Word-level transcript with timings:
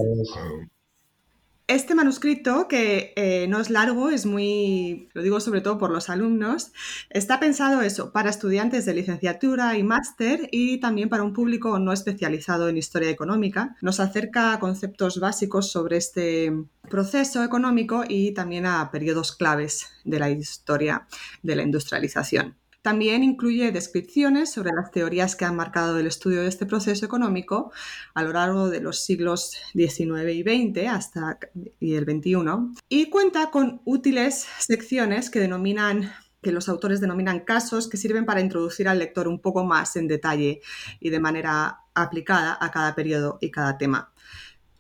Este 1.69 1.95
manuscrito, 1.95 2.69
que 2.69 3.15
eh, 3.17 3.47
no 3.49 3.59
es 3.61 3.71
largo, 3.71 4.11
es 4.11 4.27
muy, 4.27 5.09
lo 5.15 5.23
digo 5.23 5.41
sobre 5.41 5.63
todo 5.63 5.79
por 5.79 5.91
los 5.91 6.11
alumnos, 6.11 6.73
está 7.09 7.41
pensado 7.41 7.81
eso, 7.81 8.13
para 8.13 8.31
estudiantes 8.31 8.85
de 8.85 8.93
licenciatura 8.93 9.79
y 9.79 9.83
máster 9.83 10.49
y 10.51 10.81
también 10.81 11.09
para 11.09 11.23
un 11.23 11.33
público 11.33 11.79
no 11.79 11.93
especializado 11.93 12.69
en 12.69 12.77
historia 12.77 13.11
económica. 13.11 13.77
Nos 13.81 14.01
acerca 14.01 14.53
a 14.53 14.59
conceptos 14.59 15.19
básicos 15.19 15.71
sobre 15.71 15.97
este 15.97 16.53
proceso 16.91 17.43
económico 17.43 18.05
y 18.07 18.33
también 18.35 18.67
a 18.67 18.91
periodos 18.91 19.35
claves 19.35 19.87
de 20.05 20.19
la 20.19 20.31
historia 20.31 21.07
de 21.43 21.57
la 21.57 21.63
industrialización. 21.63 22.62
También 22.83 23.23
incluye 23.23 23.71
descripciones 23.71 24.51
sobre 24.53 24.73
las 24.75 24.91
teorías 24.91 25.37
que 25.37 25.45
han 25.45 25.55
marcado 25.55 25.99
el 25.99 26.09
estudio 26.09 26.43
de 26.43 26.49
este 26.49 26.67
proceso 26.67 27.07
económico 27.07 27.73
a 28.13 28.25
lo 28.25 28.33
largo 28.33 28.69
de 28.71 28.81
los 28.81 29.05
siglos 29.05 29.53
XIX 29.73 30.33
y 30.33 30.43
XX 30.43 30.89
hasta 30.89 31.39
y 31.79 31.95
el 31.95 32.05
XXI 32.05 32.83
y 32.89 33.09
cuenta 33.09 33.51
con 33.53 33.81
útiles 33.85 34.47
secciones 34.59 35.31
que 35.31 35.39
denominan 35.39 36.13
que 36.43 36.51
los 36.51 36.69
autores 36.69 37.01
denominan 37.01 37.41
casos 37.41 37.89
que 37.89 37.97
sirven 37.97 38.27
para 38.27 38.41
introducir 38.41 38.89
al 38.89 38.99
lector 38.99 39.29
un 39.29 39.39
poco 39.39 39.65
más 39.65 39.95
en 39.95 40.09
detalle 40.09 40.61
y 40.99 41.11
de 41.11 41.21
manera 41.21 41.79
aplicada 41.95 42.59
a 42.61 42.71
cada 42.73 42.97
periodo 42.97 43.39
y 43.41 43.53
cada 43.53 43.79
tema 43.79 44.13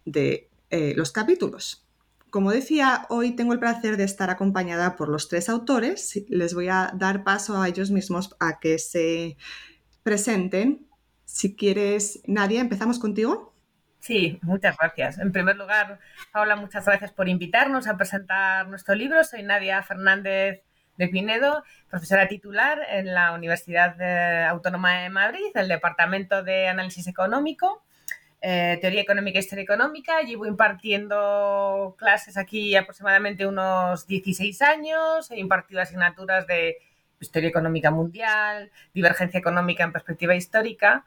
de 0.05 0.49
eh, 0.71 0.95
los 0.97 1.13
capítulos. 1.13 1.82
Como 2.33 2.51
decía, 2.51 3.05
hoy 3.11 3.37
tengo 3.37 3.53
el 3.53 3.59
placer 3.59 3.99
de 3.99 4.05
estar 4.05 4.31
acompañada 4.31 4.97
por 4.97 5.11
los 5.11 5.29
tres 5.29 5.51
autores. 5.51 6.25
Les 6.31 6.55
voy 6.55 6.67
a 6.69 6.91
dar 6.95 7.25
paso 7.25 7.61
a 7.61 7.69
ellos 7.69 7.91
mismos 7.91 8.35
a 8.41 8.59
que 8.59 8.79
se 8.79 9.37
presenten. 10.03 10.87
Si 11.27 11.55
quieres, 11.55 12.23
Nadia, 12.27 12.63
empezamos 12.63 12.99
contigo. 12.99 13.55
Sí, 13.99 14.39
muchas 14.41 14.79
gracias. 14.79 15.19
En 15.19 15.31
primer 15.31 15.57
lugar, 15.57 16.01
Paula, 16.33 16.57
muchas 16.57 16.87
gracias 16.87 17.13
por 17.13 17.29
invitarnos 17.29 17.87
a 17.87 17.99
presentar 17.99 18.67
nuestro 18.67 18.95
libro. 18.95 19.23
Soy 19.25 19.43
Nadia 19.43 19.83
Fernández 19.83 20.63
de 20.97 21.09
Pinedo, 21.09 21.63
profesora 21.91 22.29
titular 22.29 22.79
en 22.89 23.13
la 23.13 23.33
Universidad 23.33 24.49
Autónoma 24.49 25.03
de 25.03 25.11
Madrid, 25.11 25.51
el 25.55 25.69
Departamento 25.69 26.43
de 26.43 26.69
Análisis 26.69 27.07
Económico. 27.09 27.85
Eh, 28.45 28.77
teoría 28.81 29.03
económica 29.03 29.39
e 29.39 29.41
historia 29.41 29.63
económica. 29.63 30.21
Llevo 30.23 30.47
impartiendo 30.47 31.95
clases 31.97 32.37
aquí 32.37 32.75
aproximadamente 32.75 33.47
unos 33.47 34.05
16 34.09 34.61
años. 34.63 35.31
He 35.31 35.39
impartido 35.39 35.81
asignaturas 35.81 36.45
de 36.49 36.79
historia 37.21 37.49
económica 37.51 37.93
mundial, 37.93 38.73
divergencia 38.93 39.39
económica 39.39 39.85
en 39.85 39.93
perspectiva 39.93 40.35
histórica. 40.35 41.05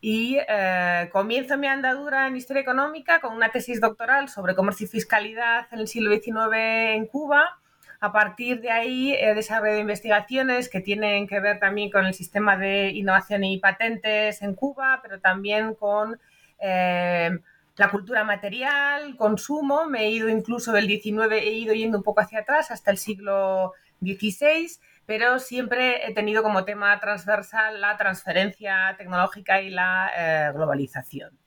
Y 0.00 0.38
eh, 0.48 1.08
comienzo 1.12 1.58
mi 1.58 1.66
andadura 1.66 2.28
en 2.28 2.36
historia 2.36 2.62
económica 2.62 3.20
con 3.20 3.34
una 3.34 3.50
tesis 3.50 3.80
doctoral 3.80 4.28
sobre 4.28 4.54
comercio 4.54 4.84
y 4.84 4.88
fiscalidad 4.88 5.66
en 5.72 5.80
el 5.80 5.88
siglo 5.88 6.12
XIX 6.12 6.36
en 6.54 7.06
Cuba. 7.06 7.58
A 7.98 8.12
partir 8.12 8.60
de 8.60 8.70
ahí 8.70 9.12
he 9.12 9.34
desarrollado 9.34 9.80
investigaciones 9.80 10.68
que 10.68 10.80
tienen 10.80 11.26
que 11.26 11.40
ver 11.40 11.58
también 11.58 11.90
con 11.90 12.06
el 12.06 12.14
sistema 12.14 12.56
de 12.56 12.90
innovación 12.90 13.42
y 13.42 13.58
patentes 13.58 14.40
en 14.42 14.54
Cuba, 14.54 15.00
pero 15.02 15.18
también 15.18 15.74
con 15.74 16.20
eh, 16.60 17.30
la 17.76 17.90
cultura 17.90 18.24
material, 18.24 19.16
consumo, 19.16 19.86
me 19.86 20.04
he 20.04 20.10
ido 20.10 20.28
incluso 20.28 20.72
del 20.72 20.86
19, 20.86 21.46
he 21.46 21.52
ido 21.52 21.74
yendo 21.74 21.98
un 21.98 22.04
poco 22.04 22.20
hacia 22.20 22.40
atrás 22.40 22.70
hasta 22.70 22.90
el 22.90 22.98
siglo 22.98 23.72
XVI, 24.00 24.70
pero 25.04 25.38
siempre 25.38 26.08
he 26.08 26.14
tenido 26.14 26.42
como 26.42 26.64
tema 26.64 26.98
transversal 27.00 27.80
la 27.80 27.96
transferencia 27.96 28.94
tecnológica 28.96 29.60
y 29.60 29.70
la 29.70 30.10
eh, 30.16 30.52
globalización. 30.54 31.38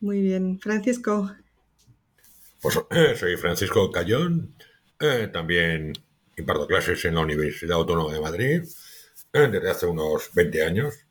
Muy 0.00 0.20
bien, 0.20 0.58
Francisco. 0.60 1.30
Pues 2.60 2.78
soy 3.18 3.36
Francisco 3.36 3.90
Cayón, 3.90 4.54
eh, 5.00 5.28
también 5.32 5.92
imparto 6.36 6.66
clases 6.66 7.04
en 7.04 7.16
la 7.16 7.22
Universidad 7.22 7.76
Autónoma 7.76 8.12
de 8.12 8.20
Madrid 8.20 8.62
desde 9.32 9.70
hace 9.70 9.86
unos 9.86 10.30
20 10.34 10.62
años 10.62 11.06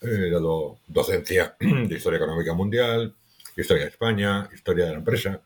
He 0.00 0.30
dado 0.30 0.78
docencia 0.86 1.56
de 1.60 1.94
Historia 1.94 2.18
Económica 2.18 2.52
Mundial, 2.52 3.14
Historia 3.56 3.84
de 3.84 3.90
España, 3.90 4.48
Historia 4.52 4.86
de 4.86 4.92
la 4.92 4.98
Empresa. 4.98 5.40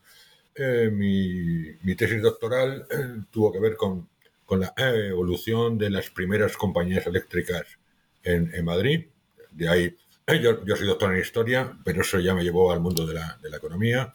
Eh, 0.53 0.89
mi, 0.91 1.95
tesis 1.95 2.21
doctoral 2.21 2.85
eh, 2.89 3.23
tuvo 3.31 3.51
que 3.51 3.59
ver 3.59 3.75
con, 3.75 4.09
la 4.49 4.73
evolución 4.77 5.77
de 5.77 5.89
las 5.89 6.09
primeras 6.09 6.57
compañías 6.57 7.07
eléctricas 7.07 7.65
en, 8.21 8.65
Madrid. 8.65 9.05
De 9.49 9.69
ahí, 9.69 9.97
eh, 10.27 10.41
yo, 10.41 10.75
soy 10.75 10.87
doctor 10.87 11.13
en 11.13 11.21
Historia, 11.21 11.77
pero 11.85 12.01
eso 12.01 12.19
ya 12.19 12.35
me 12.35 12.43
llevó 12.43 12.69
al 12.73 12.81
mundo 12.81 13.07
de 13.07 13.13
la, 13.13 13.57
economía. 13.57 14.11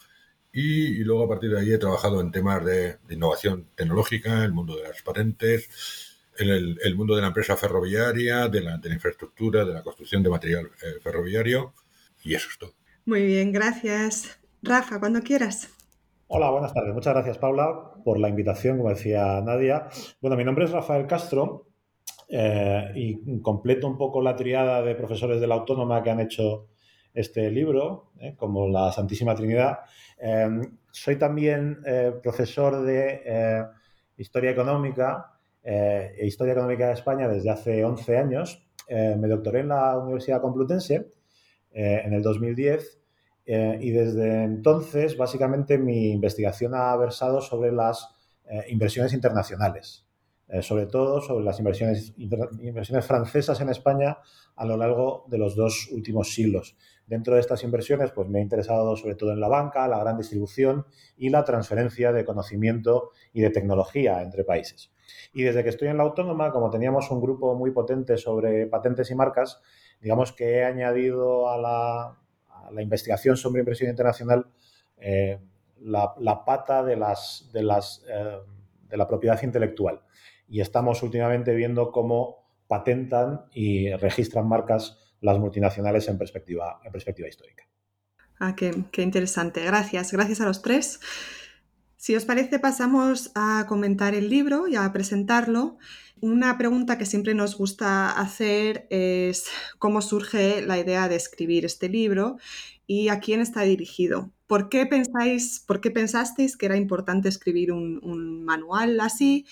Y, 0.53 0.99
luego 1.05 1.25
a 1.25 1.29
partir 1.29 1.51
de 1.53 1.61
ahí 1.61 1.73
he 1.73 1.79
trabajado 1.79 2.21
en 2.21 2.31
temas 2.33 2.63
de, 2.67 2.99
de 3.09 3.15
innovación 3.15 3.69
tecnológica, 3.75 4.45
el 4.45 4.53
mundo 4.53 4.77
de 4.77 4.83
las 4.83 5.01
patentes, 5.01 6.06
el, 6.39 6.79
el, 6.83 6.97
mundo 6.97 7.15
de 7.15 7.23
la 7.23 7.29
empresa 7.29 7.57
ferroviaria, 7.57 8.49
de 8.49 8.61
la, 8.61 8.79
de 8.79 8.89
la 8.89 8.95
infraestructura, 8.95 9.65
de 9.65 9.75
la 9.75 9.83
construcción 9.83 10.23
de 10.23 10.31
material 10.31 10.67
eh, 10.83 11.01
ferroviario 11.03 11.73
y 12.25 12.35
eso 12.35 12.49
es 12.51 12.59
todo. 12.59 12.75
Muy 13.05 13.25
bien, 13.25 13.53
gracias. 13.53 14.39
Rafa, 14.63 14.99
cuando 14.99 15.21
quieras. 15.23 15.71
Hola, 16.29 16.51
buenas 16.51 16.75
tardes. 16.75 16.93
Muchas 16.93 17.15
gracias, 17.15 17.39
Paula, 17.39 17.95
por 18.05 18.19
la 18.19 18.29
invitación, 18.29 18.79
como 18.79 18.91
decía 18.91 19.41
Nadia. 19.41 19.89
Bueno, 20.21 20.37
mi 20.37 20.45
nombre 20.45 20.65
es 20.65 20.73
Rafael 20.73 21.07
Castro 21.07 21.69
eh, 22.29 22.91
y 22.95 23.41
completo 23.41 23.87
un 23.87 23.97
poco 23.97 24.21
la 24.21 24.35
triada 24.35 24.83
de 24.83 24.95
profesores 24.97 25.41
de 25.41 25.47
la 25.47 25.55
Autónoma 25.55 26.03
que 26.03 26.11
han 26.11 26.21
hecho 26.21 26.69
este 27.15 27.51
libro, 27.51 28.11
eh, 28.21 28.35
como 28.37 28.69
la 28.69 28.93
Santísima 28.93 29.35
Trinidad. 29.35 29.79
soy 30.91 31.17
también 31.17 31.79
profesor 32.23 32.83
de 32.83 33.67
Historia 34.17 34.51
Económica 34.51 35.36
eh, 35.69 36.15
Historia 36.23 36.53
Económica 36.53 36.87
de 36.87 36.93
España 36.93 37.27
desde 37.27 37.51
hace 37.51 37.85
11 37.85 38.17
años. 38.17 38.65
Eh, 38.87 39.17
me 39.19 39.27
doctoré 39.27 39.61
en 39.61 39.69
la 39.69 39.99
Universidad 39.99 40.41
Complutense 40.41 41.13
eh, 41.73 42.03
en 42.05 42.13
el 42.13 42.23
2010 42.23 43.01
y 43.49 43.91
desde 43.91 44.43
entonces 44.43 45.17
básicamente 45.17 45.79
mi 45.79 46.11
investigación 46.11 46.75
ha 46.75 46.97
versado 46.97 47.41
sobre 47.41 47.71
las 47.71 48.09
inversiones 48.67 49.13
internacionales. 49.13 50.05
sobre 50.63 50.87
todo 50.87 51.21
sobre 51.21 51.45
las 51.45 51.57
inversiones, 51.61 52.13
inversiones 52.17 53.07
francesas 53.07 53.61
en 53.61 53.69
España 53.69 54.19
a 54.57 54.65
lo 54.65 54.77
largo 54.77 55.27
de 55.29 55.39
los 55.39 55.55
dos 55.55 55.89
últimos 55.93 56.35
siglos. 56.35 56.77
Dentro 57.07 57.35
de 57.35 57.41
estas 57.41 57.63
inversiones, 57.63 58.11
pues 58.11 58.29
me 58.29 58.41
he 58.41 58.43
interesado 58.43 58.97
sobre 58.97 59.15
todo 59.15 59.31
en 59.31 59.39
la 59.39 59.49
banca, 59.49 59.87
la 59.87 60.01
gran 60.01 60.17
distribución 60.17 60.85
y 61.17 61.31
la 61.31 61.45
transferencia 61.45 62.11
de 62.13 62.25
conocimiento 62.25 63.11
y 63.33 63.43
de 63.43 63.51
tecnología 63.51 64.23
entre 64.23 64.43
países. 64.43 64.91
Y 65.33 65.43
desde 65.43 65.63
que 65.63 65.71
estoy 65.71 65.89
en 65.89 65.97
la 65.99 66.05
autónoma, 66.05 66.51
como 66.53 66.71
teníamos 66.71 67.11
un 67.11 67.21
grupo 67.21 67.55
muy 67.55 67.71
potente 67.71 68.17
sobre 68.17 68.67
patentes 68.67 69.11
y 69.11 69.15
marcas, 69.15 69.61
digamos 70.01 70.33
que 70.33 70.57
he 70.57 70.65
añadido 70.65 71.49
a 71.51 71.59
la, 71.59 72.17
investigación 72.81 73.37
sobre 73.37 73.61
inversión 73.61 73.91
internacional 73.91 74.47
eh, 74.97 75.39
la, 75.81 76.45
pata 76.45 76.81
eh, 76.91 76.97
de 78.89 78.97
la 78.97 79.07
propiedad 79.07 79.43
intelectual. 79.43 80.01
Y 80.49 80.61
estamos 80.61 81.03
últimamente 81.03 81.55
viendo 81.55 81.91
cómo 81.93 82.47
patentan 82.67 83.47
y 83.53 83.93
registran 83.95 84.49
marcas 84.49 84.99
las 85.21 85.39
multinacionales 85.39 86.09
en 86.09 86.19
perspectiva, 86.19 86.81
histórica. 87.29 87.65
Ah, 88.39 88.55
qué 88.55 89.03
interesante. 89.03 89.65
Gracias. 89.65 90.13
Gracias 90.13 90.41
a 90.41 90.47
los 90.47 90.63
tres. 90.63 91.01
Si 92.07 92.15
os 92.15 92.25
parece, 92.25 92.61
pasamos 92.61 93.33
a 93.35 93.67
comentar 93.67 94.15
el 94.15 94.31
libro 94.31 94.69
y 94.69 94.77
a 94.77 94.93
presentarlo. 94.93 95.77
Una 96.21 96.57
pregunta 96.57 96.99
que 96.99 97.05
siempre 97.05 97.35
nos 97.35 97.59
gusta 97.59 98.13
hacer 98.13 98.87
es 98.91 99.47
cómo 99.81 100.01
surge 100.01 100.63
la 100.63 100.79
idea 100.79 101.09
de 101.09 101.17
escribir 101.17 101.65
este 101.65 101.89
libro 101.89 102.37
y 102.87 103.09
a 103.09 103.19
quién 103.19 103.41
está 103.41 103.63
dirigido. 103.63 104.31
¿Por 104.47 104.69
qué 104.69 104.87
pensáis, 104.87 105.59
por 105.67 105.81
qué 105.81 105.91
pensasteis 105.91 106.57
que 106.57 106.67
era 106.67 106.77
importante 106.77 107.29
escribir 107.29 107.73
un, 107.73 108.45
manual 108.45 109.01
así? 109.01 109.45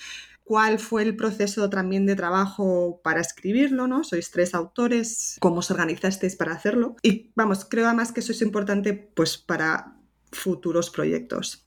cuál 0.44 0.78
fue 0.78 1.02
el 1.02 1.16
proceso 1.16 1.68
también 1.70 2.06
de 2.06 2.14
trabajo 2.14 3.00
para 3.02 3.20
escribirlo, 3.20 3.88
¿no? 3.88 4.04
Sois 4.04 4.30
tres 4.30 4.54
autores, 4.54 5.38
cómo 5.40 5.58
os 5.58 5.72
organizasteis 5.72 6.36
para 6.36 6.52
hacerlo. 6.52 6.94
Y 7.02 7.32
vamos, 7.34 7.64
creo 7.64 7.86
además 7.86 8.12
que 8.12 8.20
eso 8.20 8.30
es 8.30 8.42
importante 8.42 8.92
pues 8.92 9.38
para 9.38 9.96
futuros 10.30 10.90
proyectos. 10.90 11.63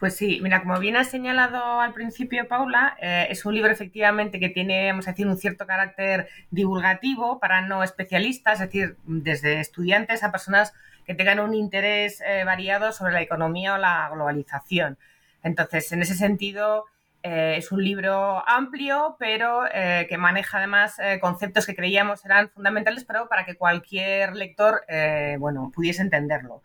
Pues 0.00 0.16
sí, 0.16 0.40
mira, 0.42 0.62
como 0.62 0.78
bien 0.78 0.96
has 0.96 1.10
señalado 1.10 1.78
al 1.78 1.92
principio, 1.92 2.48
Paula, 2.48 2.96
eh, 3.02 3.26
es 3.28 3.44
un 3.44 3.54
libro 3.54 3.70
efectivamente 3.70 4.40
que 4.40 4.48
tiene, 4.48 4.90
vamos 4.90 5.06
a 5.06 5.10
decir, 5.10 5.26
un 5.26 5.36
cierto 5.36 5.66
carácter 5.66 6.26
divulgativo 6.50 7.38
para 7.38 7.60
no 7.60 7.82
especialistas, 7.82 8.54
es 8.54 8.68
decir, 8.68 8.96
desde 9.04 9.60
estudiantes 9.60 10.24
a 10.24 10.32
personas 10.32 10.72
que 11.04 11.14
tengan 11.14 11.38
un 11.38 11.52
interés 11.52 12.22
eh, 12.22 12.44
variado 12.46 12.92
sobre 12.92 13.12
la 13.12 13.20
economía 13.20 13.74
o 13.74 13.76
la 13.76 14.08
globalización. 14.10 14.96
Entonces, 15.42 15.92
en 15.92 16.00
ese 16.00 16.14
sentido, 16.14 16.86
eh, 17.22 17.56
es 17.58 17.70
un 17.70 17.84
libro 17.84 18.42
amplio, 18.48 19.16
pero 19.18 19.64
que 19.70 20.16
maneja 20.16 20.56
además 20.56 20.96
conceptos 21.20 21.66
que 21.66 21.76
creíamos 21.76 22.24
eran 22.24 22.48
fundamentales, 22.48 23.04
pero 23.04 23.28
para 23.28 23.44
que 23.44 23.56
cualquier 23.56 24.34
lector 24.34 24.80
bueno, 25.38 25.70
pudiese 25.74 26.00
entenderlo. 26.00 26.62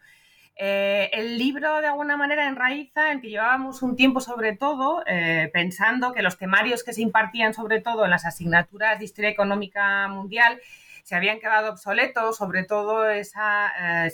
El 0.57 1.37
libro 1.37 1.81
de 1.81 1.87
alguna 1.87 2.15
manera 2.15 2.47
enraiza 2.47 3.11
en 3.11 3.21
que 3.21 3.29
llevábamos 3.29 3.81
un 3.81 3.95
tiempo 3.95 4.21
sobre 4.21 4.55
todo 4.55 5.03
pensando 5.51 6.13
que 6.13 6.21
los 6.21 6.37
temarios 6.37 6.83
que 6.83 6.93
se 6.93 7.01
impartían 7.01 7.53
sobre 7.53 7.81
todo 7.81 8.05
en 8.05 8.11
las 8.11 8.25
asignaturas 8.25 8.99
de 8.99 9.05
historia 9.05 9.29
económica 9.29 10.07
mundial 10.07 10.61
se 11.05 11.15
habían 11.15 11.39
quedado 11.39 11.71
obsoletos, 11.71 12.35
sobre 12.35 12.63
todo 12.63 13.07
esa, 13.07 14.07
eh, 14.07 14.11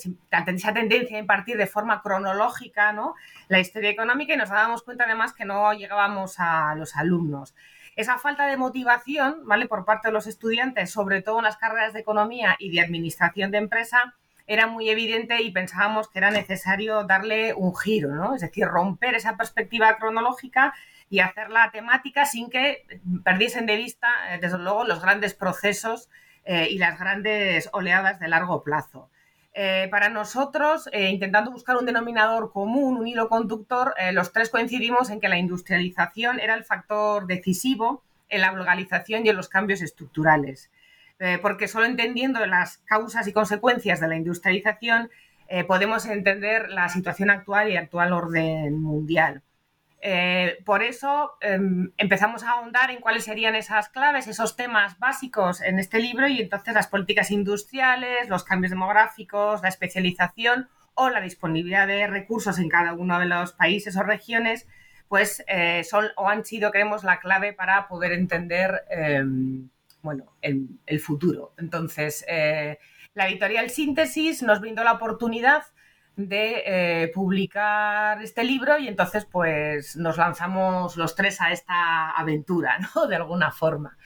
esa 0.48 0.74
tendencia 0.74 1.16
a 1.16 1.22
impartir 1.22 1.56
de 1.56 1.66
forma 1.66 2.02
cronológica 2.02 2.92
¿no? 2.92 3.16
la 3.48 3.60
historia 3.60 3.90
económica 3.90 4.34
y 4.34 4.38
nos 4.38 4.50
dábamos 4.50 4.84
cuenta 4.84 5.06
además 5.06 5.32
que 5.32 5.46
no 5.46 5.72
llegábamos 5.72 6.36
a 6.38 6.76
los 6.76 6.98
alumnos. 6.98 7.56
Esa 7.96 8.18
falta 8.18 8.46
de 8.46 8.58
motivación 8.58 9.46
¿vale? 9.46 9.68
por 9.68 9.86
parte 9.86 10.10
de 10.10 10.12
los 10.12 10.28
estudiantes, 10.28 10.92
sobre 10.92 11.22
todo 11.22 11.38
en 11.38 11.46
las 11.46 11.56
carreras 11.56 11.94
de 11.94 12.02
economía 12.02 12.58
y 12.60 12.72
de 12.72 12.82
administración 12.82 13.52
de 13.52 13.60
empresa, 13.60 14.16
era 14.54 14.68
muy 14.68 14.90
evidente 14.90 15.42
y 15.42 15.52
pensábamos 15.52 16.10
que 16.10 16.20
era 16.20 16.30
necesario 16.30 17.06
darle 17.06 17.54
un 17.54 17.74
giro, 17.74 18.14
¿no? 18.14 18.36
es 18.36 18.42
decir, 18.42 18.68
romper 18.68 19.16
esa 19.16 19.38
perspectiva 19.38 19.96
cronológica 19.96 20.74
y 21.10 21.20
hacer 21.20 21.50
la 21.50 21.72
temática 21.72 22.26
sin 22.26 22.50
que 22.50 22.86
perdiesen 23.24 23.66
de 23.66 23.78
vista, 23.78 24.10
eh, 24.30 24.40
desde 24.42 24.58
luego, 24.58 24.84
los 24.84 25.02
grandes 25.02 25.34
procesos 25.34 26.10
eh, 26.44 26.68
y 26.70 26.80
las 26.80 27.00
grandes 27.00 27.70
oleadas 27.72 28.20
de 28.20 28.28
largo 28.28 28.62
plazo. 28.62 29.10
Eh, 29.54 29.88
para 29.90 30.10
nosotros, 30.10 30.90
intentando 30.94 31.52
buscar 31.52 31.78
un 31.78 31.86
denominador 31.86 32.52
común, 32.52 32.98
un 32.98 33.08
hilo 33.08 33.30
conductor, 33.30 33.94
los 34.14 34.34
tres 34.34 34.50
coincidimos 34.50 35.10
en 35.10 35.20
que 35.20 35.30
la 35.30 35.38
industrialización 35.38 36.40
era 36.40 36.56
el 36.56 36.64
factor 36.64 37.28
decisivo 37.28 38.04
en 38.30 38.42
la 38.42 38.52
globalización 38.52 39.26
y 39.26 39.30
en 39.30 39.36
los 39.36 39.50
cambios 39.50 39.82
estructurales. 39.82 40.72
Porque 41.42 41.68
solo 41.68 41.86
entendiendo 41.86 42.46
las 42.46 42.80
causas 42.80 43.28
y 43.28 43.34
consecuencias 43.34 44.00
de 44.00 44.08
la 44.08 44.16
industrialización 44.16 45.10
podemos 45.68 46.06
entender 46.06 46.70
la 46.70 46.90
situación 46.90 47.30
actual 47.30 47.70
y 47.70 47.74
el 47.74 47.78
actual 47.78 48.14
orden 48.14 48.82
mundial. 48.82 49.44
Eh, 50.04 50.58
por 50.66 50.82
eso 50.82 51.34
em, 51.42 51.92
empezamos 51.98 52.44
a 52.44 52.52
ahondar 52.52 52.90
en 52.90 53.02
cuáles 53.02 53.24
serían 53.24 53.54
esas 53.54 53.90
claves, 53.90 54.26
esos 54.26 54.56
temas 54.56 54.98
básicos 54.98 55.62
en 55.62 55.78
este 55.78 56.00
libro 56.00 56.28
y 56.28 56.42
entonces 56.42 56.74
las 56.74 56.88
políticas 56.88 57.30
industriales, 57.30 58.28
los 58.28 58.44
cambios 58.44 58.72
demográficos, 58.72 59.62
la 59.62 59.70
especialización 59.70 60.70
o 60.96 61.10
la 61.12 61.22
disponibilidad 61.22 61.86
de 61.86 62.08
recursos 62.08 62.58
en 62.58 62.68
cada 62.68 62.94
uno 62.94 63.20
de 63.20 63.28
los 63.28 63.54
países 63.54 63.96
o 63.96 64.02
regiones, 64.02 64.68
pues 65.08 65.44
eh, 65.48 65.84
son 65.84 66.08
o 66.16 66.28
han 66.28 66.46
sido, 66.46 66.72
creemos, 66.72 67.04
la 67.04 67.20
clave 67.20 67.54
para 67.54 67.88
poder 67.88 68.12
entender 68.14 68.84
em, 68.90 69.70
bueno, 70.02 70.36
el, 70.42 71.00
futuro. 71.00 71.54
Entonces, 71.58 72.26
eh, 72.28 72.80
la 73.14 73.28
editorial 73.28 73.70
Síntesis 73.70 74.44
nos 74.44 74.60
brindó 74.60 74.84
la 74.84 74.94
oportunidad 74.94 75.64
de 76.16 76.64
eh, 76.66 77.12
publicar 77.14 78.22
este 78.22 78.44
libro 78.44 78.78
y 78.78 78.88
entonces 78.88 79.26
pues 79.26 79.96
nos 79.96 80.18
lanzamos 80.18 80.98
los 80.98 81.16
tres 81.16 81.40
a 81.42 81.52
esta 81.52 82.12
aventura, 82.12 82.80
¿no? 82.80 83.06
De 83.08 83.16
alguna 83.16 83.52
forma. 83.52 83.98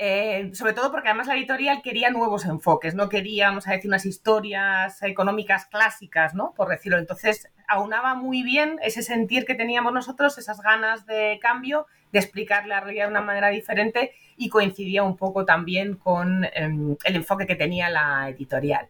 Eh, 0.00 0.52
sobre 0.54 0.74
todo 0.74 0.92
porque 0.92 1.08
además 1.08 1.26
la 1.26 1.34
editorial 1.34 1.82
quería 1.82 2.10
nuevos 2.10 2.44
enfoques, 2.44 2.94
no 2.94 3.08
queríamos 3.08 3.66
a 3.66 3.72
decir, 3.72 3.90
unas 3.90 4.06
historias 4.06 5.02
económicas 5.02 5.66
clásicas, 5.66 6.34
¿no? 6.34 6.54
Por 6.54 6.68
decirlo. 6.68 6.98
Entonces, 6.98 7.50
aunaba 7.66 8.14
muy 8.14 8.44
bien 8.44 8.78
ese 8.80 9.02
sentir 9.02 9.44
que 9.44 9.56
teníamos 9.56 9.92
nosotros, 9.92 10.38
esas 10.38 10.60
ganas 10.60 11.04
de 11.04 11.40
cambio, 11.42 11.88
de 12.12 12.20
explicar 12.20 12.68
la 12.68 12.78
realidad 12.78 13.06
de 13.06 13.10
una 13.10 13.22
manera 13.22 13.48
diferente 13.48 14.12
y 14.36 14.48
coincidía 14.50 15.02
un 15.02 15.16
poco 15.16 15.44
también 15.44 15.96
con 15.96 16.44
em, 16.44 16.96
el 17.02 17.16
enfoque 17.16 17.48
que 17.48 17.56
tenía 17.56 17.90
la 17.90 18.28
editorial. 18.28 18.88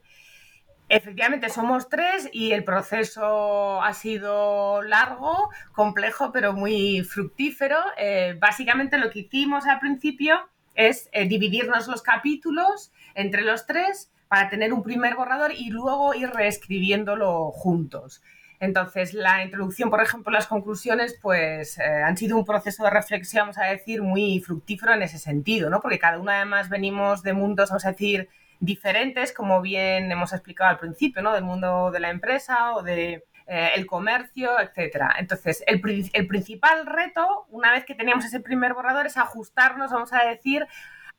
Efectivamente, 0.90 1.48
somos 1.48 1.88
tres 1.88 2.28
y 2.34 2.52
el 2.52 2.64
proceso 2.64 3.82
ha 3.82 3.94
sido 3.94 4.82
largo, 4.82 5.48
complejo, 5.72 6.32
pero 6.32 6.52
muy 6.52 7.02
fructífero. 7.02 7.78
Eh, 7.96 8.36
básicamente 8.38 8.98
lo 8.98 9.10
que 9.10 9.20
hicimos 9.20 9.66
al 9.66 9.80
principio 9.80 10.50
es 10.78 11.10
eh, 11.12 11.26
dividirnos 11.26 11.88
los 11.88 12.02
capítulos 12.02 12.92
entre 13.14 13.42
los 13.42 13.66
tres 13.66 14.10
para 14.28 14.48
tener 14.48 14.72
un 14.72 14.84
primer 14.84 15.16
borrador 15.16 15.52
y 15.52 15.70
luego 15.70 16.14
ir 16.14 16.30
reescribiéndolo 16.30 17.50
juntos. 17.50 18.22
Entonces, 18.60 19.12
la 19.12 19.42
introducción, 19.42 19.90
por 19.90 20.00
ejemplo, 20.00 20.32
las 20.32 20.46
conclusiones, 20.46 21.18
pues 21.20 21.78
eh, 21.78 21.82
han 21.82 22.16
sido 22.16 22.36
un 22.36 22.44
proceso 22.44 22.84
de 22.84 22.90
reflexión, 22.90 23.42
vamos 23.42 23.58
a 23.58 23.64
decir, 23.64 24.02
muy 24.02 24.40
fructífero 24.40 24.94
en 24.94 25.02
ese 25.02 25.18
sentido, 25.18 25.68
¿no? 25.68 25.80
Porque 25.80 25.98
cada 25.98 26.18
uno 26.18 26.30
además 26.30 26.68
venimos 26.68 27.22
de 27.24 27.32
mundos, 27.32 27.70
vamos 27.70 27.84
a 27.84 27.92
decir, 27.92 28.28
diferentes, 28.60 29.32
como 29.32 29.60
bien 29.60 30.10
hemos 30.10 30.32
explicado 30.32 30.70
al 30.70 30.78
principio, 30.78 31.22
¿no? 31.22 31.32
Del 31.32 31.44
mundo 31.44 31.90
de 31.90 32.00
la 32.00 32.10
empresa 32.10 32.74
o 32.74 32.82
de 32.82 33.24
eh, 33.50 33.70
el 33.76 33.86
comercio, 33.86 34.60
etcétera. 34.60 35.16
Entonces, 35.18 35.64
el, 35.66 35.80
principal 35.80 36.84
reto, 36.84 37.46
una 37.48 37.72
vez 37.72 37.86
que 37.86 37.94
teníamos 37.94 38.26
ese 38.26 38.40
primer 38.40 38.74
borrador, 38.74 39.06
es 39.06 39.16
ajustarnos, 39.16 39.90
vamos 39.90 40.12
a 40.12 40.22
decir, 40.26 40.66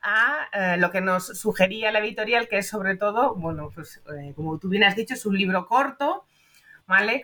a 0.04 0.48
eh, 0.54 0.78
lo 0.78 0.92
que 0.92 1.02
nos 1.02 1.26
sugería 1.26 1.92
la 1.92 1.98
editorial, 1.98 2.48
que 2.48 2.60
es 2.60 2.68
sobre 2.68 2.96
todo, 2.98 3.34
bueno, 3.34 3.72
pues 3.74 4.04
eh, 4.16 4.34
como 4.36 4.60
tú 4.60 4.70
bien 4.70 4.84
has 4.84 4.96
dicho, 4.96 5.16
es 5.16 5.26
un 5.26 5.40
libro 5.40 5.66
corto, 5.66 6.24
¿vale? 6.86 7.24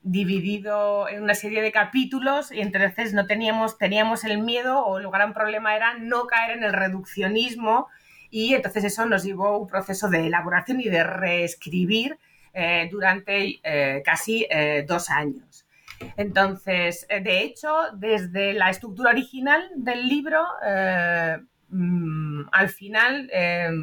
dividido 0.00 1.08
en 1.08 1.22
una 1.22 1.34
serie 1.34 1.60
de 1.60 1.72
capítulos 1.72 2.52
y 2.52 2.60
entonces 2.60 3.12
no 3.12 3.26
teníamos, 3.26 3.76
teníamos 3.76 4.24
el 4.24 4.38
miedo 4.38 4.78
o 4.86 4.98
el 4.98 5.10
gran 5.10 5.34
problema 5.34 5.76
era 5.76 5.98
no 5.98 6.26
caer 6.26 6.56
en 6.56 6.64
el 6.64 6.72
reduccionismo 6.72 7.88
y 8.30 8.54
entonces 8.54 8.84
eso 8.84 9.04
nos 9.04 9.24
llevó 9.24 9.48
a 9.48 9.58
un 9.58 9.66
proceso 9.66 10.08
de 10.08 10.28
elaboración 10.28 10.80
y 10.80 10.88
de 10.88 11.02
reescribir 11.02 12.18
eh, 12.58 12.88
durante 12.90 13.60
eh, 13.62 14.02
casi 14.02 14.46
eh, 14.48 14.82
dos 14.88 15.10
años. 15.10 15.66
Entonces, 16.16 17.06
de 17.06 17.42
hecho, 17.42 17.70
desde 17.92 18.54
la 18.54 18.70
estructura 18.70 19.10
original 19.10 19.68
del 19.76 20.08
libro, 20.08 20.42
mm, 21.68 22.44
al 22.50 22.68
final 22.70 23.30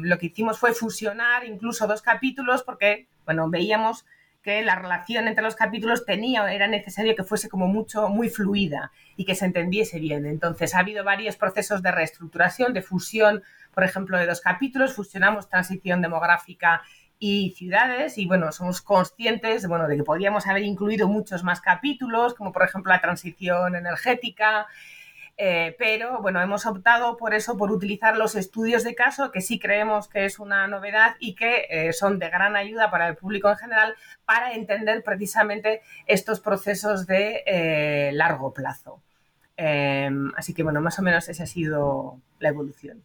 lo 0.02 0.18
que 0.18 0.26
hicimos 0.26 0.58
fue 0.58 0.74
fusionar 0.74 1.44
incluso 1.44 1.86
dos 1.86 2.02
capítulos 2.02 2.64
porque, 2.64 3.06
bueno, 3.24 3.48
veíamos 3.48 4.04
que 4.42 4.62
la 4.62 4.74
relación 4.76 5.26
entre 5.28 5.42
los 5.42 5.56
capítulos 5.56 6.04
tenía, 6.04 6.52
era 6.52 6.66
necesario 6.66 7.16
que 7.16 7.24
fuese 7.24 7.48
como 7.48 7.66
mucho, 7.66 8.08
muy 8.08 8.28
fluida 8.28 8.92
y 9.16 9.24
que 9.24 9.34
se 9.34 9.46
entendiese 9.46 9.98
bien. 9.98 10.26
Entonces 10.26 10.74
ha 10.74 10.80
habido 10.80 11.02
varios 11.02 11.36
procesos 11.36 11.80
de 11.80 11.90
reestructuración, 11.90 12.74
de 12.74 12.82
fusión, 12.82 13.42
por 13.72 13.84
ejemplo, 13.84 14.18
de 14.18 14.26
dos 14.26 14.40
capítulos. 14.42 14.94
Fusionamos 14.94 15.48
transición 15.48 16.02
demográfica 16.02 16.82
y 17.18 17.50
ciudades 17.56 18.18
y 18.18 18.26
bueno, 18.26 18.52
somos 18.52 18.82
conscientes 18.82 19.66
bueno, 19.66 19.88
de 19.88 19.96
que 19.96 20.04
podríamos 20.04 20.46
haber 20.46 20.62
incluido 20.62 21.08
muchos 21.08 21.44
más 21.44 21.60
capítulos, 21.60 22.34
como 22.34 22.52
por 22.52 22.64
ejemplo 22.64 22.92
la 22.92 23.00
transición 23.00 23.76
energética, 23.76 24.66
eh, 25.36 25.74
pero 25.78 26.22
bueno, 26.22 26.40
hemos 26.40 26.64
optado 26.64 27.16
por 27.16 27.34
eso, 27.34 27.56
por 27.56 27.72
utilizar 27.72 28.16
los 28.16 28.36
estudios 28.36 28.84
de 28.84 28.94
caso, 28.94 29.32
que 29.32 29.40
sí 29.40 29.58
creemos 29.58 30.08
que 30.08 30.24
es 30.26 30.38
una 30.38 30.68
novedad 30.68 31.16
y 31.18 31.34
que 31.34 31.66
eh, 31.70 31.92
son 31.92 32.18
de 32.18 32.30
gran 32.30 32.54
ayuda 32.54 32.90
para 32.90 33.08
el 33.08 33.16
público 33.16 33.50
en 33.50 33.56
general 33.56 33.96
para 34.24 34.52
entender 34.52 35.02
precisamente 35.02 35.82
estos 36.06 36.40
procesos 36.40 37.06
de 37.06 37.42
eh, 37.46 38.10
largo 38.12 38.52
plazo. 38.54 39.02
Em, 39.56 40.32
así 40.36 40.54
que 40.54 40.62
bueno, 40.62 40.80
más 40.80 40.98
o 40.98 41.02
menos 41.02 41.28
esa 41.28 41.44
ha 41.44 41.46
sido 41.46 42.20
la 42.38 42.48
evolución. 42.50 43.02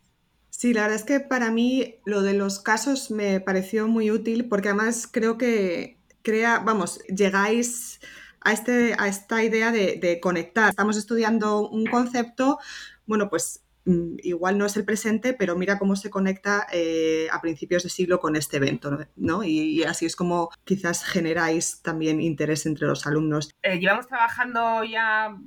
Sí, 0.59 0.73
la 0.73 0.81
verdad 0.81 0.97
es 0.97 1.05
que 1.05 1.21
para 1.21 1.51
mí 1.51 2.01
lo 2.03 2.21
de 2.21 2.33
los 2.33 2.59
casos 2.59 3.11
me 3.11 3.39
pareció 3.39 3.87
muy 3.87 4.11
útil 4.11 4.49
porque 4.49 4.67
además 4.67 5.07
creo 5.09 5.37
que 5.37 5.97
crea, 6.21 6.59
vamos, 6.59 6.99
llegáis 7.05 8.01
a, 8.41 8.51
este, 8.51 8.93
a 8.99 9.07
esta 9.07 9.41
idea 9.41 9.71
de, 9.71 10.19
conectar. 10.21 10.67
Estamos 10.67 10.97
estudiando 10.97 11.69
un 11.69 11.85
concepto, 11.85 12.59
bueno, 13.05 13.29
pues 13.29 13.63
mm, 13.85 14.17
igual 14.21 14.57
no 14.57 14.65
es 14.65 14.75
el 14.75 14.83
presente, 14.83 15.31
pero 15.31 15.55
mira 15.55 15.79
cómo 15.79 15.95
se 15.95 16.09
conecta 16.09 16.67
eh, 16.73 17.29
a 17.31 17.39
principios 17.39 17.83
de 17.83 17.89
siglo 17.89 18.19
con 18.19 18.35
este 18.35 18.57
evento, 18.57 18.97
¿no? 19.15 19.45
Y, 19.45 19.83
así 19.83 20.07
es 20.07 20.17
como 20.17 20.49
quizás 20.65 21.05
generáis 21.05 21.81
también 21.81 22.19
interés 22.19 22.65
entre 22.65 22.85
los 22.85 23.07
alumnos. 23.07 23.55
Eh, 23.61 23.79
llevamos 23.79 24.07
trabajando 24.07 24.83
ya, 24.83 25.37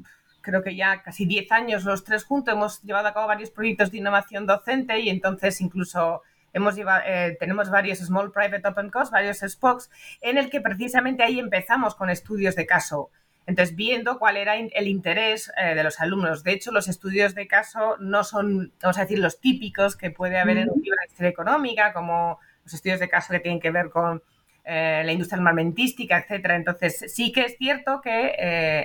creo 0.42 0.62
que 0.62 0.76
ya 0.76 1.02
casi 1.02 1.25
10 1.26 1.50
años 1.52 1.84
los 1.84 2.04
tres 2.04 2.25
juntos, 2.25 2.54
hemos 2.54 2.82
llevado 2.82 3.08
a 3.08 3.14
cabo 3.14 3.26
varios 3.26 3.50
proyectos 3.50 3.90
de 3.90 3.99
innovación 3.99 4.46
docente 4.46 4.99
y 5.00 5.08
entonces 5.08 5.61
incluso 5.61 6.22
hemos 6.52 6.75
llevado, 6.76 7.02
eh, 7.06 7.37
tenemos 7.40 7.70
varios 7.70 7.99
Small 7.99 8.32
Private 8.32 8.68
Open 8.68 8.90
Course, 8.90 9.11
varios 9.11 9.38
SPOCs, 9.38 9.90
en 10.20 10.38
el 10.38 10.50
que 10.50 10.61
precisamente 10.61 11.22
ahí 11.22 11.38
empezamos 11.38 11.94
con 11.94 12.11
estudios 12.11 12.56
de 12.56 12.66
caso. 12.66 13.11
Entonces, 13.46 13.75
viendo 13.75 14.18
cuál 14.18 14.37
era 14.37 14.54
el 14.56 14.87
interés 14.87 15.50
eh, 15.56 15.75
de 15.75 15.82
los 15.82 16.00
alumnos. 16.00 16.44
De 16.44 16.52
hecho, 16.52 16.70
los 16.70 16.87
estudios 16.87 17.34
de 17.34 17.49
caso 17.49 17.96
no 17.99 18.22
son, 18.22 18.72
vamos 18.80 18.99
a 18.99 19.02
decir, 19.02 19.18
los 19.18 19.40
típicos 19.40 19.96
que 19.96 20.12
puede 20.12 20.38
haber 20.38 20.58
en 20.58 20.70
un 20.70 20.80
libro 20.80 20.96
de 21.00 21.11
historia 21.11 21.30
económica, 21.30 21.92
como 21.92 22.38
los 22.62 22.72
estudios 22.72 23.00
de 23.00 23.08
caso 23.08 23.32
que 23.32 23.40
tienen 23.40 23.61
que 23.61 23.72
ver 23.72 23.90
con 23.90 24.22
eh, 24.64 25.02
la 25.04 25.12
industria 25.12 25.38
armamentística, 25.38 26.19
etcétera. 26.19 26.57
Entonces, 26.57 27.04
sí 27.09 27.33
que 27.33 27.45
es 27.45 27.57
cierto 27.57 28.00
que 28.02 28.35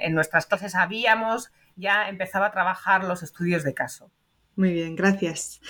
en 0.01 0.13
nuestras 0.13 0.45
clases 0.45 0.75
habíamos 0.75 1.51
ya 1.75 2.09
empezado 2.09 2.45
a 2.45 2.51
trabajar 2.51 3.03
los 3.03 3.23
estudios 3.23 3.63
de 3.63 3.73
caso. 3.73 4.11
Muy 4.55 4.73
bien, 4.73 4.95
gracias. 4.95 5.61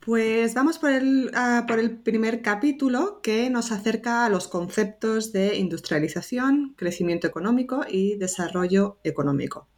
Pues 0.00 0.54
vamos 0.54 0.78
por 0.78 0.90
el, 0.90 1.30
por 1.68 1.78
el, 1.78 1.98
primer 1.98 2.40
capítulo 2.40 3.20
que 3.22 3.50
nos 3.50 3.70
acerca 3.70 4.24
a 4.24 4.30
los 4.30 4.48
conceptos 4.48 5.30
de 5.30 5.58
industrialización, 5.58 6.74
crecimiento 6.78 7.26
económico 7.26 7.84
y 7.86 8.16
desarrollo 8.16 8.98
económico. 9.04 9.68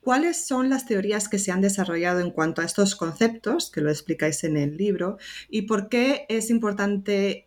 ¿Cuáles 0.00 0.46
son 0.46 0.70
las 0.70 0.86
teorías 0.86 1.28
que 1.28 1.40
se 1.40 1.50
han 1.50 1.60
desarrollado 1.60 2.20
en 2.20 2.30
cuanto 2.30 2.62
a 2.62 2.64
estos 2.64 2.94
conceptos, 2.94 3.72
que 3.72 3.80
lo 3.80 3.90
explicáis 3.90 4.44
en 4.44 4.56
el 4.56 4.76
libro, 4.76 5.18
y 5.48 5.62
por 5.62 5.88
qué 5.88 6.26
es 6.28 6.48
importante 6.48 7.45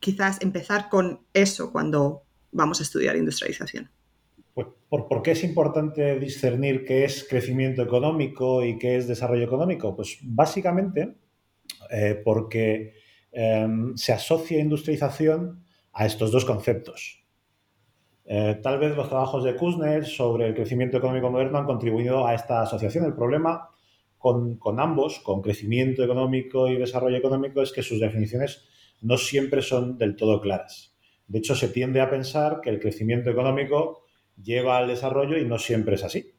quizás 0.00 0.40
empezar 0.42 0.88
con 0.88 1.20
eso 1.32 1.72
cuando 1.72 2.22
vamos 2.52 2.80
a 2.80 2.82
estudiar 2.82 3.16
industrialización? 3.16 3.90
Pues, 4.54 4.68
¿por, 4.88 5.22
qué 5.22 5.32
es 5.32 5.44
importante 5.44 6.18
discernir 6.18 6.84
qué 6.84 7.04
es 7.04 7.26
crecimiento 7.28 7.82
económico 7.82 8.64
y 8.64 8.78
qué 8.78 8.96
es 8.96 9.06
desarrollo 9.06 9.44
económico? 9.44 9.94
Pues 9.94 10.18
básicamente 10.22 11.16
eh, 11.90 12.20
porque 12.24 12.94
em, 13.32 13.96
se 13.96 14.12
asocia 14.12 14.58
industrialización 14.58 15.64
a 15.92 16.06
estos 16.06 16.30
dos 16.30 16.44
conceptos. 16.44 17.22
Eh, 18.24 18.58
tal 18.62 18.78
vez 18.78 18.96
los 18.96 19.08
trabajos 19.08 19.44
de 19.44 19.54
Kuznets 19.54 20.16
sobre 20.16 20.48
el 20.48 20.54
crecimiento 20.54 20.96
económico 20.96 21.30
moderno 21.30 21.58
han 21.58 21.66
contribuido 21.66 22.26
a 22.26 22.34
esta 22.34 22.62
asociación. 22.62 23.04
El 23.04 23.14
problema 23.14 23.68
con, 24.18 24.56
con 24.56 24.80
ambos, 24.80 25.20
con 25.20 25.42
crecimiento 25.42 26.02
económico 26.02 26.68
y 26.68 26.76
desarrollo 26.76 27.16
económico, 27.16 27.62
es 27.62 27.72
que 27.72 27.82
sus 27.82 28.00
definiciones 28.00 28.66
no 29.00 29.16
siempre 29.16 29.62
son 29.62 29.98
del 29.98 30.16
todo 30.16 30.40
claras. 30.40 30.96
De 31.26 31.38
hecho, 31.38 31.54
se 31.54 31.68
tiende 31.68 32.00
a 32.00 32.10
pensar 32.10 32.60
que 32.62 32.70
el 32.70 32.80
crecimiento 32.80 33.30
económico 33.30 34.04
lleva 34.40 34.78
al 34.78 34.88
desarrollo 34.88 35.38
y 35.38 35.44
no 35.44 35.58
siempre 35.58 35.96
es 35.96 36.04
así. 36.04 36.32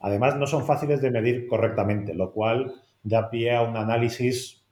Además, 0.00 0.36
no 0.36 0.46
son 0.46 0.66
fáciles 0.66 1.00
de 1.00 1.10
medir 1.10 1.46
correctamente, 1.46 2.14
lo 2.14 2.32
cual 2.32 2.74
da 3.02 3.30
pie 3.30 3.54
a 3.54 3.62
un 3.62 3.76
análisis 3.76 4.64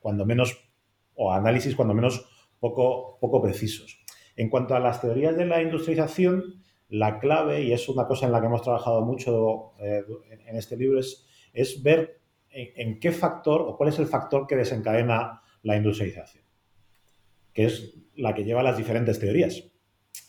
cuando 0.00 0.26
menos, 0.26 0.68
o 1.14 1.32
análisis 1.32 1.74
cuando 1.74 1.94
menos 1.94 2.26
poco, 2.60 3.18
poco 3.20 3.40
precisos. 3.40 4.04
En 4.36 4.50
cuanto 4.50 4.74
a 4.74 4.80
las 4.80 5.00
teorías 5.00 5.36
de 5.36 5.46
la 5.46 5.62
industrialización, 5.62 6.62
la 6.88 7.18
clave, 7.18 7.62
y 7.62 7.72
es 7.72 7.88
una 7.88 8.06
cosa 8.06 8.26
en 8.26 8.32
la 8.32 8.40
que 8.40 8.46
hemos 8.46 8.62
trabajado 8.62 9.02
mucho 9.02 9.72
eh, 9.80 10.02
en 10.46 10.56
este 10.56 10.76
libro, 10.76 10.98
es, 10.98 11.26
es 11.52 11.82
ver 11.82 12.20
en, 12.54 13.00
qué 13.00 13.12
factor 13.12 13.62
o 13.62 13.76
cuál 13.76 13.88
es 13.88 13.98
el 13.98 14.06
factor 14.06 14.46
que 14.46 14.56
desencadena 14.56 15.42
la 15.62 15.76
industrialización, 15.76 16.43
que 17.54 17.66
es 17.66 17.94
la 18.16 18.34
que 18.34 18.44
lleva 18.44 18.62
las 18.62 18.76
diferentes 18.76 19.18
teorías. 19.18 19.64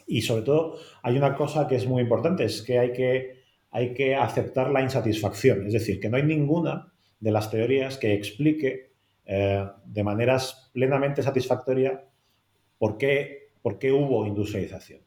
Y 0.08 0.22
sobre 0.22 0.44
todo 0.44 0.78
hay 1.02 1.18
una 1.18 1.36
cosa 1.36 1.68
que 1.68 1.76
es 1.76 1.88
muy 1.88 2.02
importante, 2.02 2.46
es 2.46 2.62
que 2.62 2.80
hay 2.80 2.94
que, 2.94 3.44
hay 3.72 3.94
que 3.94 4.16
aceptar 4.16 4.70
la 4.70 4.82
insatisfacción. 4.82 5.66
Es 5.66 5.74
decir, 5.74 6.00
que 6.00 6.10
no 6.10 6.18
hay 6.18 6.24
ninguna 6.24 6.94
de 7.20 7.32
las 7.32 7.50
teorías 7.50 7.98
que 7.98 8.14
explique 8.14 8.94
eh, 9.26 9.66
de 9.84 10.04
maneras 10.04 10.70
plenamente 10.74 11.24
satisfactorias 11.24 12.00
por 12.78 12.98
qué, 12.98 13.50
por 13.62 13.80
qué 13.80 13.92
hubo 13.92 14.28
industrialización. 14.28 15.02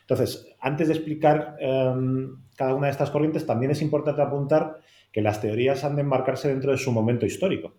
Entonces, 0.00 0.52
antes 0.58 0.88
de 0.88 0.94
explicar 0.94 1.54
em, 1.60 2.42
cada 2.56 2.74
una 2.74 2.88
de 2.88 2.92
estas 2.92 3.10
corrientes, 3.10 3.46
también 3.46 3.70
es 3.70 3.80
importante 3.80 4.20
apuntar 4.20 4.78
que 5.12 5.22
las 5.22 5.40
teorías 5.40 5.84
han 5.84 5.94
de 5.94 6.02
enmarcarse 6.02 6.48
dentro 6.48 6.72
de 6.72 6.78
su 6.78 6.90
momento 6.90 7.26
histórico. 7.26 7.76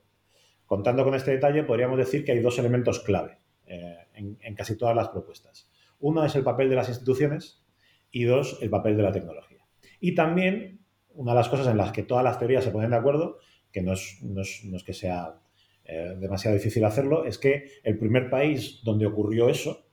Contando 0.66 1.04
con 1.04 1.14
este 1.16 1.32
detalle, 1.32 1.64
podríamos 1.64 1.98
decir 1.98 2.24
que 2.24 2.32
hay 2.32 2.40
dos 2.40 2.58
elementos 2.58 3.02
clave 3.02 3.41
eh, 3.74 3.98
en 4.14 4.56
casi 4.56 4.78
todas 4.78 4.96
las 4.96 5.10
propuestas. 5.10 5.70
Uno 6.02 6.26
es 6.26 6.36
el 6.36 6.44
papel 6.44 6.70
de 6.70 6.76
las 6.76 6.90
instituciones 6.90 7.64
y 8.12 8.24
dos, 8.24 8.58
el 8.62 8.70
papel 8.70 8.98
de 8.98 9.04
la 9.04 9.12
tecnología. 9.12 9.66
Y 10.00 10.16
también, 10.16 10.82
una 11.14 11.32
de 11.32 11.38
las 11.38 11.50
cosas 11.50 11.68
en 11.68 11.78
las 11.78 11.92
que 11.92 12.04
todas 12.04 12.24
las 12.24 12.40
teorías 12.40 12.64
se 12.64 12.72
ponen 12.72 12.90
de 12.90 12.98
acuerdo, 12.98 13.38
que 13.72 13.82
no 13.82 13.94
es, 13.94 14.84
que 14.86 14.94
sea 14.94 15.40
eh, 15.86 16.16
demasiado 16.20 16.58
difícil 16.58 16.84
hacerlo, 16.84 17.26
es 17.26 17.38
que 17.38 17.70
el 17.84 17.98
primer 17.98 18.30
país 18.30 18.82
donde 18.84 19.06
ocurrió 19.06 19.48
eso 19.48 19.86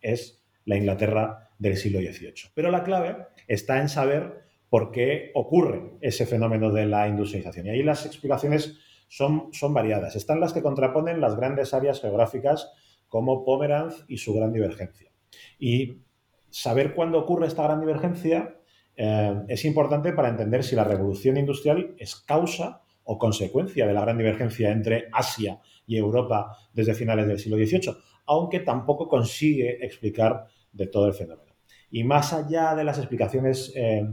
es 0.00 0.44
la 0.64 0.76
Inglaterra 0.76 1.50
del 1.58 1.76
siglo 1.76 2.00
XVIII. 2.00 2.50
Pero 2.54 2.70
la 2.70 2.82
clave 2.82 3.16
está 3.46 3.80
en 3.80 3.88
saber 3.88 4.44
por 4.68 4.90
qué 4.90 5.30
ocurre 5.34 5.92
ese 6.00 6.26
fenómeno 6.26 6.70
de 6.70 6.86
la 6.86 7.08
industrialización. 7.08 7.66
Y 7.66 7.70
ahí 7.70 7.82
las 7.82 8.04
explicaciones 8.04 8.78
son, 9.08 9.52
son 9.52 9.74
variadas. 9.74 10.16
Están 10.16 10.40
las 10.40 10.52
que 10.52 10.62
contraponen 10.62 11.20
las 11.20 11.36
grandes 11.36 11.72
áreas 11.74 12.00
geográficas 12.00 12.72
como 13.10 13.44
Pomeranz 13.44 14.04
y 14.08 14.16
su 14.16 14.32
gran 14.32 14.54
divergencia. 14.54 15.10
Y 15.58 15.98
saber 16.48 16.94
cuándo 16.94 17.18
ocurre 17.18 17.46
esta 17.46 17.64
gran 17.64 17.80
divergencia 17.80 18.56
eh, 18.96 19.42
es 19.48 19.64
importante 19.66 20.12
para 20.12 20.28
entender 20.28 20.64
si 20.64 20.74
la 20.74 20.84
revolución 20.84 21.36
industrial 21.36 21.94
es 21.98 22.16
causa 22.16 22.82
o 23.04 23.18
consecuencia 23.18 23.86
de 23.86 23.92
la 23.92 24.02
gran 24.02 24.16
divergencia 24.16 24.70
entre 24.70 25.08
Asia 25.12 25.60
y 25.86 25.96
Europa 25.96 26.56
desde 26.72 26.94
finales 26.94 27.26
del 27.26 27.38
siglo 27.38 27.56
XVIII, 27.56 27.96
aunque 28.26 28.60
tampoco 28.60 29.08
consigue 29.08 29.84
explicar 29.84 30.46
de 30.72 30.86
todo 30.86 31.06
el 31.06 31.14
fenómeno. 31.14 31.52
Y 31.90 32.04
más 32.04 32.32
allá 32.32 32.74
de 32.76 32.84
las 32.84 32.98
explicaciones 32.98 33.72
eh, 33.74 34.06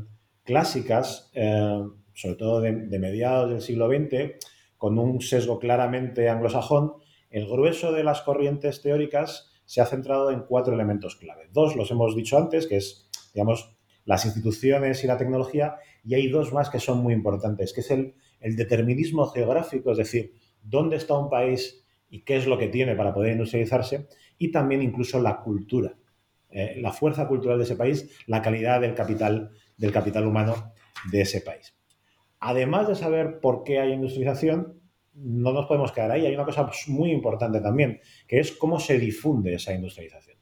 clásicas, 0.43 1.29
eh, 1.35 1.83
sobre 2.13 2.35
todo 2.35 2.61
de, 2.61 2.71
de, 2.71 2.99
mediados 2.99 3.51
del 3.51 3.61
siglo 3.61 3.87
XX, 3.87 4.43
con 4.75 4.97
un 4.97 5.21
sesgo 5.21 5.59
claramente 5.59 6.29
anglosajón, 6.29 6.93
el 7.38 7.48
grueso 7.48 7.91
de 7.91 8.03
las 8.03 8.22
corrientes 8.22 8.82
teóricas 8.82 9.51
se 9.65 9.82
ha 9.82 9.86
centrado 9.86 10.32
en 10.32 10.41
cuatro 10.41 10.74
elementos 10.74 11.15
clave. 11.15 11.50
Dos 11.51 11.75
los 11.75 11.91
hemos 11.91 12.15
dicho 12.15 12.38
antes, 12.38 12.67
que 12.67 12.77
es, 12.77 13.10
digamos, 13.34 13.77
las 14.06 14.25
instituciones 14.25 15.03
y 15.03 15.08
la 15.08 15.17
tecnología, 15.17 15.75
y 16.03 16.15
hay 16.15 16.29
dos 16.29 16.53
más 16.53 16.70
que 16.70 16.79
son 16.79 17.00
muy 17.00 17.13
importantes, 17.13 17.74
que 17.74 17.82
es 17.82 17.91
el, 17.91 18.15
determinismo 18.39 19.27
geográfico, 19.27 19.91
es 19.91 19.98
decir, 19.98 20.34
dónde 20.63 20.96
está 20.96 21.17
un 21.17 21.29
país 21.29 21.84
y 22.10 22.22
qué 22.22 22.38
es 22.38 22.48
lo 22.48 22.58
que 22.58 22.70
tiene 22.70 22.96
para 22.96 23.13
poder 23.13 23.34
industrializarse, 23.34 24.08
y 24.38 24.51
también 24.51 24.82
incluso 24.82 25.20
la 25.20 25.41
cultura, 25.41 25.96
eh, 26.50 26.77
la 26.79 26.94
fuerza 26.94 27.27
cultural 27.27 27.58
de 27.58 27.65
ese 27.65 27.75
país, 27.75 28.10
la 28.27 28.41
calidad 28.41 28.79
del 28.79 28.94
capital, 28.94 29.51
del 29.75 29.91
capital 29.91 30.25
humano 30.25 30.74
de 31.12 31.22
ese 31.22 31.41
país. 31.41 31.75
Además 32.39 32.88
de 32.88 32.96
saber 32.96 33.39
por 33.41 33.63
qué 33.63 33.79
hay 33.79 33.91
industrialización, 33.91 34.79
no 35.17 35.51
nos 35.51 35.65
podemos 35.65 35.91
quedar 35.91 36.12
ahí. 36.12 36.25
Hay 36.25 36.36
una 36.36 36.45
cosa 36.45 36.69
muy 36.88 37.12
importante 37.12 37.59
también, 37.59 38.00
que 38.27 38.39
es 38.39 38.51
cómo 38.51 38.79
se 38.79 39.00
difunde 39.00 39.55
esa 39.55 39.74
industrialización. 39.74 40.38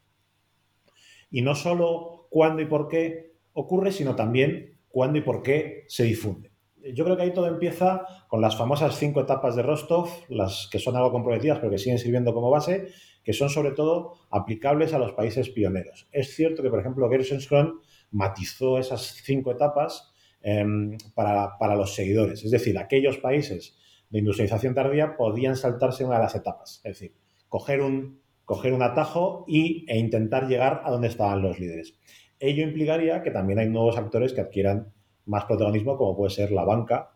Y 1.32 1.42
no 1.42 1.56
solo 1.56 2.28
cuándo 2.30 2.62
y 2.62 2.66
por 2.66 2.88
qué 2.88 3.36
ocurre, 3.54 3.92
sino 3.92 4.16
también 4.16 4.78
cuándo 4.88 5.18
y 5.20 5.22
por 5.22 5.42
qué 5.42 5.86
se 5.88 6.04
difunde. 6.04 6.52
Yo 6.94 7.04
creo 7.04 7.18
que 7.18 7.24
ahí 7.24 7.34
todo 7.34 7.48
empieza 7.48 8.06
con 8.28 8.42
las 8.42 8.56
famosas 8.56 8.96
cinco 8.98 9.22
etapas 9.22 9.56
de 9.56 9.64
Rostov, 9.64 10.08
las 10.30 10.70
que 10.72 10.78
son 10.78 10.96
algo 10.96 11.12
comprometidas 11.12 11.58
pero 11.58 11.72
que 11.72 11.80
siguen 11.80 11.98
sirviendo 11.98 12.34
como 12.34 12.52
base, 12.52 12.90
que 13.24 13.34
son 13.34 13.50
sobre 13.50 13.72
todo 13.72 14.14
aplicables 14.30 14.94
a 14.94 15.00
los 15.00 15.14
países 15.14 15.50
pioneros. 15.50 16.08
Es 16.12 16.36
cierto 16.36 16.62
que, 16.62 16.70
por 16.70 16.80
ejemplo, 16.80 17.10
Gershenscron 17.10 17.80
matizó 18.12 18.78
esas 18.78 19.02
cinco 19.24 19.52
etapas 19.52 20.14
em, 20.42 20.96
para, 21.16 21.58
para, 21.58 21.76
los 21.76 21.96
seguidores. 21.96 22.46
Es 22.46 22.52
decir, 22.52 22.78
aquellos 22.78 23.18
países 23.18 23.76
de 24.10 24.20
industrialización 24.20 24.74
tardía 24.74 25.18
podían 25.18 25.56
saltarse 25.56 26.06
una 26.06 26.16
de 26.16 26.24
las 26.24 26.36
etapas. 26.36 26.82
Es 26.84 27.00
decir, 27.00 27.16
coger 27.50 27.82
un, 27.82 28.22
coger 28.46 28.74
un 28.74 28.84
atajo 28.84 29.46
y, 29.48 29.86
e 29.88 29.98
intentar 29.98 30.48
llegar 30.48 30.82
a 30.84 30.92
donde 30.92 31.08
estaban 31.08 31.42
los 31.42 31.60
líderes. 31.60 31.98
Ello 32.40 32.64
implicaría 32.64 33.24
que 33.24 33.32
también 33.32 33.60
hay 33.60 33.70
nuevos 33.70 33.98
actores 33.98 34.34
que 34.34 34.42
adquieran 34.42 34.94
más 35.26 35.46
protagonismo, 35.46 35.98
como 35.98 36.16
puede 36.16 36.30
ser 36.30 36.52
la 36.52 36.64
banca 36.64 37.16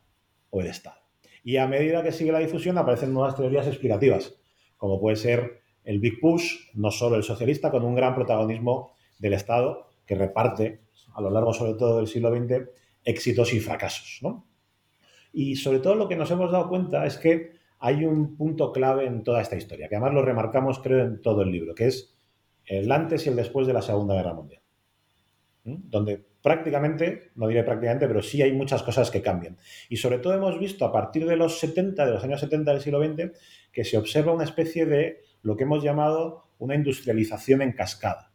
o 0.50 0.62
el 0.62 0.68
Estado. 0.68 0.98
Y 1.44 1.58
a 1.58 1.68
medida 1.68 2.04
que 2.04 2.12
sigue 2.12 2.32
la 2.32 2.40
difusión 2.40 2.78
aparecen 2.78 3.14
nuevas 3.14 3.36
teorías 3.36 3.68
explicativas, 3.68 4.36
como 4.78 5.00
puede 5.00 5.16
ser 5.16 5.62
el 5.84 6.00
Big 6.00 6.20
Push, 6.20 6.72
no 6.74 6.92
solo 6.92 7.16
el 7.16 7.24
socialista, 7.24 7.72
con 7.72 7.84
un 7.84 7.96
gran 7.96 8.16
protagonismo 8.16 8.94
del 9.20 9.34
Estado 9.34 9.88
que 10.06 10.16
reparte 10.16 10.82
a 11.14 11.22
lo 11.22 11.30
largo 11.30 11.54
sobre 11.54 11.74
todo 11.74 11.98
del 11.98 12.08
siglo 12.08 12.30
XX 12.32 12.70
éxitos 13.04 13.54
y 13.54 13.60
fracasos. 13.60 14.20
Y 15.32 15.56
sobre 15.56 15.80
todo 15.80 15.96
lo 15.96 16.08
que 16.08 16.16
nos 16.16 16.32
hemos 16.32 16.52
dado 16.52 16.70
cuenta 16.70 17.06
es 17.06 17.18
que 17.18 17.60
hay 17.80 18.04
un 18.06 18.36
punto 18.36 18.72
clave 18.72 19.06
en 19.06 19.24
toda 19.24 19.42
esta 19.42 19.56
historia, 19.56 19.88
que 19.88 19.96
además 19.96 20.14
lo 20.14 20.22
remarcamos 20.22 20.80
creo 20.80 21.06
en 21.06 21.22
todo 21.22 21.44
el 21.44 21.52
libro, 21.52 21.74
que 21.74 21.88
es 21.88 22.16
el 22.66 22.92
antes 22.92 23.26
y 23.26 23.30
el 23.30 23.36
después 23.36 23.68
de 23.68 23.74
la 23.74 23.82
Segunda 23.82 24.16
Guerra 24.16 24.34
Mundial, 24.34 24.62
donde 25.64 26.26
prácticamente, 26.42 27.32
no 27.36 27.48
diré 27.48 27.64
prácticamente, 27.64 28.08
pero 28.08 28.22
sí 28.22 28.42
hay 28.42 28.52
muchas 28.52 28.84
cosas 28.84 29.12
que 29.12 29.22
cambian. 29.22 29.58
Y 29.90 29.98
sobre 29.98 30.20
todo 30.20 30.34
hemos 30.34 30.60
visto 30.60 30.86
a 30.86 30.92
partir 30.92 31.26
de 31.26 31.36
los 31.36 31.60
70, 31.60 32.06
de 32.06 32.12
los 32.12 32.24
años 32.24 32.40
70 32.40 32.72
del 32.72 32.82
siglo 32.82 33.04
XX, 33.04 33.32
que 33.72 33.84
se 33.84 33.98
observa 33.98 34.34
una 34.34 34.44
especie 34.44 34.86
de 34.86 35.22
lo 35.42 35.56
que 35.56 35.64
hemos 35.64 35.84
llamado 35.84 36.46
una 36.58 36.76
industrialización 36.76 37.62
en 37.62 37.74
cascada. 37.74 38.32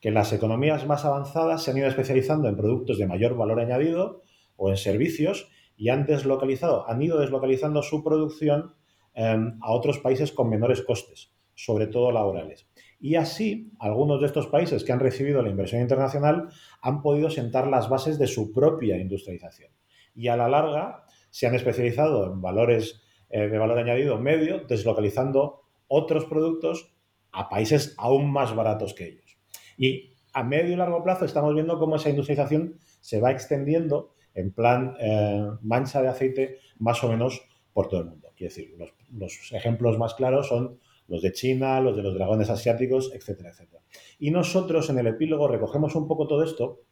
Que 0.00 0.10
las 0.10 0.32
economías 0.32 0.86
más 0.86 1.04
avanzadas 1.04 1.62
se 1.62 1.70
han 1.70 1.78
ido 1.78 1.88
especializando 1.88 2.48
en 2.48 2.56
productos 2.56 2.98
de 2.98 3.06
mayor 3.06 3.36
valor 3.36 3.60
añadido 3.60 4.22
o 4.56 4.70
en 4.70 4.76
servicios 4.76 5.48
y 5.76 5.88
han 5.90 6.06
deslocalizado, 6.06 6.88
han 6.88 7.02
ido 7.02 7.18
deslocalizando 7.18 7.82
su 7.82 8.02
producción 8.02 8.74
em, 9.14 9.58
a 9.62 9.72
otros 9.72 9.98
países 9.98 10.32
con 10.32 10.48
menores 10.48 10.82
costes, 10.82 11.32
sobre 11.54 11.86
todo 11.86 12.12
laborales. 12.12 12.66
Y 12.98 13.16
así, 13.16 13.72
algunos 13.78 14.20
de 14.20 14.26
estos 14.26 14.46
países 14.46 14.82
que 14.82 14.92
han 14.92 15.00
recibido 15.00 15.42
la 15.42 15.50
inversión 15.50 15.82
internacional 15.82 16.48
han 16.80 17.02
podido 17.02 17.30
sentar 17.30 17.66
las 17.66 17.88
bases 17.88 18.18
de 18.18 18.26
su 18.26 18.52
propia 18.52 18.96
industrialización. 18.96 19.70
Y 20.14 20.28
a 20.28 20.36
la 20.36 20.48
larga 20.48 21.04
se 21.30 21.46
han 21.46 21.54
especializado 21.54 22.32
en 22.32 22.40
valores 22.40 23.02
eh, 23.28 23.48
de 23.48 23.58
valor 23.58 23.78
añadido 23.78 24.18
medio, 24.18 24.64
deslocalizando 24.66 25.62
otros 25.88 26.24
productos 26.24 26.94
a 27.32 27.48
países 27.48 27.94
aún 27.98 28.30
más 28.30 28.54
baratos 28.54 28.94
que 28.94 29.08
ellos. 29.08 29.36
Y 29.76 30.14
a 30.32 30.42
medio 30.42 30.72
y 30.72 30.76
largo 30.76 31.02
plazo 31.02 31.24
estamos 31.24 31.54
viendo 31.54 31.78
cómo 31.78 31.96
esa 31.96 32.10
industrialización 32.10 32.78
se 33.00 33.20
va 33.20 33.30
extendiendo 33.30 34.14
en 34.36 34.52
plan 34.52 34.94
eh, 35.00 35.48
mancha 35.62 36.00
de 36.02 36.08
aceite 36.08 36.58
más 36.78 37.02
o 37.02 37.08
menos 37.08 37.42
por 37.72 37.88
todo 37.88 38.00
el 38.00 38.06
mundo. 38.06 38.32
Quiero 38.36 38.54
decir, 38.54 38.76
los 39.12 39.52
ejemplos 39.52 39.98
más 39.98 40.14
claros 40.14 40.48
son 40.48 40.78
los 41.08 41.22
de 41.22 41.32
China, 41.32 41.80
los 41.80 41.96
de 41.96 42.02
los 42.02 42.14
dragones 42.14 42.50
asiáticos, 42.50 43.12
etcétera, 43.14 43.50
etcétera. 43.50 43.82
Y 44.18 44.30
nosotros 44.30 44.90
en 44.90 44.98
el 44.98 45.06
epílogo 45.06 45.48
recogemos 45.48 45.94
un 45.94 46.06
poco 46.06 46.26
todo 46.26 46.42
esto, 46.44 46.82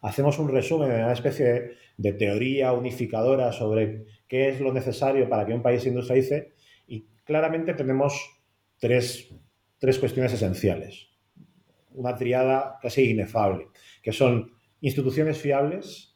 hacemos 0.00 0.38
un 0.38 0.48
resumen, 0.48 0.90
una 0.90 1.12
especie 1.12 1.72
de, 1.96 2.12
teoría 2.12 2.72
unificadora 2.72 3.52
sobre 3.52 4.06
qué 4.26 4.48
es 4.48 4.60
lo 4.60 4.72
necesario 4.72 5.28
para 5.28 5.46
que 5.46 5.54
un 5.54 5.62
país 5.62 5.86
industrialice 5.86 6.52
y 6.86 7.06
claramente 7.24 7.74
tenemos 7.74 8.40
tres, 8.78 9.34
tres 9.78 9.98
cuestiones 9.98 10.32
esenciales. 10.32 11.08
Una 11.92 12.14
triada 12.14 12.78
casi 12.80 13.10
inefable, 13.10 13.68
que 14.02 14.12
son 14.12 14.52
instituciones 14.80 15.38
fiables, 15.38 16.07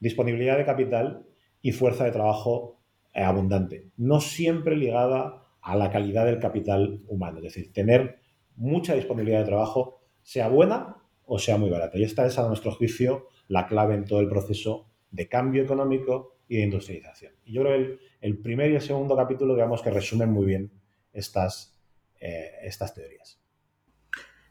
disponibilidad 0.00 0.56
de 0.56 0.64
capital 0.64 1.26
y 1.62 1.72
fuerza 1.72 2.04
de 2.04 2.12
trabajo 2.12 2.80
abundante, 3.14 3.90
no 3.96 4.20
siempre 4.20 4.76
ligada 4.76 5.42
a 5.62 5.76
la 5.76 5.90
calidad 5.90 6.26
del 6.26 6.38
capital 6.38 7.02
humano. 7.08 7.38
Es 7.38 7.44
decir, 7.44 7.72
tener 7.72 8.20
mucha 8.56 8.94
disponibilidad 8.94 9.40
de 9.40 9.46
trabajo, 9.46 10.00
sea 10.22 10.48
buena 10.48 10.96
o 11.24 11.38
sea 11.38 11.58
muy 11.58 11.70
barata. 11.70 11.98
Y 11.98 12.04
esta 12.04 12.24
es, 12.26 12.38
a 12.38 12.46
nuestro 12.46 12.72
juicio, 12.72 13.26
la 13.48 13.66
clave 13.66 13.94
en 13.94 14.04
todo 14.04 14.20
el 14.20 14.28
proceso 14.28 14.88
de 15.10 15.28
cambio 15.28 15.62
económico 15.62 16.38
y 16.48 16.58
de 16.58 16.62
industrialización. 16.62 17.32
Y 17.44 17.54
yo 17.54 17.62
creo 17.62 17.76
que 17.76 17.98
el, 18.20 18.38
primer 18.38 18.70
y 18.70 18.76
el 18.76 18.80
segundo 18.80 19.16
capítulo, 19.16 19.54
digamos, 19.54 19.82
que 19.82 19.90
resumen 19.90 20.30
muy 20.30 20.46
bien 20.46 20.70
estas, 21.12 21.76
eh, 22.20 22.52
estas 22.62 22.94
teorías. 22.94 23.40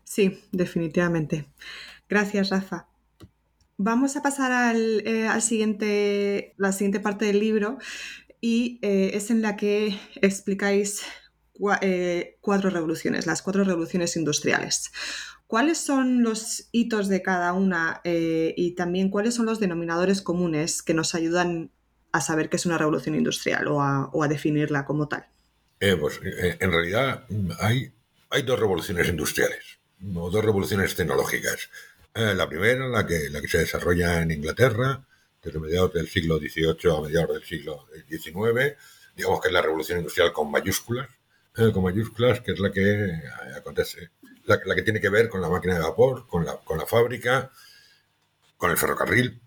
Sí, 0.03 0.43
definitivamente. 0.51 1.45
Gracias, 2.09 2.49
Rafa. 2.49 2.89
Vamos 3.77 4.15
a 4.15 4.21
pasar 4.21 4.51
al, 4.51 5.05
eh, 5.05 5.27
al, 5.27 5.41
siguiente, 5.41 6.53
la 6.57 6.71
siguiente 6.71 6.99
parte 6.99 7.25
del 7.25 7.39
libro, 7.39 7.77
y 8.45 8.77
eh, 8.83 9.11
es 9.15 9.31
en 9.31 9.41
la 9.41 9.57
que 9.57 9.99
explicáis 10.21 11.01
eh, 11.81 12.37
cuatro 12.41 12.69
revoluciones, 12.69 13.25
las 13.25 13.41
cuatro 13.41 13.63
revoluciones 13.63 14.15
industriales. 14.17 14.91
¿Cuáles 15.47 15.79
son 15.79 16.21
los 16.21 16.69
hitos 16.71 17.07
de 17.07 17.23
cada 17.23 17.53
una 17.53 18.01
eh, 18.03 18.53
y 18.55 18.75
también 18.75 19.09
cuáles 19.09 19.33
son 19.33 19.47
los 19.47 19.59
denominadores 19.59 20.21
comunes 20.21 20.83
que 20.83 20.93
nos 20.93 21.15
ayudan 21.15 21.71
a 22.11 22.21
saber 22.21 22.49
qué 22.49 22.57
es 22.57 22.67
una 22.67 22.77
revolución 22.77 23.15
industrial 23.15 23.67
o 23.67 23.81
a, 23.81 24.27
definirla 24.27 24.85
como 24.85 25.07
tal? 25.07 25.25
pues 25.99 26.19
en 26.23 26.71
realidad 26.71 27.25
hay, 27.59 27.91
dos 28.43 28.59
revoluciones 28.59 29.07
industriales, 29.09 29.79
dos 29.99 30.45
revoluciones 30.45 30.95
tecnológicas. 30.95 31.69
La 32.15 32.47
primera, 32.47 32.87
la 32.87 33.05
que, 33.05 33.29
la 33.29 33.41
que 33.41 33.47
se 33.47 33.59
desarrolla 33.59 34.21
en 34.21 34.31
Inglaterra, 34.31 35.05
desde 35.43 35.59
mediados 35.59 35.93
del 35.93 36.07
siglo 36.07 36.39
XVIII 36.39 36.97
a 36.97 37.01
mediados 37.01 37.33
del 37.33 37.43
siglo 37.43 37.87
XIX, 38.07 38.75
digamos 39.15 39.41
que 39.41 39.47
es 39.49 39.53
la 39.53 39.61
revolución 39.61 39.99
industrial 39.99 40.31
con 40.31 40.49
mayúsculas, 40.49 41.09
eh, 41.57 41.71
con 41.73 41.83
mayúsculas, 41.83 42.41
que 42.41 42.53
es 42.53 42.59
la 42.59 42.71
que 42.71 43.05
eh, 43.05 43.21
acontece, 43.55 44.11
la, 44.45 44.59
que 44.59 44.81
tiene 44.81 45.01
que 45.01 45.09
ver 45.09 45.29
con 45.29 45.41
la 45.41 45.49
máquina 45.49 45.75
de 45.75 45.81
vapor, 45.81 46.25
con 46.27 46.45
la, 46.45 46.57
con 46.57 46.77
la 46.77 46.85
fábrica, 46.85 47.51
con 48.57 48.71
el 48.71 48.77
ferrocarril. 48.77 49.41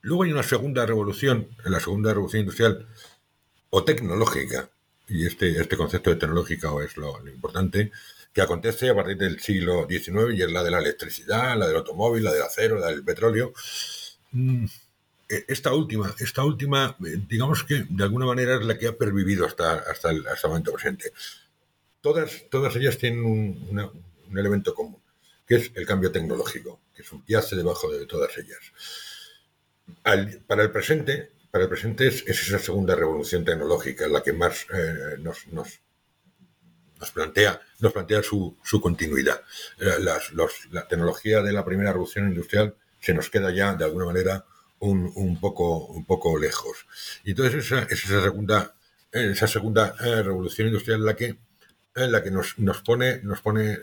Luego 0.00 0.22
hay 0.22 0.32
una 0.32 0.42
segunda 0.42 0.86
revolución, 0.86 1.48
la 1.64 1.80
segunda 1.80 2.12
revolución 2.12 2.40
industrial 2.40 2.88
o 3.70 3.84
tecnológica, 3.84 4.70
y 5.06 5.26
este, 5.26 5.60
este 5.60 5.76
concepto 5.76 6.10
de 6.10 6.16
tecnológica 6.16 6.70
es 6.84 6.96
lo 6.96 7.26
importante, 7.28 7.92
que 8.38 8.42
acontece 8.42 8.88
a 8.88 8.94
partir 8.94 9.16
del 9.16 9.40
siglo 9.40 9.86
XIX 9.88 10.34
y 10.34 10.42
es 10.42 10.50
la 10.50 10.62
de 10.62 10.70
la 10.70 10.78
electricidad, 10.78 11.58
la 11.58 11.66
del 11.66 11.76
automóvil, 11.76 12.22
la 12.22 12.32
del 12.32 12.42
acero, 12.42 12.78
la 12.78 12.88
del 12.88 13.04
petróleo, 13.04 13.52
Mm, 14.32 14.66
e, 15.28 15.44
esta 15.48 15.72
última, 15.74 16.14
esta 16.18 16.44
última, 16.44 16.96
eh, 17.04 17.20
digamos 17.28 17.64
que 17.64 17.86
de 17.88 18.04
alguna 18.04 18.26
manera 18.26 18.56
es 18.56 18.64
la 18.64 18.76
que 18.78 18.88
ha 18.88 18.96
pervivido 18.96 19.46
hasta, 19.46 19.74
hasta, 19.78 20.10
el, 20.10 20.24
momento 20.44 20.72
presente. 20.72 21.12
Todas, 22.00 22.44
todas 22.50 22.74
ellas 22.76 22.98
tienen 22.98 23.24
un, 23.24 24.02
elemento 24.36 24.74
común, 24.74 25.00
que 25.46 25.56
es 25.56 25.72
el 25.74 25.86
cambio 25.86 26.12
tecnológico, 26.12 26.80
que 26.94 27.02
subyace 27.02 27.56
debajo 27.56 27.90
de 27.90 28.06
todas 28.06 28.36
ellas. 28.38 28.60
para 30.46 30.62
el 30.62 30.70
presente, 30.70 31.30
para 31.50 31.64
el 31.64 31.70
presente 31.70 32.08
es, 32.08 32.24
esa 32.26 32.58
segunda 32.58 32.94
revolución 32.94 33.44
tecnológica 33.44 34.06
la 34.08 34.22
que 34.22 34.32
más 34.34 34.66
eh, 34.72 35.16
nos, 35.18 35.80
nos, 36.98 37.10
plantea, 37.10 37.60
nos 37.80 37.92
plantea 37.92 38.22
su, 38.22 38.56
su 38.62 38.80
continuidad. 38.80 39.40
Eh, 39.78 39.98
la 40.70 40.88
tecnología 40.88 41.42
de 41.42 41.52
la 41.52 41.64
primera 41.64 41.92
revolución 41.92 42.28
industrial 42.28 42.74
se 43.00 43.14
nos 43.14 43.30
queda 43.30 43.50
ya 43.50 43.74
de 43.74 43.84
alguna 43.84 44.06
manera 44.06 44.44
un, 44.80 45.38
poco, 45.40 45.86
un 45.86 46.04
poco 46.04 46.38
lejos. 46.38 46.86
Y 47.24 47.30
entonces 47.30 47.64
esa, 47.64 47.82
esa 47.82 48.22
segunda, 48.22 48.74
esa 49.12 49.46
segunda 49.46 49.94
eh, 50.00 50.22
revolución 50.22 50.68
industrial 50.68 51.04
la 51.04 51.16
que, 51.16 51.36
la 51.94 52.22
que 52.22 52.30
nos, 52.30 52.58
nos 52.58 52.82
pone, 52.82 53.20
nos 53.22 53.40
pone, 53.40 53.72
eh, 53.72 53.78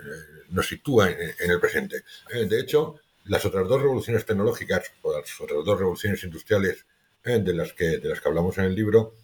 nos 0.50 0.68
sitúa 0.68 1.10
en, 1.10 1.52
el 1.52 1.60
presente. 1.60 2.04
De 2.32 2.60
hecho, 2.60 2.96
las 3.26 3.46
otras 3.46 3.68
dos 3.68 3.82
revoluciones 3.82 4.26
tecnológicas 4.26 4.92
o 5.02 5.18
las 5.18 5.40
otras 5.42 5.66
dos 5.66 5.80
revoluciones 5.80 6.24
industriales 6.24 6.86
de 7.24 7.54
las 7.54 7.74
que 7.74 7.98
de 7.98 8.10
las 8.10 8.22
que 8.22 8.30
hablamos 8.30 8.56
en 8.60 8.66
el 8.66 8.76
libro 8.76 9.16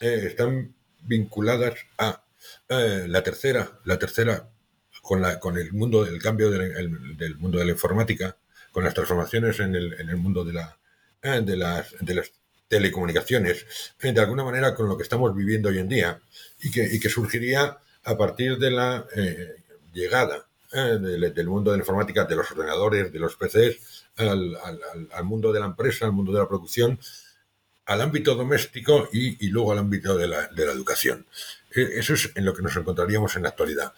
están 0.00 0.72
vinculadas 1.00 1.74
a 1.98 2.22
la 2.68 3.22
tercera, 3.22 3.80
la 3.84 3.98
tercera 3.98 4.48
con 5.02 5.20
la 5.20 5.38
con 5.40 5.58
el 5.58 5.72
mundo 5.72 6.04
del 6.04 6.22
cambio 6.22 6.50
del 6.50 7.36
mundo 7.38 7.58
de 7.58 7.64
la 7.64 7.72
informática 7.72 8.36
con 8.72 8.84
las 8.84 8.94
transformaciones 8.94 9.60
en 9.60 9.74
el, 9.74 9.92
en 10.00 10.08
el 10.08 10.16
mundo 10.16 10.44
de, 10.44 10.54
la, 10.54 10.78
eh, 11.22 11.42
de, 11.44 11.56
las, 11.56 11.94
de 12.00 12.14
las 12.14 12.32
telecomunicaciones, 12.66 13.66
eh, 14.00 14.12
de 14.12 14.20
alguna 14.20 14.44
manera 14.44 14.74
con 14.74 14.88
lo 14.88 14.96
que 14.96 15.02
estamos 15.02 15.36
viviendo 15.36 15.68
hoy 15.68 15.78
en 15.78 15.88
día, 15.88 16.20
y 16.58 16.70
que, 16.70 16.82
y 16.82 16.98
que 16.98 17.10
surgiría 17.10 17.78
a 18.04 18.16
partir 18.16 18.58
de 18.58 18.70
la 18.70 19.06
eh, 19.14 19.56
llegada 19.92 20.46
eh, 20.72 20.98
del, 20.98 21.46
mundo 21.48 21.70
de 21.70 21.76
la 21.76 21.82
informática, 21.82 22.24
de 22.24 22.34
los 22.34 22.50
ordenadores, 22.50 23.12
de 23.12 23.18
los 23.18 23.36
PCs, 23.36 24.06
al, 24.16 25.24
mundo 25.24 25.52
de 25.52 25.60
la 25.60 25.66
empresa, 25.66 26.06
al 26.06 26.12
mundo 26.12 26.32
de 26.32 26.38
la 26.38 26.48
producción, 26.48 26.98
al 27.84 28.00
ámbito 28.00 28.34
doméstico 28.34 29.08
y, 29.12 29.48
luego 29.48 29.72
al 29.72 29.78
ámbito 29.78 30.16
de 30.16 30.28
la, 30.28 30.48
de 30.48 30.66
la 30.66 30.72
educación. 30.72 31.26
E, 31.74 31.98
eso 31.98 32.14
es 32.14 32.30
en 32.34 32.44
lo 32.44 32.54
que 32.54 32.62
nos 32.62 32.76
encontraríamos 32.76 33.36
en 33.36 33.42
la 33.42 33.50
actualidad. 33.50 33.92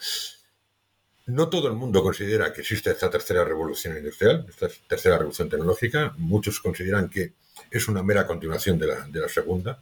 No 1.26 1.48
todo 1.48 1.68
el 1.68 1.74
mundo 1.74 2.02
considera 2.02 2.52
que 2.52 2.60
existe 2.60 2.90
esta 2.90 3.10
tercera 3.10 3.44
revolución 3.44 3.96
industrial, 3.96 4.44
esta 4.48 4.68
tercera 4.86 5.16
revolución 5.16 5.48
tecnológica. 5.48 6.12
Muchos 6.18 6.60
consideran 6.60 7.08
que 7.08 7.32
es 7.70 7.88
una 7.88 8.02
mera 8.02 8.26
continuación 8.26 8.78
de 8.78 8.86
la, 8.88 9.06
de 9.06 9.20
la 9.20 9.28
segunda. 9.28 9.80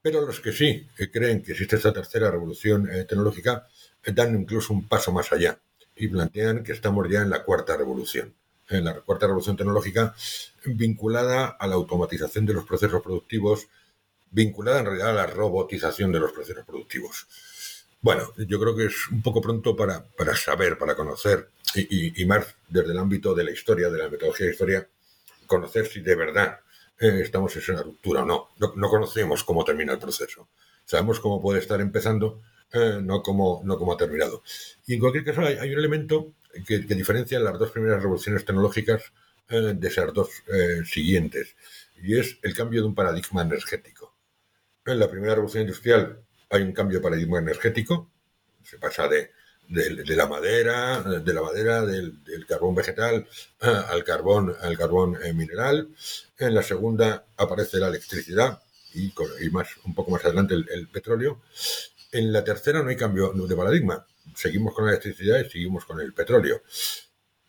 Pero 0.00 0.24
los 0.24 0.40
que 0.40 0.52
sí 0.52 0.86
creen 1.12 1.42
que 1.42 1.52
existe 1.52 1.76
esta 1.76 1.92
tercera 1.92 2.30
revolución 2.30 2.88
eh, 2.90 3.04
tecnológica 3.04 3.66
eh, 4.04 4.12
dan 4.12 4.40
incluso 4.40 4.72
un 4.72 4.86
paso 4.86 5.12
más 5.12 5.32
allá 5.32 5.58
y 5.96 6.08
plantean 6.08 6.62
que 6.62 6.72
estamos 6.72 7.08
ya 7.10 7.22
en 7.22 7.30
la 7.30 7.42
cuarta 7.42 7.76
revolución. 7.76 8.34
En 8.68 8.84
la 8.84 9.00
cuarta 9.00 9.26
revolución 9.26 9.56
tecnológica 9.56 10.14
vinculada 10.64 11.46
a 11.46 11.66
la 11.66 11.74
automatización 11.74 12.46
de 12.46 12.52
los 12.52 12.64
procesos 12.64 13.02
productivos, 13.02 13.68
vinculada 14.30 14.80
en 14.80 14.86
realidad 14.86 15.10
a 15.10 15.14
la 15.14 15.26
robotización 15.26 16.12
de 16.12 16.20
los 16.20 16.32
procesos 16.32 16.64
productivos. 16.64 17.26
Bueno, 18.00 18.32
yo 18.36 18.60
creo 18.60 18.76
que 18.76 18.86
es 18.86 19.08
un 19.10 19.22
poco 19.22 19.40
pronto 19.40 19.74
para, 19.74 20.04
para 20.04 20.36
saber, 20.36 20.78
para 20.78 20.94
conocer, 20.94 21.48
y, 21.74 22.24
más 22.26 22.54
desde 22.68 22.92
el 22.92 22.98
ámbito 22.98 23.34
de 23.34 23.44
la 23.44 23.50
historia, 23.50 23.90
de 23.90 23.98
la 23.98 24.08
metodología 24.08 24.46
de 24.46 24.52
historia, 24.52 24.88
conocer 25.46 25.86
si 25.86 26.00
de 26.00 26.14
verdad 26.14 26.60
eh, 26.98 27.20
estamos 27.22 27.54
en 27.56 27.62
esa 27.62 27.82
ruptura 27.82 28.22
o 28.22 28.24
no. 28.24 28.48
no. 28.58 28.88
conocemos 28.88 29.44
cómo 29.44 29.64
termina 29.64 29.92
el 29.92 29.98
proceso. 29.98 30.48
Sabemos 30.84 31.20
cómo 31.20 31.42
puede 31.42 31.58
estar 31.58 31.80
empezando, 31.80 32.40
eh, 32.72 33.00
no, 33.02 33.22
cómo, 33.22 33.62
no 33.64 33.76
cómo 33.78 33.92
ha 33.92 33.96
terminado. 33.96 34.42
Y 34.86 34.94
en 34.94 35.00
cualquier 35.00 35.24
caso 35.24 35.42
hay, 35.42 35.72
un 35.72 35.78
elemento 35.78 36.32
que, 36.66 36.78
diferencia 36.78 37.40
las 37.40 37.58
dos 37.58 37.70
primeras 37.70 38.00
revoluciones 38.00 38.44
tecnológicas 38.44 39.02
eh, 39.48 39.74
de 39.76 39.88
esas 39.88 40.12
dos 40.14 40.30
siguientes, 40.84 41.56
y 42.02 42.16
es 42.18 42.38
el 42.42 42.54
cambio 42.54 42.82
de 42.82 42.86
un 42.86 42.94
paradigma 42.94 43.42
energético. 43.42 43.97
En 44.88 44.98
la 44.98 45.10
primera 45.10 45.34
revolución 45.34 45.64
industrial 45.64 46.18
hay 46.48 46.62
un 46.62 46.72
cambio 46.72 46.98
de 46.98 47.02
paradigma 47.02 47.38
energético, 47.38 48.10
se 48.64 48.78
pasa 48.78 49.06
de, 49.06 49.30
la 49.68 50.26
madera, 50.26 51.02
de 51.02 51.34
la 51.34 51.42
madera, 51.42 51.84
del, 51.84 52.22
carbón 52.48 52.74
vegetal 52.74 53.28
al 53.60 54.02
carbón, 54.02 54.56
al 54.58 54.78
carbón 54.78 55.18
eh, 55.22 55.34
mineral. 55.34 55.90
En 56.38 56.54
la 56.54 56.62
segunda 56.62 57.26
aparece 57.36 57.76
la 57.76 57.88
electricidad 57.88 58.62
y, 58.94 59.12
más, 59.50 59.68
un 59.84 59.94
poco 59.94 60.10
más 60.10 60.24
adelante 60.24 60.54
el, 60.54 60.88
petróleo. 60.88 61.42
En 62.10 62.32
la 62.32 62.42
tercera 62.42 62.82
no 62.82 62.88
hay 62.88 62.96
cambio 62.96 63.30
de 63.34 63.56
paradigma. 63.56 64.06
Seguimos 64.34 64.74
con 64.74 64.86
la 64.86 64.92
electricidad 64.92 65.38
y 65.44 65.50
seguimos 65.50 65.84
con 65.84 66.00
el 66.00 66.14
petróleo. 66.14 66.62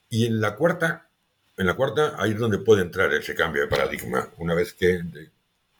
Y 0.10 0.25
en 0.25 0.41
la 0.41 0.58
cuarta, 0.58 1.10
en 1.56 1.67
la 1.67 1.75
cuarta, 1.75 2.15
ahí 2.17 2.32
es 2.32 2.38
donde 2.38 2.58
puede 2.58 2.82
entrar 2.82 3.13
ese 3.13 3.34
cambio 3.34 3.62
de 3.62 3.69
paradigma, 3.69 4.30
una 4.39 4.54
vez 4.56 4.73
que 4.73 5.02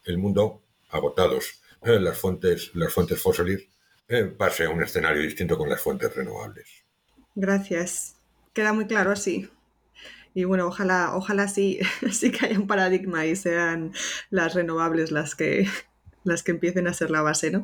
el 0.06 0.18
mundo, 0.18 0.64
agotados 0.90 1.62
eh, 1.84 2.00
las 2.00 2.18
fuentes, 2.18 2.72
las 2.74 2.94
fuentes 2.94 3.22
fósiles, 3.22 3.68
eh, 4.08 4.26
pase 4.26 4.66
a 4.66 4.70
un 4.70 4.84
escenario 4.84 5.22
distinto 5.22 5.58
con 5.58 5.70
las 5.70 5.82
fuentes 5.82 6.14
renovables. 6.16 6.68
Gracias. 7.36 8.16
Queda 8.54 8.74
muy 8.74 8.88
claro 8.88 9.12
así. 9.12 9.50
Y 10.34 10.44
bueno, 10.44 10.68
ojalá, 10.68 11.16
ojalá 11.16 11.48
sí, 11.48 11.80
sí 12.12 12.32
que 12.32 12.46
haya 12.46 12.60
un 12.60 12.68
paradigma 12.68 13.26
y 13.26 13.36
sean 13.36 13.94
las 14.30 14.54
renovables 14.54 15.12
las 15.12 15.36
que, 15.36 15.68
las 16.24 16.44
que 16.44 16.52
empiecen 16.52 16.88
a 16.88 16.94
ser 16.94 17.12
la 17.12 17.22
base, 17.22 17.52
¿no? 17.52 17.64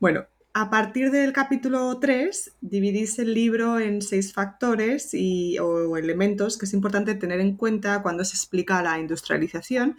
Bueno, 0.00 0.26
a 0.56 0.70
partir 0.70 1.10
del 1.10 1.32
capítulo 1.32 1.98
3 1.98 2.52
dividís 2.60 3.18
el 3.18 3.34
libro 3.34 3.80
en 3.80 4.02
seis 4.02 4.32
factores 4.32 5.12
y, 5.12 5.58
o 5.58 5.96
elementos 5.96 6.56
que 6.56 6.66
es 6.66 6.72
importante 6.72 7.16
tener 7.16 7.40
en 7.40 7.56
cuenta 7.56 8.02
cuando 8.02 8.24
se 8.24 8.36
explica 8.36 8.80
la 8.80 9.00
industrialización, 9.00 9.98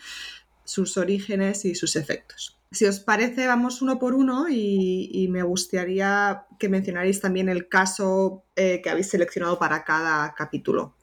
sus 0.65 0.97
orígenes 0.97 1.63
y 1.63 1.75
sus 1.75 1.95
efectos. 1.95 2.57
Si 2.71 2.85
os 2.85 2.99
parece, 2.99 3.47
vamos 3.47 3.81
uno 3.81 3.99
por 3.99 4.13
uno 4.13 4.47
y, 4.49 5.27
me 5.29 5.43
gustaría 5.43 6.45
que 6.59 6.67
mencionarais 6.67 7.21
también 7.21 7.47
el 7.47 7.69
caso 7.69 8.43
eh, 8.55 8.81
que 8.81 8.89
habéis 8.89 9.09
seleccionado 9.09 9.57
para 9.57 9.85
cada 9.85 10.33
capítulo. 10.35 10.93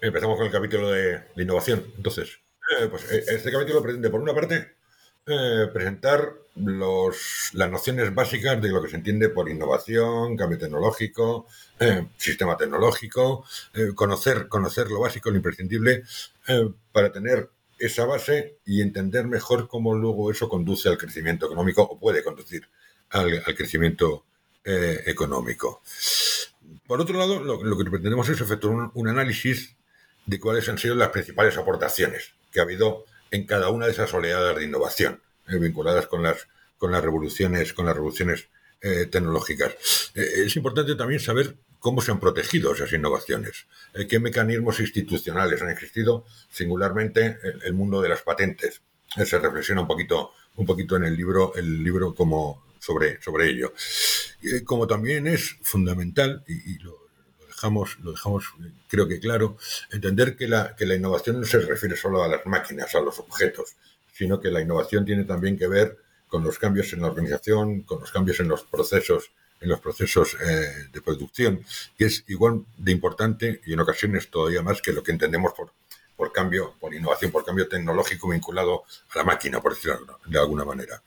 Empezamos 0.00 0.38
con 0.38 0.46
el 0.46 0.52
capítulo 0.52 0.90
de, 0.90 1.22
innovación. 1.36 1.84
Entonces, 1.96 2.38
eh, 2.80 2.86
pues 2.88 3.10
eh, 3.12 3.24
este 3.28 3.52
capítulo 3.52 3.82
pretende, 3.82 4.08
por 4.08 4.20
una 4.20 4.34
parte, 4.34 4.74
presentar 5.74 6.32
los, 6.54 7.50
las 7.52 7.70
nociones 7.70 8.14
básicas 8.14 8.62
de 8.62 8.70
lo 8.70 8.82
que 8.82 8.88
se 8.88 8.96
entiende 8.96 9.28
por 9.28 9.50
innovación, 9.50 10.34
cambio 10.38 10.56
tecnológico, 10.56 11.46
sistema 12.16 12.56
tecnológico, 12.56 13.44
conocer, 13.94 14.48
conocer 14.48 14.88
lo 14.90 15.00
básico, 15.00 15.28
lo 15.28 15.36
imprescindible, 15.36 16.04
para 16.92 17.12
tener 17.12 17.50
esa 17.78 18.04
base 18.04 18.58
y 18.64 18.82
entender 18.82 19.26
mejor 19.26 19.68
cómo 19.68 19.94
luego 19.94 20.30
eso 20.30 20.48
conduce 20.48 20.88
al 20.88 20.98
crecimiento 20.98 21.46
económico 21.46 21.82
o 21.82 21.98
puede 21.98 22.22
conducir 22.22 22.68
al, 23.10 23.42
crecimiento 23.56 24.24
eh, 24.64 25.02
económico. 25.06 25.82
Por 26.86 27.00
otro 27.00 27.18
lado, 27.18 27.40
lo, 27.42 27.78
que 27.78 27.90
pretendemos 27.90 28.28
es 28.28 28.40
efectuar 28.40 28.90
un, 28.92 29.08
análisis 29.08 29.76
de 30.26 30.40
cuáles 30.40 30.68
han 30.68 30.78
sido 30.78 30.94
las 30.94 31.08
principales 31.08 31.56
aportaciones 31.56 32.32
que 32.50 32.60
ha 32.60 32.64
habido 32.64 33.04
en 33.30 33.46
cada 33.46 33.70
una 33.70 33.86
de 33.86 33.92
esas 33.92 34.12
oleadas 34.12 34.56
de 34.56 34.64
innovación 34.64 35.20
eh, 35.48 35.56
vinculadas 35.58 36.06
con 36.06 36.22
las, 36.22 36.48
con 36.76 36.90
las 36.92 37.02
revoluciones, 37.02 37.72
con 37.72 37.86
las 37.86 37.94
revoluciones 37.94 38.48
eh, 38.80 39.06
tecnológicas. 39.06 40.12
es 40.14 40.54
importante 40.56 40.94
también 40.94 41.20
saber 41.20 41.56
cómo 41.78 42.02
se 42.02 42.10
han 42.10 42.20
protegido 42.20 42.74
esas 42.74 42.92
innovaciones, 42.92 43.66
eh, 43.94 44.06
qué 44.06 44.18
mecanismos 44.18 44.80
institucionales 44.80 45.62
han 45.62 45.70
existido, 45.70 46.24
singularmente 46.50 47.38
el, 47.64 47.74
mundo 47.74 48.00
de 48.00 48.08
las 48.08 48.22
patentes. 48.22 48.82
Eh, 49.16 49.24
se 49.24 49.38
reflexiona 49.38 49.82
un 49.82 49.86
poquito, 49.86 50.32
un 50.56 50.66
poquito 50.66 50.96
en 50.96 51.04
el 51.04 51.16
libro, 51.16 51.54
el 51.54 51.82
libro 51.82 52.14
como 52.14 52.64
sobre, 52.78 53.20
sobre 53.22 53.50
ello. 53.50 53.72
Eh, 54.42 54.64
como 54.64 54.86
también 54.86 55.26
es 55.26 55.56
fundamental, 55.62 56.44
y, 56.46 56.78
lo, 56.78 56.96
dejamos, 57.46 57.98
lo 58.00 58.12
dejamos 58.12 58.44
creo 58.88 59.08
que 59.08 59.20
claro, 59.20 59.56
entender 59.90 60.36
que 60.36 60.48
la, 60.48 60.74
que 60.76 60.86
la 60.86 60.94
innovación 60.94 61.40
no 61.40 61.46
se 61.46 61.60
refiere 61.60 61.96
solo 61.96 62.22
a 62.22 62.28
las 62.28 62.44
máquinas, 62.46 62.94
a 62.94 63.00
los 63.00 63.18
objetos, 63.18 63.76
sino 64.12 64.40
que 64.40 64.50
la 64.50 64.60
innovación 64.60 65.04
tiene 65.04 65.24
también 65.24 65.56
que 65.56 65.68
ver 65.68 65.98
con 66.26 66.44
los 66.44 66.58
cambios 66.58 66.92
en 66.92 67.00
la 67.00 67.08
organización, 67.08 67.82
con 67.82 68.00
los 68.00 68.12
cambios 68.12 68.38
en 68.40 68.48
los 68.48 68.64
procesos 68.64 69.30
en 69.60 69.68
los 69.68 69.80
procesos 69.80 70.36
eh, 70.40 70.88
de 70.92 71.00
producción, 71.00 71.64
que 71.96 72.06
es 72.06 72.24
igual 72.28 72.64
de 72.76 72.92
importante 72.92 73.60
y 73.66 73.72
en 73.72 73.80
ocasiones 73.80 74.30
todavía 74.30 74.62
más 74.62 74.80
que 74.80 74.92
lo 74.92 75.02
que 75.02 75.12
entendemos 75.12 75.52
por, 75.52 75.72
por 76.16 76.32
cambio, 76.32 76.74
por 76.80 76.94
innovación, 76.94 77.30
por 77.30 77.44
cambio 77.44 77.68
tecnológico 77.68 78.28
vinculado 78.28 78.84
a 79.14 79.18
la 79.18 79.24
máquina, 79.24 79.60
por 79.60 79.74
decirlo 79.74 80.18
de 80.26 80.38
alguna 80.38 80.64
manera. 80.64 81.02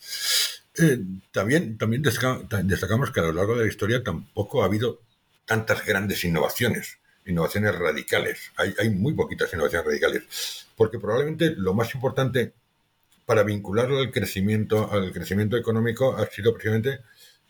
Eh, 0.78 1.00
también 1.32 1.78
también 1.78 2.02
destacamos 2.02 3.12
que 3.12 3.20
a 3.20 3.24
lo 3.24 3.34
largo 3.34 3.56
de 3.56 3.64
la 3.64 3.70
historia 3.70 4.04
tampoco 4.04 4.64
ha 4.64 4.66
habido 4.66 5.02
tantas 5.46 5.86
grandes 5.86 6.24
innovaciones, 6.24 6.98
innovaciones 7.26 7.76
radicales. 7.76 8.52
Hay, 8.56 8.74
hay 8.80 8.90
muy 8.90 9.14
poquitas 9.14 9.52
innovaciones 9.54 9.86
radicales, 9.86 10.68
porque 10.78 10.98
probablemente 10.98 11.54
lo 11.58 11.74
más 11.74 11.94
importante 11.94 12.54
para 13.26 13.44
vincularlo 13.44 14.00
al 14.00 14.12
crecimiento, 14.12 14.92
al 14.92 15.12
crecimiento 15.12 15.58
económico 15.58 16.16
ha 16.16 16.26
sido 16.28 16.54
precisamente 16.54 17.02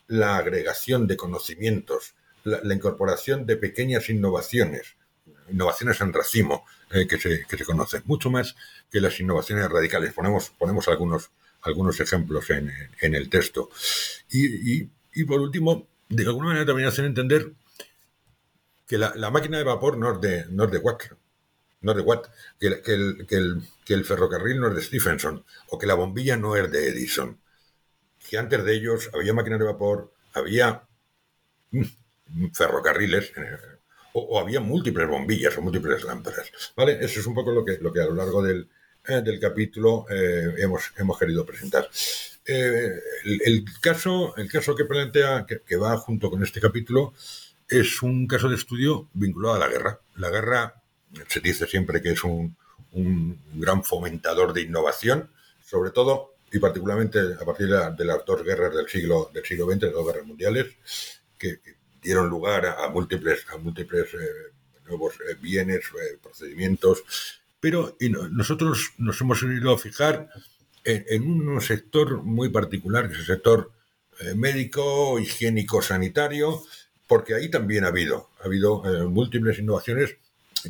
la 0.07 0.37
agregación 0.37 1.07
de 1.07 1.17
conocimientos, 1.17 2.15
la, 2.43 2.73
incorporación 2.73 3.45
de 3.45 3.57
pequeñas 3.57 4.09
innovaciones, 4.09 4.95
innovaciones 5.49 6.01
en 6.01 6.13
racimo 6.13 6.65
eh, 6.91 7.07
que, 7.07 7.17
se, 7.19 7.45
que, 7.45 7.57
se, 7.57 7.65
conocen, 7.65 8.01
mucho 8.05 8.29
más 8.29 8.55
que 8.91 8.99
las 8.99 9.19
innovaciones 9.19 9.69
radicales. 9.69 10.13
Ponemos, 10.13 10.51
ponemos 10.57 10.87
algunos, 10.87 11.31
algunos 11.61 11.99
ejemplos 11.99 12.49
en, 12.49 12.71
en 13.01 13.15
el 13.15 13.29
texto. 13.29 13.69
Y, 14.31 14.89
y, 15.13 15.23
por 15.25 15.41
último, 15.41 15.87
de 16.09 16.25
alguna 16.25 16.47
manera 16.47 16.65
también 16.65 16.87
hacen 16.87 17.05
entender 17.05 17.53
que 18.87 18.97
la, 18.97 19.31
máquina 19.31 19.57
de 19.57 19.63
vapor 19.63 19.97
no 19.97 20.13
es 20.13 20.21
de, 20.21 20.45
no 20.49 20.65
es 20.65 20.71
de 20.71 20.77
Watt, 20.79 21.03
no 21.81 21.91
es 21.91 21.97
de 21.97 22.03
Watt, 22.03 22.27
que, 22.59 22.67
el, 22.67 22.81
que, 22.81 23.35
el, 23.35 23.61
que 23.85 23.93
el 23.93 24.03
ferrocarril 24.03 24.59
no 24.59 24.67
es 24.67 24.75
de 24.75 24.81
Stephenson, 24.81 25.45
o 25.69 25.79
que 25.79 25.87
la 25.87 25.93
bombilla 25.93 26.35
no 26.35 26.57
es 26.57 26.69
de 26.69 26.89
Edison 26.89 27.40
que 28.29 28.37
antes 28.37 28.63
de 28.63 28.73
ellos 28.73 29.09
había 29.13 29.33
máquinas 29.33 29.59
de 29.59 29.65
vapor, 29.65 30.11
había 30.33 30.83
ferrocarriles, 32.53 33.33
eh, 33.37 33.57
o, 34.13 34.39
había 34.39 34.59
múltiples 34.59 35.07
bombillas 35.07 35.57
o 35.57 35.61
múltiples 35.61 36.03
lámparas. 36.03 36.51
¿Vale? 36.75 36.97
Eso 37.01 37.19
es 37.19 37.25
un 37.25 37.33
poco 37.33 37.51
lo 37.51 37.63
que, 37.63 37.77
lo 37.79 37.91
que 37.91 38.01
a 38.01 38.05
lo 38.05 38.15
largo 38.15 38.41
del, 38.41 38.67
eh, 39.07 39.21
del 39.21 39.39
capítulo 39.39 40.05
eh, 40.09 40.53
hemos, 40.57 40.91
hemos 40.97 41.17
querido 41.17 41.45
presentar. 41.45 41.89
el, 42.45 43.65
caso, 43.81 44.35
el 44.37 44.49
caso 44.49 44.75
que 44.75 44.85
plantea, 44.85 45.45
que, 45.45 45.75
va 45.77 45.97
junto 45.97 46.29
con 46.29 46.43
este 46.43 46.59
capítulo, 46.59 47.13
es 47.69 48.01
un 48.01 48.27
caso 48.27 48.49
de 48.49 48.55
estudio 48.55 49.07
vinculado 49.13 49.55
a 49.55 49.59
la 49.59 49.69
guerra. 49.69 49.99
La 50.15 50.29
guerra 50.29 50.81
se 51.27 51.39
dice 51.39 51.65
siempre 51.67 52.01
que 52.01 52.11
es 52.11 52.23
un, 52.23 52.57
un 52.91 53.39
gran 53.53 53.83
fomentador 53.83 54.53
de 54.53 54.61
innovación, 54.61 55.29
sobre 55.65 55.91
todo 55.91 56.30
y 56.51 56.59
particularmente 56.59 57.19
a 57.39 57.45
partir 57.45 57.67
de, 57.67 58.05
las 58.05 58.25
dos 58.25 58.43
guerras 58.43 58.75
del 58.75 58.87
siglo, 58.87 59.31
del 59.33 59.45
siglo 59.45 59.65
XX, 59.71 59.83
las 59.83 59.93
dos 59.93 60.05
guerras 60.05 60.25
mundiales, 60.25 60.67
que, 61.37 61.59
dieron 62.01 62.29
lugar 62.29 62.65
a, 62.65 62.89
múltiples, 62.89 63.45
a 63.53 63.57
múltiples 63.57 64.11
eh, 64.15 64.17
nuevos 64.87 65.13
bienes, 65.39 65.81
procedimientos, 66.21 67.03
pero 67.59 67.95
nosotros 68.31 68.93
nos 68.97 69.21
hemos 69.21 69.43
ido 69.43 69.71
a 69.71 69.77
fijar 69.77 70.29
en, 70.83 71.47
un 71.47 71.61
sector 71.61 72.23
muy 72.23 72.49
particular, 72.49 73.07
que 73.07 73.13
es 73.13 73.19
el 73.19 73.25
sector 73.27 73.71
médico, 74.35 75.19
higiénico, 75.19 75.83
sanitario, 75.83 76.63
porque 77.07 77.35
ahí 77.35 77.51
también 77.51 77.85
ha 77.85 77.89
habido, 77.89 78.31
ha 78.41 78.45
habido 78.45 78.81
múltiples 79.11 79.59
innovaciones 79.59 80.17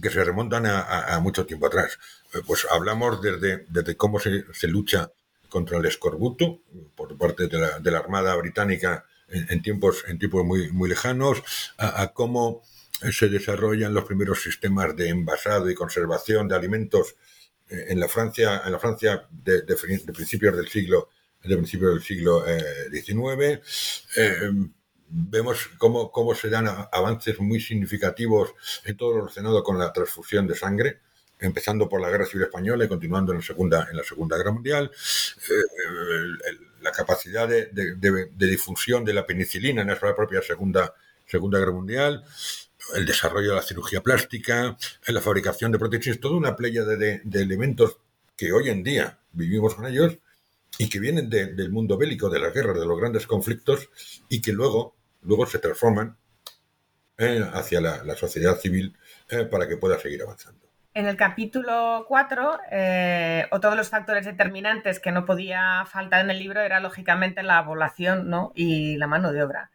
que 0.02 0.10
se 0.10 0.24
remontan 0.26 0.66
a, 0.66 1.18
mucho 1.22 1.46
tiempo 1.46 1.68
atrás. 1.68 1.98
pues 2.46 2.68
hablamos 2.70 3.22
desde, 3.22 3.66
desde 3.70 3.96
cómo 3.96 4.20
se, 4.20 4.44
se 4.54 4.68
lucha 4.68 5.10
contra 5.52 5.78
el 5.78 5.86
escorbuto 5.86 6.62
por 6.96 7.16
parte 7.18 7.48
de 7.48 7.60
la, 7.60 7.80
de 7.80 7.92
la 7.92 8.00
Armada 8.00 8.34
Británica 8.38 9.06
en, 9.28 9.62
tiempos, 9.62 10.04
en 10.08 10.18
tiempos 10.18 10.46
muy, 10.46 10.72
muy 10.72 10.90
lejanos, 10.90 11.44
a, 11.78 12.12
cómo 12.14 12.64
se 13.12 13.28
desarrollan 13.30 13.94
los 13.94 14.06
primeros 14.06 14.42
sistemas 14.42 14.96
de 14.96 15.10
envasado 15.10 15.70
y 15.70 15.76
conservación 15.76 16.48
de 16.48 16.56
alimentos 16.56 17.16
eh, 17.70 17.88
en 17.90 18.00
la 18.00 18.08
Francia, 18.08 18.62
en 18.66 18.72
la 18.72 18.80
Francia 18.80 19.28
de, 19.30 19.64
principios 20.14 20.56
del 20.56 20.68
siglo, 20.68 21.10
de 21.44 21.56
principios 21.56 21.94
del 21.94 22.04
siglo 22.04 22.44
XIX. 22.92 23.16
Eh, 23.40 23.62
eh, 24.18 24.52
vemos 25.08 25.70
cómo, 25.78 26.12
cómo 26.12 26.34
se 26.34 26.50
dan 26.50 26.68
avances 26.92 27.40
muy 27.40 27.60
significativos 27.60 28.54
en 28.86 28.96
todo 28.96 29.12
lo 29.12 29.22
relacionado 29.22 29.64
con 29.64 29.78
la 29.78 29.92
transfusión 29.92 30.48
de 30.48 30.56
sangre 30.56 31.02
empezando 31.42 31.90
por 31.90 32.00
la 32.00 32.10
Guerra 32.10 32.26
Civil 32.26 32.44
Española 32.44 32.86
y 32.86 32.88
continuando 32.88 33.32
en 33.32 33.40
la 33.40 33.44
Segunda, 33.44 33.88
en 33.90 33.98
la 33.98 34.04
segunda 34.04 34.38
Guerra 34.38 34.52
Mundial, 34.52 34.92
eh, 35.50 36.54
la 36.82 36.92
capacidad 36.92 37.48
de, 37.48 37.70
difusión 38.36 39.04
de 39.04 39.14
la 39.14 39.26
penicilina 39.26 39.82
en 39.82 39.88
la 39.88 40.00
propia 40.00 40.42
Segunda, 40.42 40.94
segunda 41.26 41.60
Guerra 41.60 41.72
Mundial, 41.72 42.24
el 42.96 43.06
desarrollo 43.06 43.50
de 43.50 43.56
la 43.56 43.62
cirugía 43.62 44.02
plástica, 44.02 44.78
la 45.08 45.22
fabricación 45.22 45.72
de 45.72 45.80
prótesis, 45.80 46.20
toda 46.20 46.38
una 46.38 46.56
playa 46.56 46.84
de, 46.84 47.22
elementos 47.34 47.98
que 48.38 48.52
hoy 48.52 48.70
en 48.70 48.84
día 48.84 49.20
vivimos 49.32 49.76
con 49.76 49.86
ellos 49.86 50.18
y 50.78 50.90
que 50.90 51.00
vienen 51.00 51.30
del 51.30 51.70
mundo 51.72 51.98
bélico, 51.98 52.30
de 52.30 52.40
las 52.40 52.54
guerras, 52.54 52.80
de 52.80 52.86
los 52.86 53.00
grandes 53.00 53.28
conflictos 53.28 53.90
y 54.30 54.42
que 54.42 54.54
luego, 54.54 54.96
luego 55.24 55.46
se 55.46 55.60
transforman 55.60 56.18
eh, 57.18 57.46
hacia 57.54 57.82
la, 57.82 58.16
sociedad 58.16 58.60
civil 58.60 58.96
eh, 59.30 59.46
para 59.46 59.68
que 59.68 59.78
pueda 59.78 60.00
seguir 60.00 60.24
avanzando. 60.24 60.71
En 60.94 61.06
el 61.06 61.16
capítulo 61.16 62.04
4, 62.10 62.60
eh, 62.70 63.46
otro 63.52 63.70
de 63.70 63.78
los 63.78 63.90
factores 63.90 64.26
determinantes 64.26 65.00
que 65.00 65.14
no 65.14 65.26
podía 65.26 65.86
faltar 65.86 66.20
en 66.20 66.32
el 66.32 66.40
libro 66.40 66.60
era 66.60 66.82
lógicamente 66.82 67.44
la 67.44 67.64
población 67.64 68.30
y 68.56 68.98
la 68.98 69.08
mano 69.08 69.32
de 69.32 69.42
obra. 69.42 69.72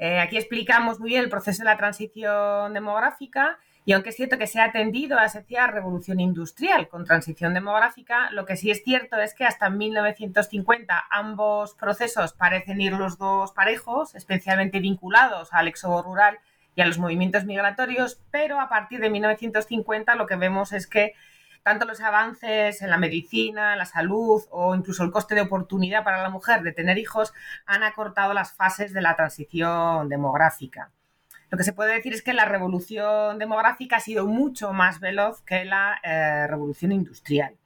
Eh, 0.00 0.18
aquí 0.18 0.36
explicamos 0.36 0.98
muy 0.98 1.10
bien 1.10 1.22
el 1.22 1.30
proceso 1.30 1.62
de 1.62 1.66
la 1.66 1.76
transición 1.76 2.74
demográfica 2.74 3.60
y 3.84 3.92
aunque 3.92 4.08
es 4.08 4.16
cierto 4.16 4.38
que 4.38 4.48
se 4.48 4.60
ha 4.60 4.72
tendido 4.72 5.16
a 5.16 5.22
asociar 5.22 5.72
revolución 5.72 6.18
industrial 6.18 6.88
con 6.88 7.04
transición 7.04 7.54
demográfica, 7.54 8.32
lo 8.32 8.44
que 8.44 8.56
sí 8.56 8.72
es 8.72 8.82
cierto 8.82 9.20
es 9.20 9.34
que 9.34 9.44
hasta 9.44 9.70
1950 9.70 11.04
ambos 11.10 11.74
procesos 11.74 12.32
parecen 12.32 12.80
ir 12.80 12.92
los 12.94 13.18
dos 13.18 13.52
parejos, 13.52 14.16
especialmente 14.16 14.80
vinculados 14.80 15.52
al 15.52 15.68
éxodo 15.68 16.02
rural 16.02 16.40
y 16.76 16.82
a 16.82 16.86
los 16.86 16.98
movimientos 16.98 17.44
migratorios, 17.46 18.20
pero 18.30 18.60
a 18.60 18.68
partir 18.68 19.00
de 19.00 19.10
1950 19.10 20.14
lo 20.14 20.26
que 20.26 20.36
vemos 20.36 20.72
es 20.72 20.86
que 20.86 21.14
tanto 21.62 21.86
los 21.86 22.00
avances 22.00 22.80
en 22.82 22.90
la 22.90 22.98
medicina, 22.98 23.74
la 23.74 23.86
salud 23.86 24.44
o 24.50 24.74
incluso 24.76 25.02
el 25.02 25.10
coste 25.10 25.34
de 25.34 25.40
oportunidad 25.40 26.04
para 26.04 26.22
la 26.22 26.28
mujer 26.30 26.62
de 26.62 26.72
tener 26.72 26.98
hijos 26.98 27.32
han 27.64 27.82
acortado 27.82 28.34
las 28.34 28.52
fases 28.52 28.92
de 28.92 29.00
la 29.00 29.16
transición 29.16 30.08
demográfica. 30.08 30.92
Lo 31.50 31.56
que 31.56 31.64
se 31.64 31.72
puede 31.72 31.94
decir 31.94 32.12
es 32.12 32.22
que 32.22 32.34
la 32.34 32.44
revolución 32.44 33.38
demográfica 33.38 33.96
ha 33.96 34.00
sido 34.00 34.26
mucho 34.26 34.72
más 34.72 35.00
veloz 35.00 35.42
que 35.42 35.64
la 35.64 35.98
eh, 36.02 36.46
revolución 36.46 36.92
industrial. 36.92 37.56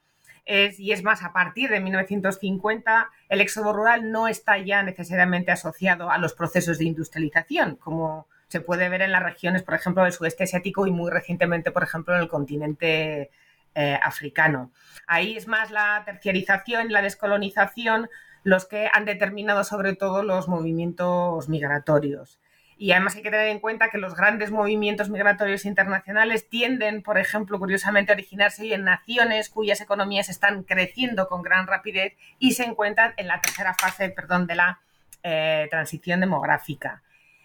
y 0.47 0.93
es 0.93 1.03
más, 1.03 1.23
a 1.23 1.33
partir 1.33 1.71
de 1.71 1.81
1950, 1.81 3.11
el 3.29 3.41
éxodo 3.41 3.73
rural 3.73 4.11
no 4.11 4.29
está 4.29 4.57
ya 4.59 4.83
necesariamente 4.83 5.51
asociado 5.53 6.11
a 6.11 6.19
los 6.19 6.33
procesos 6.33 6.79
de 6.79 6.87
industrialización, 6.87 7.77
como 7.77 8.27
se 8.51 8.61
puede 8.61 8.89
ver 8.89 9.01
en 9.03 9.13
las 9.13 9.23
regiones, 9.23 9.63
por 9.63 9.75
ejemplo, 9.75 10.03
del 10.03 10.13
sudeste 10.13 10.43
asiático 10.43 10.85
y 10.87 10.91
muy 10.91 11.09
recientemente, 11.09 11.71
por 11.71 11.85
ejemplo, 11.85 12.15
en 12.17 12.21
el 12.21 12.29
continente 12.29 13.31
eh, 13.77 13.99
africano. 14.03 14.73
Ahí 15.07 15.37
es 15.37 15.47
más 15.47 15.71
la 15.71 16.03
terciarización 16.05 16.93
la 16.93 17.01
descolonización 17.01 18.09
los 18.43 18.67
que 18.67 18.91
han 18.93 19.05
determinado 19.05 19.63
sobre 19.63 19.95
todo 19.95 20.25
los 20.25 20.49
movimientos 20.49 21.49
migratorios. 21.49 22.41
Y 22.77 22.91
además 22.91 23.15
hay 23.15 23.23
que 23.23 23.31
tener 23.31 23.49
en 23.49 23.61
cuenta 23.61 23.91
que 23.91 23.99
los 23.99 24.17
grandes 24.17 24.51
movimientos 24.51 25.11
migratorios 25.11 25.65
internacionales 25.65 26.49
tienden, 26.49 27.03
por 27.03 27.19
ejemplo, 27.19 27.59
curiosamente, 27.59 28.11
a 28.11 28.15
originarse 28.15 28.75
en 28.75 28.83
naciones 28.83 29.49
cuyas 29.49 29.81
economías 29.81 30.29
están 30.29 30.65
creciendo 30.65 31.29
con 31.29 31.43
gran 31.43 31.69
rapidez 31.69 32.15
y 32.41 32.55
se 32.55 32.65
encuentran 32.65 33.13
en 33.17 33.29
la 33.29 33.41
tercera 33.41 33.75
fase 33.75 34.11
perdón, 34.11 34.49
de 34.49 34.57
la 34.57 34.81
eh, 35.23 35.69
transición 35.71 36.19
demográfica. 36.19 37.03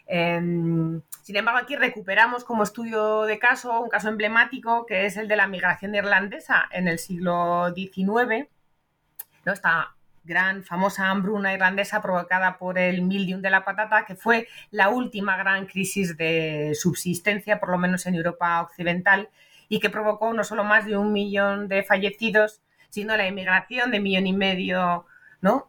Em, 0.08 1.02
sin 1.24 1.36
embargo, 1.36 1.60
aquí 1.60 1.76
recuperamos 1.76 2.44
como 2.44 2.64
estudio 2.64 3.24
de 3.24 3.40
caso 3.40 3.82
un 3.82 3.90
caso 3.90 4.10
emblemático 4.10 4.86
que 4.86 5.06
es 5.06 5.18
el 5.18 5.28
de 5.28 5.36
la 5.36 5.48
migración 5.48 5.96
irlandesa 5.96 6.66
en 6.72 6.88
el 6.88 7.00
siglo 7.00 7.74
XIX. 7.74 8.48
Esta 9.46 9.96
gran 10.24 10.64
famosa 10.64 11.10
hambruna 11.10 11.54
irlandesa 11.54 12.02
provocada 12.02 12.58
por 12.58 12.78
el 12.78 13.04
mildium 13.04 13.42
de 13.42 13.52
la 13.52 13.64
patata, 13.64 14.06
que 14.06 14.16
fue 14.16 14.48
la 14.72 14.90
última 14.90 15.38
gran 15.38 15.68
crisis 15.68 16.18
de 16.18 16.72
subsistencia, 16.74 17.60
por 17.60 17.70
lo 17.70 17.78
menos 17.78 18.06
en 18.06 18.16
Europa 18.16 18.62
occidental, 18.62 19.30
y 19.70 19.80
que 19.80 19.90
provocó 19.90 20.34
no 20.34 20.44
solo 20.44 20.64
más 20.64 20.86
de 20.86 20.98
un 20.98 21.14
millón 21.14 21.68
de 21.68 21.84
fallecidos, 21.84 22.62
sino 22.90 23.16
la 23.18 23.28
emigración 23.28 23.92
de 23.92 24.00
millón 24.00 24.28
y 24.28 24.34
medio 24.34 25.06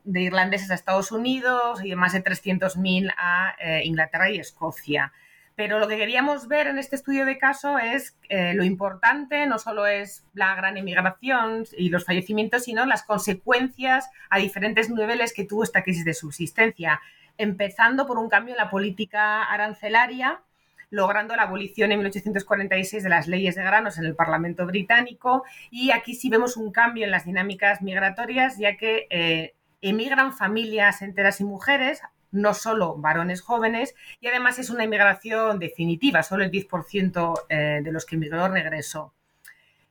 de 0.05 0.21
irlandeses 0.23 0.71
a 0.71 0.75
Estados 0.75 1.13
Unidos 1.13 1.85
y 1.85 1.95
más 1.95 2.13
de 2.13 2.25
300.000 2.25 3.13
a 3.17 3.55
eh, 3.61 3.83
Inglaterra 3.85 4.31
y 4.31 4.39
Escocia. 4.39 5.13
Pero 5.55 5.79
lo 5.79 5.89
que 5.89 5.97
queríamos 5.97 6.49
ver 6.49 6.67
en 6.67 6.79
este 6.79 6.97
estudio 6.97 7.25
de 7.25 7.39
caso 7.39 7.79
es 7.79 8.17
eh, 8.29 8.53
lo 8.55 8.63
importante, 8.63 9.47
no 9.47 9.59
solo 9.59 9.87
es 9.87 10.25
la 10.35 10.55
gran 10.55 10.77
emigración 10.77 11.65
y 11.77 11.89
los 11.89 12.05
fallecimientos, 12.05 12.65
sino 12.65 12.85
las 12.85 13.03
consecuencias 13.03 14.11
a 14.29 14.39
diferentes 14.39 14.91
niveles 14.91 15.33
que 15.33 15.45
tuvo 15.45 15.63
esta 15.63 15.83
crisis 15.83 16.05
de 16.05 16.13
subsistencia, 16.13 17.01
empezando 17.39 18.07
por 18.07 18.19
un 18.19 18.29
cambio 18.29 18.55
en 18.55 18.59
la 18.59 18.71
política 18.71 19.45
arancelaria, 19.45 20.43
logrando 20.91 21.35
la 21.37 21.43
abolición 21.43 21.93
en 21.93 21.99
1846 21.99 23.03
de 23.03 23.09
las 23.09 23.27
leyes 23.27 23.55
de 23.55 23.63
granos 23.63 23.99
en 23.99 24.05
el 24.05 24.15
Parlamento 24.15 24.67
británico. 24.67 25.45
Y 25.71 25.91
aquí 25.91 26.15
sí 26.15 26.29
vemos 26.29 26.57
un 26.57 26.73
cambio 26.73 27.05
en 27.05 27.11
las 27.11 27.25
dinámicas 27.25 27.83
migratorias, 27.83 28.59
ya 28.59 28.77
que 28.77 29.07
eh, 29.11 29.55
emigran 29.81 30.33
familias 30.33 31.03
enteras 31.03 31.41
y 31.41 31.45
mujeres, 31.45 32.03
no 32.31 32.55
solo 32.55 32.97
varones 32.97 33.41
jóvenes, 33.41 33.95
y 34.21 34.29
además 34.29 34.59
es 34.59 34.71
una 34.71 34.85
inmigración 34.85 35.59
definitiva, 35.59 36.23
solo 36.23 36.45
el 36.45 36.51
10% 36.51 37.41
eh, 37.49 37.81
de 37.83 37.93
los 37.93 38.05
que 38.05 38.17
emigró 38.17 38.49
regresó. 38.49 39.13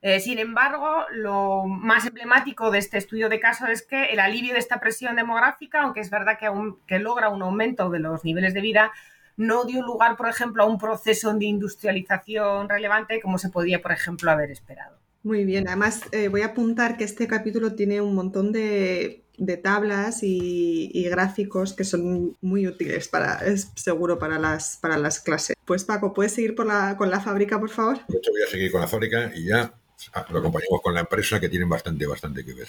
Eh, 0.02 0.20
sin 0.20 0.38
embargo, 0.38 1.06
lo 1.14 1.64
más 1.66 2.06
emblemático 2.06 2.70
de 2.70 2.78
este 2.78 3.00
estudio 3.00 3.28
de 3.28 3.40
caso 3.40 3.66
es 3.66 3.82
que 3.82 4.06
el 4.06 4.20
alivio 4.20 4.54
de 4.54 4.60
esta 4.60 4.80
presión 4.80 5.16
demográfica, 5.16 5.82
aunque 5.82 6.02
es 6.02 6.12
verdad 6.12 6.38
que, 6.38 6.48
que 6.86 7.00
logra 7.00 7.30
un 7.30 7.42
aumento 7.42 7.90
de 7.90 8.00
los 8.00 8.24
niveles 8.24 8.54
de 8.54 8.62
vida, 8.62 8.92
no 9.38 9.66
dio 9.66 9.82
lugar, 9.82 10.18
por 10.18 10.30
ejemplo, 10.30 10.64
a 10.64 10.66
un 10.66 10.78
proceso 10.78 11.34
de 11.34 11.46
industrialización 11.46 12.70
relevante 12.70 13.22
como 13.22 13.38
se 13.38 13.50
podía, 13.50 13.82
por 13.82 13.92
ejemplo, 13.92 14.32
haber 14.32 14.52
esperado. 14.52 14.98
Muy 15.24 15.44
bien, 15.44 15.68
además 15.68 16.02
eh, 16.12 16.28
voy 16.28 16.42
a 16.42 16.48
apuntar 16.48 16.98
que 16.98 17.04
este 17.04 17.28
capítulo 17.28 17.74
tiene 17.74 18.00
un 18.00 18.14
montón 18.14 18.52
de, 18.52 19.24
tablas 19.64 20.20
y, 20.22 21.04
gráficos 21.10 21.74
que 21.74 21.84
son 21.84 22.38
muy 22.42 22.68
útiles 22.68 23.08
para, 23.08 23.40
es 23.40 23.72
seguro 23.76 24.20
para 24.20 24.38
las, 24.38 24.78
para 24.78 24.98
las 24.98 25.20
clases. 25.20 25.56
Pues 25.66 25.84
Paco, 25.84 26.14
¿puedes 26.14 26.34
seguir 26.34 26.54
por 26.54 26.68
la, 26.68 26.96
con 26.96 27.10
la 27.10 27.20
fábrica, 27.20 27.60
por 27.60 27.72
favor? 27.72 27.98
Yo 28.08 28.20
voy 28.32 28.44
a 28.48 28.52
seguir 28.52 28.72
con 28.72 28.82
la 28.82 28.88
fábrica 28.88 29.32
y 29.34 29.46
ya 29.46 29.74
ah, 30.14 30.28
lo 30.30 30.40
acompañamos 30.40 30.82
con 30.84 30.94
la 30.94 31.00
empresa 31.00 31.40
que 31.40 31.50
tienen 31.50 31.70
bastante, 31.70 32.06
bastante 32.06 32.46
que 32.46 32.54
ver. 32.54 32.68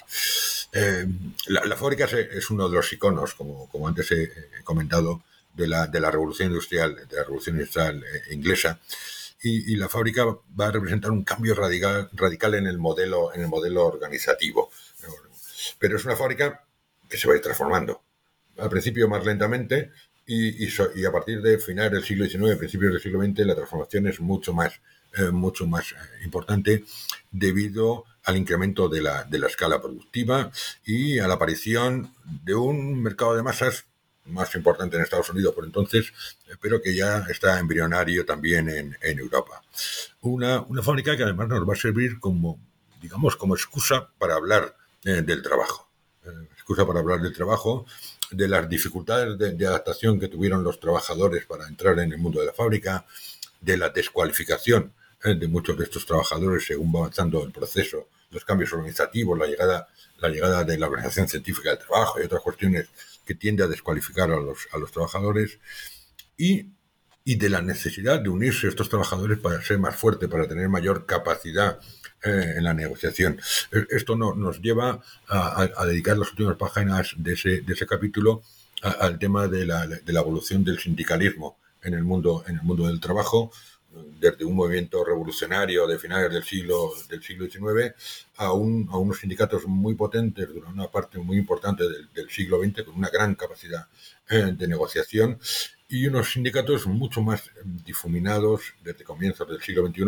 Eh, 0.73 1.07
la, 1.49 1.77
fábrica 1.77 2.07
es, 2.07 2.51
uno 2.51 2.71
de 2.71 2.75
los 2.75 2.91
iconos, 2.91 3.35
como, 3.35 3.69
como 3.69 3.87
antes 3.87 4.11
he 4.13 4.31
comentado, 4.65 5.23
de 5.57 5.67
la, 5.67 5.87
de 5.87 6.01
la 6.01 6.11
revolución 6.11 6.49
industrial, 6.49 6.95
de 7.09 7.17
la 7.17 7.23
revolución 7.23 7.57
industrial 7.57 8.05
eh, 8.05 8.35
inglesa 8.35 8.79
y, 9.43 9.77
la 9.77 9.89
fábrica 9.89 10.25
va 10.25 10.69
a 10.69 10.73
representar 10.73 11.11
un 11.11 11.23
cambio 11.23 11.55
radical, 11.55 12.09
radical 12.13 12.55
en, 12.55 12.67
el 12.67 12.79
modelo, 12.79 13.33
en 13.35 13.43
el 13.43 13.49
modelo 13.49 13.87
organizativo. 13.87 14.71
Pero 15.79 15.97
es 15.97 16.05
una 16.05 16.17
fábrica 16.17 16.65
que 17.09 17.17
se 17.17 17.29
va 17.29 17.35
a 17.35 17.37
ir 17.37 17.43
transformando. 17.43 18.03
Al 18.59 18.71
principio 18.71 19.09
más 19.09 19.25
lentamente 19.25 19.93
y, 20.27 20.65
y, 20.65 21.05
a 21.05 21.13
partir 21.13 21.43
de 21.43 21.59
finales 21.59 21.93
del 21.93 22.05
siglo 22.05 22.27
XIX, 22.27 22.57
principios 22.57 22.93
del 22.93 23.03
siglo 23.03 23.23
XX, 23.23 23.47
la 23.47 23.55
transformación 23.55 24.09
es 24.09 24.21
mucho 24.21 24.53
más, 24.53 24.81
eh, 25.17 25.31
mucho 25.31 25.67
más 25.67 25.93
eh, 25.93 26.25
importante 26.25 26.85
debido 27.31 28.05
al 28.25 28.37
incremento 28.37 28.89
de 28.89 29.03
la, 29.03 29.25
de 29.25 29.39
la 29.39 29.47
escala 29.47 29.81
productiva 29.81 30.51
y 30.85 31.21
a 31.21 31.29
la 31.29 31.35
aparición 31.35 32.13
de 32.25 32.55
un 32.55 33.01
mercado 33.01 33.37
de 33.37 33.43
masas 33.45 33.87
más 34.27 34.55
importante 34.55 34.97
en 34.97 35.03
Estados 35.03 35.31
Unidos 35.31 35.55
por 35.55 35.65
entonces, 35.65 36.13
pero 36.61 36.81
que 36.81 36.95
ya 36.95 37.25
está 37.29 37.59
embrionario 37.59 38.25
también 38.25 38.69
en, 38.69 39.19
Europa. 39.19 39.63
Una, 40.23 40.61
una, 40.63 40.83
fábrica 40.83 41.17
que 41.17 41.23
además 41.23 41.49
nos 41.49 41.69
va 41.69 41.75
a 41.75 41.77
servir 41.77 42.19
como, 42.19 42.59
digamos, 43.01 43.37
como 43.37 43.55
excusa 43.55 44.09
para 44.19 44.35
hablar 44.35 44.77
eh, 45.05 45.23
del 45.23 45.43
trabajo. 45.43 45.89
Eh, 46.25 46.49
excusa 46.55 46.87
para 46.87 47.01
hablar 47.01 47.21
del 47.21 47.33
trabajo, 47.33 47.87
de 48.31 48.49
las 48.49 48.69
dificultades 48.69 49.39
de, 49.39 49.67
adaptación 49.67 50.19
que 50.19 50.29
tuvieron 50.29 50.65
los 50.65 50.81
trabajadores 50.81 51.47
para 51.47 51.69
entrar 51.69 51.99
en 52.01 52.13
el 52.13 52.19
mundo 52.19 52.41
de 52.41 52.47
la 52.47 52.53
fábrica, 52.53 53.07
de 53.61 53.77
la 53.77 53.91
descualificación 53.91 54.93
eh, 55.25 55.35
de 55.35 55.49
muchos 55.49 55.79
de 55.79 55.85
estos 55.85 56.05
trabajadores 56.05 56.67
según 56.67 56.93
va 56.93 57.01
avanzando 57.01 57.45
el 57.45 57.53
proceso, 57.53 58.09
los 58.31 58.45
cambios 58.45 58.73
organizativos, 58.73 59.39
la 59.39 59.47
llegada, 59.47 59.89
la 60.19 60.29
llegada 60.29 60.65
de 60.65 60.77
la 60.77 60.87
Organización 60.87 61.29
Científica 61.29 61.71
del 61.71 61.79
Trabajo 61.79 62.21
y 62.21 62.25
otras 62.25 62.43
cuestiones 62.43 62.89
que 63.27 63.35
tiende 63.35 63.65
a 63.65 63.67
descualificar 63.67 64.31
a 64.31 64.37
los, 64.37 64.69
a 64.73 64.79
los 64.79 64.93
trabajadores 64.93 65.59
y, 66.39 66.71
y, 67.25 67.35
de 67.37 67.51
la 67.51 67.61
necesidad 67.61 68.21
de 68.21 68.29
unirse 68.29 68.67
a 68.67 68.71
estos 68.71 68.89
trabajadores 68.89 69.39
para 69.39 69.61
ser 69.63 69.79
más 69.79 69.97
fuerte, 69.97 70.29
para 70.29 70.49
tener 70.49 70.69
mayor 70.69 71.05
capacidad 71.05 71.79
eh, 72.23 72.55
en 72.57 72.65
la 72.65 72.73
negociación. 72.73 73.39
E, 73.73 73.87
esto 73.91 74.17
no, 74.17 74.35
nos 74.35 74.63
lleva 74.63 75.03
a, 75.29 75.87
dedicar 75.87 76.17
las 76.17 76.31
últimas 76.31 76.57
páginas 76.57 77.15
de 77.19 77.33
ese, 77.33 77.61
de 77.61 77.73
ese 77.75 77.87
capítulo 77.87 78.43
al 78.83 79.19
tema 79.19 79.49
de 79.49 79.67
la, 79.67 79.87
de 79.87 80.13
la 80.13 80.21
evolución 80.21 80.63
del 80.63 80.79
sindicalismo 80.79 81.59
en 81.83 81.95
el 81.95 82.05
mundo, 82.05 82.45
en 82.47 82.57
el 82.57 82.63
mundo 82.63 82.87
del 82.87 83.01
trabajo, 83.01 83.51
desde 84.19 84.45
un 84.45 84.55
movimiento 84.55 85.05
revolucionario 85.05 85.87
de 85.87 85.99
finales 85.99 86.33
del 86.33 86.43
siglo, 86.43 86.93
del 87.09 87.23
siglo 87.23 87.47
XIX 87.47 87.95
a, 88.37 88.53
un, 88.53 88.89
a 88.91 88.97
unos 88.97 89.19
sindicatos 89.19 89.67
muy 89.67 89.95
potentes 89.95 90.49
durante 90.49 90.73
una 90.73 90.91
parte 90.91 91.19
muy 91.19 91.37
importante 91.39 91.85
del, 91.85 92.31
siglo 92.31 92.61
XX 92.63 92.83
con 92.85 92.95
una 92.97 93.09
gran 93.09 93.35
capacidad 93.35 93.87
eh, 94.29 94.53
de 94.57 94.69
negociación 94.69 95.39
y 95.89 96.07
unos 96.07 96.33
sindicatos 96.33 96.87
mucho 96.87 97.23
más 97.23 97.51
difuminados 97.85 98.75
desde 98.83 99.05
comienzos 99.05 99.49
del 99.49 99.63
siglo 99.63 99.87
XXI, 99.87 100.03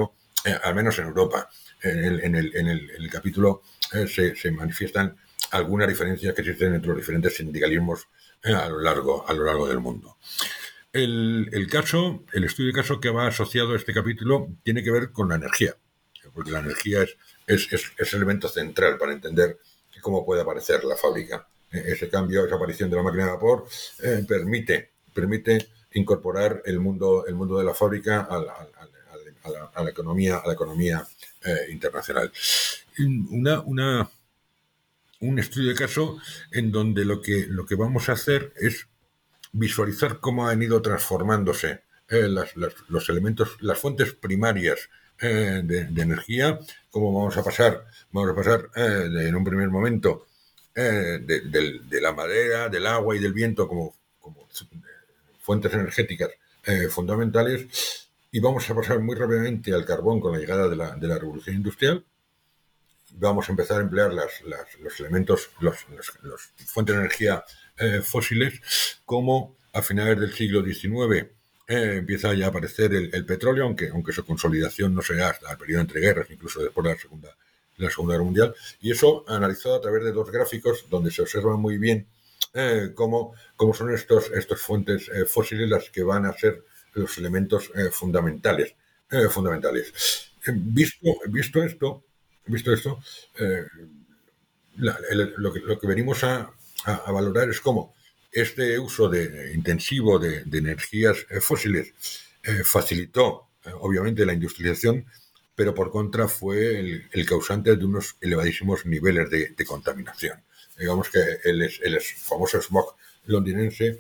eh, 0.45 0.59
al 0.63 0.75
menos 0.75 0.99
en 0.99 1.07
Europa. 1.07 1.49
En 1.81 2.05
el, 2.05 2.21
en 2.21 2.35
el, 2.35 2.57
en 2.57 2.67
el, 2.67 3.09
capítulo 3.09 3.63
eh, 3.93 4.09
se, 4.09 4.35
se, 4.35 4.51
manifiestan 4.51 5.17
algunas 5.53 5.87
diferencias 5.87 6.35
que 6.35 6.41
existen 6.41 6.75
entre 6.75 6.89
los 6.89 6.97
diferentes 6.97 7.37
sindicalismos 7.37 8.09
a, 8.45 8.69
lo 8.69 8.81
largo, 8.81 9.29
a 9.29 9.33
lo 9.33 9.45
largo 9.45 9.69
del 9.69 9.79
mundo. 9.79 10.17
El, 10.93 11.69
caso, 11.71 12.25
el 12.33 12.45
estudio 12.45 12.69
de 12.69 12.81
caso 12.81 12.99
que 12.99 13.11
va 13.11 13.27
asociado 13.27 13.73
a 13.73 13.77
este 13.77 13.93
capítulo 13.93 14.49
tiene 14.63 14.83
que 14.83 14.91
ver 14.91 15.13
con 15.13 15.29
la 15.29 15.37
energía, 15.37 15.77
porque 16.33 16.51
la 16.51 16.61
energía 16.61 17.03
es, 17.03 17.17
es, 17.47 17.93
es, 17.99 18.13
el 18.13 18.19
elemento 18.19 18.49
central 18.49 18.97
para 18.97 19.13
entender 19.13 19.59
cómo 20.01 20.25
puede 20.25 20.43
aparecer 20.43 20.85
la 20.85 20.97
fábrica. 20.97 21.47
E, 21.71 21.93
ese 21.93 22.09
cambio, 22.09 22.47
esa 22.47 22.57
aparición 22.57 22.89
de 22.89 22.97
la 22.97 23.03
máquina 23.03 23.27
de 23.27 23.31
vapor 23.33 23.67
eh, 24.03 24.25
permite, 24.27 24.93
permite 25.13 25.69
incorporar 25.93 26.63
el 26.65 26.81
mundo, 26.81 27.27
el 27.27 27.35
mundo 27.35 27.59
de 27.59 27.65
la 27.65 27.75
fábrica 27.75 28.27
a 28.31 28.39
la, 29.83 29.91
economía, 29.91 30.39
a 30.39 30.47
la 30.47 30.55
economía 30.55 31.07
eh, 31.45 31.71
internacional. 31.71 32.33
Una, 33.31 33.61
una, 33.61 34.11
un 35.21 35.39
estudio 35.39 35.71
de 35.71 35.75
caso 35.75 36.19
en 36.51 36.73
donde 36.73 37.05
lo 37.05 37.21
que, 37.21 37.47
lo 37.49 37.67
que 37.67 37.75
vamos 37.75 38.09
a 38.09 38.13
hacer 38.13 38.53
es 38.57 38.87
visualizar 39.59 40.21
cómo 40.21 40.49
han 40.49 40.63
ido 40.63 40.81
transformándose 40.81 41.83
eh, 42.09 42.29
los 42.89 43.09
elementos, 43.09 43.57
las 43.61 43.79
fuentes 43.79 44.15
primarias 44.15 44.89
eh, 45.21 45.61
de, 45.65 46.03
energía, 46.03 46.59
cómo 46.91 47.13
vamos 47.13 47.37
a 47.37 47.43
pasar, 47.43 47.85
vamos 48.13 48.31
a 48.31 48.35
pasar 48.35 48.71
eh, 48.77 49.27
en 49.29 49.35
un 49.35 49.45
primer 49.45 49.69
momento 49.69 50.27
de, 50.75 52.01
la 52.01 52.13
madera, 52.13 52.69
del 52.69 52.87
agua 52.87 53.17
y 53.17 53.19
del 53.19 53.33
viento 53.33 53.67
como, 53.67 53.95
fuentes 55.41 55.73
energéticas 55.73 56.31
fundamentales 56.91 58.09
y 58.31 58.39
vamos 58.39 58.69
a 58.71 58.75
pasar 58.75 59.01
muy 59.01 59.17
rápidamente 59.17 59.75
al 59.75 59.85
carbón 59.85 60.21
con 60.21 60.33
la 60.33 60.39
llegada 60.39 60.69
de 60.69 60.77
la, 60.77 61.19
revolución 61.19 61.57
industrial. 61.57 62.05
Vamos 63.15 63.49
a 63.49 63.53
empezar 63.53 63.79
a 63.79 63.83
emplear 63.83 64.13
las, 64.13 64.43
los 64.81 65.01
elementos, 65.01 65.51
los, 65.61 65.79
fuentes 66.67 66.95
de 66.95 67.01
energía 67.01 67.43
eh, 67.81 68.01
fósiles, 68.03 68.61
como 69.05 69.57
a 69.73 69.83
finales 69.83 70.19
del 70.19 70.33
siglo 70.33 70.65
XIX 70.65 71.29
eh, 71.69 71.97
empieza 71.99 72.35
ya 72.35 72.47
a 72.47 72.49
aparecer 72.49 72.93
el, 72.95 73.25
petróleo, 73.25 73.65
aunque, 73.65 73.89
aunque 73.89 74.13
su 74.13 74.25
consolidación 74.25 74.95
no 74.95 75.03
sea 75.03 75.31
hasta 75.31 75.53
el 75.53 75.59
periodo 75.59 75.83
entre 75.83 76.01
guerras, 76.01 76.31
incluso 76.31 76.61
después 76.61 76.85
de 76.85 76.95
la 76.95 76.99
Segunda, 76.99 77.37
la 77.77 77.91
segunda 77.91 78.15
Guerra 78.15 78.25
Mundial. 78.25 78.55
Y 78.81 78.91
eso 78.91 79.25
analizado 79.29 79.77
a 79.77 79.81
través 79.81 80.03
de 80.03 80.13
dos 80.13 80.31
gráficos 80.31 80.87
donde 80.91 81.11
se 81.11 81.23
observa 81.23 81.57
muy 81.57 81.79
bien 81.79 82.09
eh, 82.55 82.91
cómo, 82.95 83.35
cómo, 83.55 83.75
son 83.75 83.95
estos, 83.95 84.31
estos 84.33 84.61
fuentes 84.61 85.11
fósiles 85.29 85.69
las 85.69 85.91
que 85.91 86.03
van 86.03 86.27
a 86.27 86.33
ser 86.33 86.65
los 86.95 87.17
elementos 87.19 87.71
fundamentales. 87.93 88.75
fundamentales. 89.31 90.33
visto, 90.47 91.07
visto 91.29 91.63
esto, 91.63 92.03
visto 92.47 92.73
esto 92.73 92.99
lo, 94.79 95.53
que, 95.53 95.61
lo 95.61 95.79
que 95.79 95.87
venimos 95.87 96.25
a, 96.25 96.51
a, 96.85 97.11
valorar 97.13 97.49
es 97.51 97.61
cómo 97.61 97.95
este 98.33 98.79
uso 98.79 99.09
de, 99.09 99.53
intensivo 99.55 100.19
de, 100.19 100.45
energías 100.53 101.27
eh, 101.31 101.41
fósiles 101.41 101.93
eh, 102.43 102.63
facilitó, 102.65 103.49
eh, 103.65 103.71
obviamente, 103.81 104.25
la 104.27 104.35
industrialización, 104.35 105.07
pero 105.55 105.75
por 105.75 105.91
contra 105.91 106.29
fue 106.29 106.79
el, 106.79 107.27
causante 107.27 107.75
de 107.75 107.85
unos 107.85 108.17
elevadísimos 108.21 108.87
niveles 108.87 109.29
de, 109.31 109.65
contaminación. 109.67 110.41
Digamos 110.79 111.09
que 111.11 111.19
el, 111.45 112.01
famoso 112.01 112.63
smog 112.63 112.95
londinense 113.27 113.99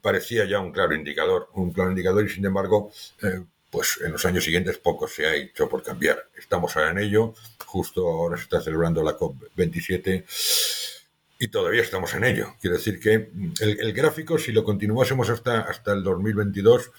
parecía 0.00 0.46
ya 0.46 0.58
un 0.58 0.72
claro 0.72 0.94
indicador, 0.94 1.50
un 1.52 1.72
claro 1.72 1.90
indicador 1.90 2.24
y 2.24 2.30
sin 2.30 2.46
embargo, 2.46 2.90
pues 3.70 4.00
en 4.02 4.12
los 4.12 4.24
años 4.24 4.44
siguientes 4.44 4.78
poco 4.78 5.06
se 5.06 5.26
ha 5.26 5.34
hecho 5.34 5.68
por 5.68 5.82
cambiar. 5.82 6.30
Estamos 6.38 6.74
ahora 6.74 6.92
en 6.92 6.98
ello, 6.98 7.34
justo 7.66 8.08
ahora 8.08 8.38
se 8.38 8.44
está 8.44 8.62
celebrando 8.62 9.02
la 9.04 9.18
COP27 9.18 10.24
y 11.38 11.48
todavía 11.48 11.82
estamos 11.82 12.12
en 12.14 12.24
ello. 12.24 12.54
Quiero 12.60 12.76
decir 12.76 12.98
que 12.98 13.30
el, 13.60 13.92
gráfico, 13.92 14.38
si 14.38 14.50
lo 14.50 14.64
continuásemos 14.64 15.30
hasta, 15.30 15.60
hasta 15.60 15.92
el 15.92 16.02
2022, 16.02 16.90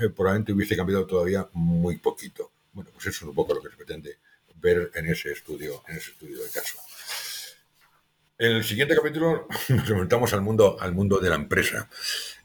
eh, 0.00 0.08
probablemente 0.08 0.52
hubiese 0.52 0.76
cambiado 0.76 1.06
todavía 1.06 1.48
muy 1.52 1.98
poquito. 1.98 2.50
Bueno, 2.72 2.90
pues 2.92 3.06
eso 3.06 3.24
es 3.24 3.28
un 3.28 3.34
poco 3.34 3.54
lo 3.54 3.62
que 3.62 3.70
se 3.70 3.76
pretende 3.76 4.18
ver 4.56 4.90
en 4.94 5.06
ese 5.06 5.30
estudio, 5.30 5.84
en 5.88 5.96
ese 5.96 6.10
estudio 6.10 6.42
de 6.42 6.50
caso. 6.50 6.78
En 8.36 8.50
el 8.56 8.64
siguiente 8.64 8.96
capítulo 8.96 9.46
nos 9.68 9.88
enfrentamos 9.88 10.32
al 10.32 10.40
mundo, 10.40 10.76
al 10.80 10.92
mundo 10.92 11.20
de 11.20 11.30
la 11.30 11.36
empresa. 11.36 11.88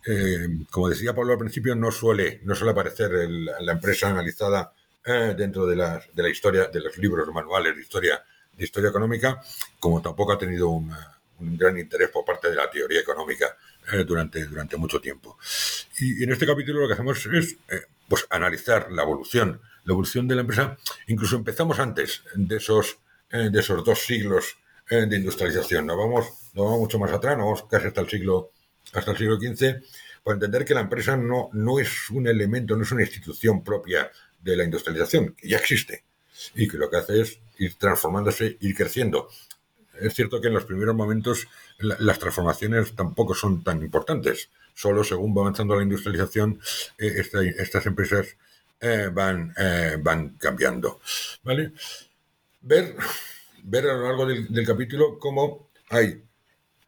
Eh, 0.06 0.48
como 0.70 0.88
decía 0.88 1.16
Pablo 1.16 1.34
al 1.34 1.40
principio, 1.40 1.76
no 1.76 1.92
suele, 1.92 2.42
no 2.44 2.54
suele 2.54 2.74
aparecer 2.74 3.12
la 3.12 3.72
empresa 3.72 4.10
analizada 4.10 4.72
eh, 5.04 5.34
dentro 5.36 5.66
de 5.66 5.76
la, 5.76 6.00
de 6.14 6.24
la 6.24 6.30
historia, 6.30 6.68
de 6.68 6.80
los 6.80 6.96
libros 7.00 7.28
manuales 7.34 7.76
de 7.76 7.82
historia, 7.82 8.24
de 8.56 8.64
historia 8.64 8.92
económica, 8.92 9.42
como 9.80 10.00
tampoco 10.00 10.34
ha 10.34 10.38
tenido 10.38 10.70
una, 10.70 11.19
un 11.40 11.58
gran 11.58 11.78
interés 11.78 12.10
por 12.10 12.26
parte 12.26 12.50
de 12.50 12.56
la 12.56 12.70
teoría 12.70 13.00
económica 13.00 13.56
eh, 13.92 14.04
durante, 14.04 14.46
durante 14.46 14.78
mucho 14.78 15.00
tiempo. 15.00 15.38
Y, 16.00 16.24
en 16.24 16.32
este 16.32 16.46
capítulo 16.46 16.82
lo 16.82 16.88
que 16.88 16.94
hacemos 16.94 17.26
es 17.26 17.58
eh, 17.70 17.82
pues 18.08 18.26
analizar 18.30 18.92
la 18.92 19.04
evolución, 19.04 19.62
la 19.86 19.94
evolución 19.94 20.28
de 20.28 20.36
la 20.36 20.42
empresa. 20.42 20.78
Incluso 21.08 21.36
empezamos 21.36 21.80
antes 21.80 22.24
de 22.36 22.58
esos, 22.58 23.00
eh, 23.32 23.50
de 23.52 23.60
esos 23.60 23.84
dos 23.84 24.00
siglos 24.00 24.58
de 24.90 25.18
industrialización. 25.18 25.86
No 25.86 25.96
vamos, 25.96 26.26
no 26.56 26.64
vamos 26.64 26.80
mucho 26.80 26.98
más 26.98 27.12
atrás, 27.12 27.38
no 27.38 27.46
vamos 27.46 27.64
casi 27.70 27.86
hasta 27.86 28.02
el 28.02 28.10
siglo, 28.10 28.50
hasta 28.92 29.12
el 29.12 29.18
siglo 29.18 29.38
XV, 29.38 29.84
para 30.24 30.34
entender 30.34 30.66
que 30.66 30.74
la 30.74 30.82
empresa 30.82 31.16
no, 31.16 31.52
no 31.54 31.80
es 31.80 32.10
un 32.10 32.26
elemento, 32.26 32.76
no 32.76 32.82
es 32.82 32.92
una 32.92 33.04
institución 33.04 33.64
propia 33.64 34.10
de 34.42 34.58
la 34.58 34.64
industrialización, 34.64 35.36
que 35.36 35.48
ya 35.48 35.58
existe, 35.58 36.06
y 36.56 36.68
que 36.68 36.78
lo 36.78 36.90
que 36.90 36.98
hace 36.98 37.22
es 37.22 37.40
ir 37.60 37.76
transformándose, 37.76 38.58
ir 38.62 38.76
creciendo 38.76 39.30
es 40.02 40.14
cierto 40.14 40.42
que 40.42 40.48
en 40.48 40.54
los 40.54 40.66
primeros 40.66 40.96
momentos 40.96 41.48
las 41.80 42.20
transformaciones 42.20 42.96
tampoco 42.96 43.34
son 43.34 43.64
tan 43.64 43.82
importantes. 43.82 44.50
Solo 44.74 45.04
según 45.04 45.36
va 45.36 45.42
avanzando 45.42 45.76
la 45.76 45.84
industrialización, 45.84 46.60
eh, 46.98 47.24
estas 47.58 47.86
empresas 47.86 48.38
eh, 48.82 49.10
van, 49.12 49.54
eh, 49.58 49.98
van 50.00 50.38
cambiando. 50.38 51.02
¿vale? 51.44 51.74
Ver, 52.62 52.96
ver 53.64 53.90
a 53.90 53.94
lo 53.94 54.04
largo 54.04 54.26
del, 54.26 54.66
capítulo 54.66 55.20
cómo 55.20 55.70
hay 55.90 56.24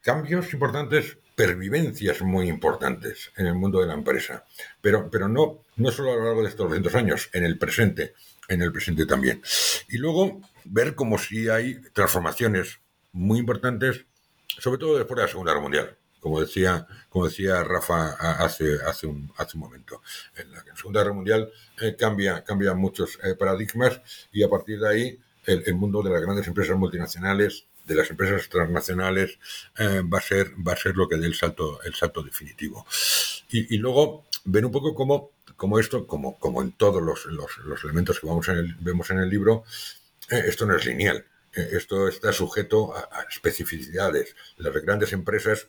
cambios 0.02 0.54
importantes, 0.54 1.18
pervivencias 1.36 2.22
muy 2.22 2.48
importantes 2.48 3.32
en 3.36 3.48
el 3.48 3.56
mundo 3.56 3.82
de 3.82 3.88
la 3.88 3.94
empresa, 3.94 4.46
pero, 4.80 5.10
pero 5.10 5.28
no, 5.28 5.64
no 5.78 5.92
solo 5.92 6.12
a 6.12 6.16
lo 6.16 6.26
largo 6.26 6.44
de 6.44 6.50
estos 6.50 6.68
200 6.68 6.96
años, 6.96 7.30
en 7.34 7.44
el 7.44 7.58
presente, 7.58 8.14
en 8.48 8.62
el 8.62 8.72
presente 8.72 9.06
también. 9.06 9.42
Y 9.90 9.98
luego 9.98 10.42
ver 10.66 10.96
cómo 10.96 11.18
si 11.18 11.50
hay 11.50 11.82
transformaciones 11.94 12.81
muy 13.14 13.40
importantes, 13.40 14.06
sobre 14.48 14.78
todo 14.78 14.98
después 14.98 15.18
de 15.18 15.24
la 15.24 15.28
Segunda 15.28 15.52
Guerra 15.52 15.64
Mundial, 15.64 15.98
como 16.20 16.40
decía, 16.40 16.88
como 17.10 17.28
decía 17.28 17.64
Rafa 17.64 18.12
hace, 18.44 18.78
hace, 18.86 19.08
un, 19.08 19.32
hace 19.38 19.58
un 19.58 19.62
momento. 19.62 20.02
En 20.36 20.52
la, 20.52 20.64
Segunda 20.76 21.02
Guerra 21.02 21.14
Mundial 21.14 21.52
eh, 21.82 21.96
cambia, 21.98 22.44
cambian 22.44 22.78
muchos 22.78 23.18
eh, 23.24 23.36
paradigmas 23.36 24.02
y 24.32 24.44
a 24.44 24.50
partir 24.50 24.80
de 24.80 24.90
ahí 24.90 25.20
el, 25.46 25.74
mundo 25.74 26.04
de 26.04 26.12
las 26.12 26.22
grandes 26.22 26.48
empresas 26.48 26.78
multinacionales 26.78 27.66
de 27.86 27.96
las 27.96 28.10
empresas 28.10 28.48
transnacionales 28.50 29.40
eh, 29.78 30.02
va, 30.02 30.20
a 30.20 30.22
ser, 30.22 30.54
va 30.66 30.74
a 30.74 30.78
ser 30.78 30.96
lo 30.96 31.08
que 31.08 31.18
dé 31.18 31.26
el 31.26 31.36
salto, 31.36 31.82
el 31.84 31.94
salto 31.96 32.22
definitivo. 32.22 32.86
Y, 33.50 33.78
luego 33.78 34.26
ver 34.46 34.66
un 34.66 34.72
poco 34.72 34.96
cómo, 34.96 35.32
cómo 35.58 35.78
esto, 35.78 36.08
como, 36.08 36.40
como 36.40 36.62
en 36.62 36.72
todos 36.72 37.02
los, 37.02 37.26
los, 37.26 37.84
elementos 37.84 38.20
que 38.20 38.28
vamos 38.28 38.48
en 38.48 38.78
vemos 38.80 39.10
en 39.10 39.20
el 39.20 39.30
libro, 39.30 39.66
eh, 40.30 40.44
esto 40.48 40.66
no 40.66 40.76
es 40.76 40.86
lineal. 40.86 41.26
Eh, 41.54 41.70
esto 41.74 42.08
está 42.08 42.32
sujeto 42.32 42.96
a, 42.96 43.24
especificidades. 43.30 44.36
Las 44.58 44.74
grandes 44.74 45.14
empresas, 45.14 45.68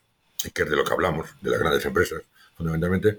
que 0.52 0.62
es 0.62 0.70
de 0.70 0.76
lo 0.76 0.84
que 0.84 0.92
hablamos, 0.92 1.28
de 1.40 1.50
las 1.50 1.60
grandes 1.60 1.84
empresas, 1.84 2.22
fundamentalmente, 2.56 3.18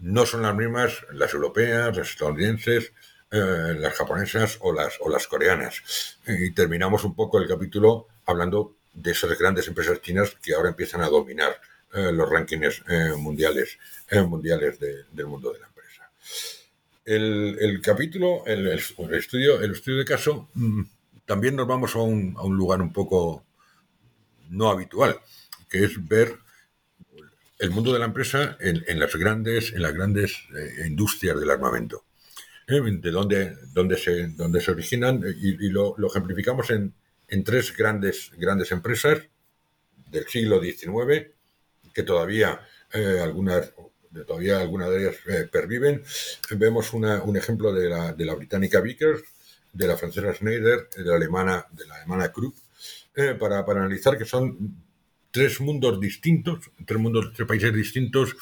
no 0.00 0.26
son 0.26 0.42
las 0.42 0.54
mismas 0.54 1.04
las 1.12 1.32
europeas, 1.34 1.96
las 1.96 2.10
estadounidenses, 2.10 2.92
eh, 3.30 3.74
las 3.78 3.94
japonesas 3.94 4.58
o 4.60 4.72
las, 4.72 4.94
o 5.00 5.10
las 5.10 5.26
coreanas. 5.26 6.18
Y 6.26 6.52
terminamos 6.52 7.04
un 7.04 7.16
poco 7.16 7.40
el 7.40 7.48
capítulo 7.48 8.06
hablando 8.26 8.76
de 8.92 9.10
esas 9.10 9.36
grandes 9.38 9.66
empresas 9.66 10.00
chinas 10.00 10.36
que 10.40 10.54
ahora 10.54 10.68
empiezan 10.68 11.00
a 11.00 11.08
dominar 11.08 11.60
eh, 11.92 12.12
los 12.12 12.30
rankings 12.30 12.82
eh, 12.88 13.12
mundiales, 13.16 13.78
mundiales 14.12 14.78
del 14.78 15.26
mundo 15.26 15.52
de 15.52 15.58
la 15.58 15.66
empresa. 15.66 16.10
El, 17.04 17.80
capítulo, 17.82 18.44
el, 18.46 18.68
estudio, 18.68 19.60
el 19.60 19.72
estudio 19.72 19.98
de 19.98 20.04
caso, 20.04 20.48
mm, 20.54 20.82
también 21.26 21.56
nos 21.56 21.66
vamos 21.66 21.94
a 21.96 22.00
un, 22.00 22.34
a 22.38 22.42
un 22.42 22.56
lugar 22.56 22.82
un 22.82 22.92
poco 22.92 23.44
no 24.50 24.70
habitual, 24.70 25.20
que 25.68 25.84
es 25.84 26.06
ver 26.06 26.38
el 27.58 27.70
mundo 27.70 27.92
de 27.92 27.98
la 27.98 28.04
empresa 28.06 28.56
en, 28.60 28.98
las 28.98 29.14
grandes, 29.16 29.72
en 29.72 29.82
las 29.82 29.94
grandes 29.94 30.44
industrias 30.84 31.38
del 31.38 31.50
armamento. 31.50 32.04
¿eh? 32.66 32.80
de 32.80 33.10
dónde, 33.10 33.56
dónde, 33.72 33.96
se, 33.96 34.28
dónde 34.28 34.60
se 34.60 34.70
originan 34.70 35.22
y, 35.36 35.68
lo, 35.68 35.96
ejemplificamos 36.06 36.70
en, 36.70 36.94
en, 37.28 37.44
tres 37.44 37.76
grandes, 37.76 38.30
grandes 38.36 38.72
empresas 38.72 39.22
del 40.10 40.26
siglo 40.26 40.60
XIX 40.60 41.28
que 41.92 42.02
todavía 42.02 42.60
eh, 42.92 43.20
algunas 43.22 43.72
todavía 44.26 44.60
algunas 44.60 44.90
de 44.90 45.02
ellas 45.02 45.16
eh, 45.26 45.48
perviven. 45.50 46.04
Vemos 46.50 46.92
un 46.92 47.36
ejemplo 47.36 47.72
de 47.72 47.88
la, 47.88 48.12
de 48.12 48.24
la 48.24 48.34
británica 48.34 48.80
Vickers, 48.80 49.24
de 49.74 49.86
la 49.86 49.96
francesa 49.96 50.32
Schneider, 50.32 50.88
de 50.96 51.04
la 51.04 51.16
alemana, 51.16 51.66
de 51.72 51.86
la 51.86 51.96
alemana 51.96 52.32
Krupp, 52.32 52.56
para, 53.38 53.64
para 53.66 53.80
analizar 53.80 54.16
que 54.16 54.24
son 54.24 54.76
tres 55.30 55.60
mundos 55.60 56.00
distintos, 56.00 56.70
tres 56.86 56.98
mundos, 56.98 57.32
tres 57.34 57.46
países 57.46 57.74
distintos 57.74 58.36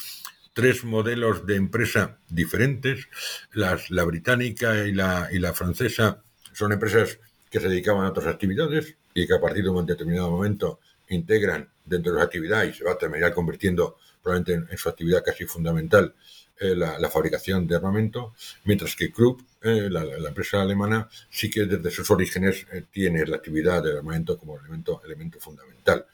tres 0.53 0.85
modelos 0.85 1.47
de 1.47 1.57
empresa 1.57 2.19
diferentes. 2.29 3.09
Las, 3.53 3.91
la 3.91 4.05
británica 4.05 4.87
y 4.87 4.93
la, 4.93 5.29
y 5.33 5.39
la 5.39 5.53
francesa 5.53 6.23
son 6.53 6.73
empresas 6.73 7.19
que 7.51 7.61
se 7.61 7.69
dedicaban 7.69 8.05
a 8.05 8.11
otras 8.11 8.27
actividades 8.27 8.95
y 9.15 9.27
que 9.27 9.35
a 9.35 9.41
partir 9.41 9.65
de 9.65 9.71
un 9.71 9.87
determinado 9.87 10.31
momento 10.31 10.81
integran 11.09 11.69
dentro 11.85 12.13
de 12.13 12.19
su 12.19 12.25
actividad 12.25 12.65
y 12.65 12.73
se 12.73 12.85
va 12.85 12.93
a 12.93 12.99
terminar 12.99 13.35
convirtiendo 13.35 13.99
probablemente 14.23 14.73
en, 14.73 14.79
su 14.79 14.89
actividad 14.89 15.23
casi 15.25 15.45
fundamental 15.45 16.15
eh, 16.63 16.75
la, 16.77 17.11
fabricación 17.11 17.67
de 17.67 17.77
armamento, 17.77 18.35
mientras 18.65 18.95
que 18.97 19.13
Krupp, 19.13 19.41
eh, 19.63 19.89
la, 19.91 20.03
empresa 20.29 20.63
alemana, 20.63 21.09
sí 21.31 21.51
que 21.51 21.67
desde 21.67 21.91
sus 21.91 22.11
orígenes 22.11 22.67
eh, 22.73 22.85
tiene 22.91 23.27
la 23.27 23.37
actividad 23.37 23.83
del 23.83 23.99
armamento 23.99 24.39
como 24.39 24.59
elemento, 24.59 25.03
elemento 25.05 25.39
fundamental. 25.41 26.07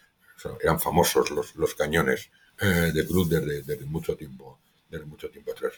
eran 0.61 0.81
famosos 0.81 1.31
los, 1.31 1.55
los 1.57 1.75
cañones 1.75 2.31
eh, 2.61 2.91
de 2.93 3.07
Cruz 3.07 3.29
desde, 3.29 3.85
mucho 3.87 4.17
tiempo 4.17 4.59
desde 4.91 5.05
mucho 5.05 5.31
tiempo 5.31 5.53
atrás. 5.53 5.75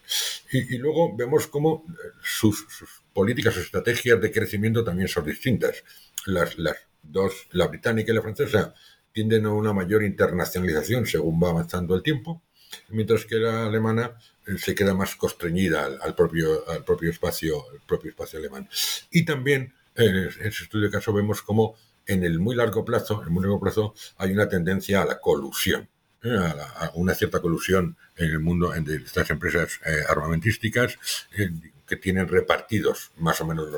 Y, 0.52 0.78
luego 0.78 1.14
vemos 1.16 1.46
cómo 1.48 1.84
eh, 1.88 2.10
sus, 2.22 2.64
políticas, 3.12 3.54
sus 3.54 3.64
estrategias 3.64 4.20
de 4.20 4.30
crecimiento 4.30 4.84
también 4.84 5.08
son 5.08 5.26
distintas. 5.26 5.82
Las, 6.26 6.56
las 6.58 6.76
dos, 7.02 7.48
la 7.50 7.66
británica 7.66 8.12
y 8.12 8.14
la 8.14 8.22
francesa, 8.22 8.72
tienden 9.12 9.46
a 9.46 9.52
una 9.52 9.72
mayor 9.72 10.04
internacionalización 10.04 11.06
según 11.06 11.42
va 11.42 11.50
avanzando 11.50 11.94
el 11.96 12.02
tiempo, 12.02 12.40
mientras 12.88 13.26
que 13.26 13.36
la 13.36 13.66
alemana 13.66 14.16
se 14.58 14.74
queda 14.74 14.94
más 14.94 15.16
constreñida 15.16 15.88
al, 16.00 16.14
propio, 16.14 16.68
al 16.68 16.84
propio, 16.84 17.10
espacio, 17.10 17.64
el 17.72 17.80
propio 17.80 18.10
espacio 18.10 18.38
alemán. 18.38 18.68
Y 19.10 19.24
también 19.24 19.74
en 19.96 20.28
ese 20.28 20.64
estudio 20.64 20.86
de 20.86 20.90
caso 20.90 21.12
vemos 21.12 21.42
cómo 21.42 21.74
en 22.06 22.24
el 22.24 22.38
muy 22.38 22.56
largo 22.56 22.84
plazo, 22.84 23.20
en 23.20 23.28
el 23.28 23.30
muy 23.30 23.42
largo 23.42 23.60
plazo, 23.60 23.94
hay 24.16 24.32
una 24.32 24.48
tendencia 24.48 25.02
a 25.02 25.04
la 25.04 25.20
colusión 25.20 25.88
a, 26.22 26.90
una 26.94 27.14
cierta 27.14 27.40
colusión 27.40 27.96
en 28.16 28.30
el 28.30 28.40
mundo 28.40 28.70
de 28.70 28.96
estas 28.96 29.30
empresas 29.30 29.80
eh, 29.86 30.02
armamentísticas 30.08 30.98
eh, 31.38 31.50
que 31.86 31.96
tienen 31.96 32.28
repartidos 32.28 33.12
más 33.16 33.40
o 33.40 33.46
menos 33.46 33.68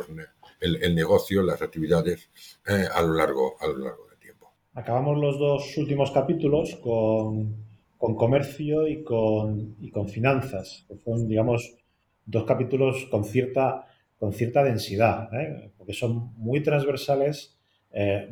el, 0.61 0.95
negocio, 0.95 1.43
las 1.43 1.63
actividades 1.63 2.29
eh, 2.67 2.87
a, 2.93 3.03
lo 3.03 3.15
largo, 3.15 3.57
a 3.61 3.67
lo 3.67 3.79
largo 3.79 4.07
del 4.09 4.19
tiempo. 4.19 4.53
Acabamos 4.75 5.19
los 5.19 5.39
dos 5.39 5.77
últimos 5.77 6.11
capítulos 6.11 6.77
con, 6.83 7.55
con 8.03 8.17
comercio 8.17 8.89
y 8.89 9.05
con, 9.05 9.77
y 9.81 9.93
con 9.93 10.09
finanzas, 10.09 10.85
son, 11.05 11.29
digamos, 11.29 11.77
dos 12.27 12.43
capítulos 12.43 13.07
con 13.09 13.23
cierta, 13.23 13.87
con 14.19 14.33
cierta 14.33 14.65
densidad, 14.65 15.31
porque 15.79 15.93
son 15.93 16.33
muy 16.37 16.65
transversales, 16.65 17.57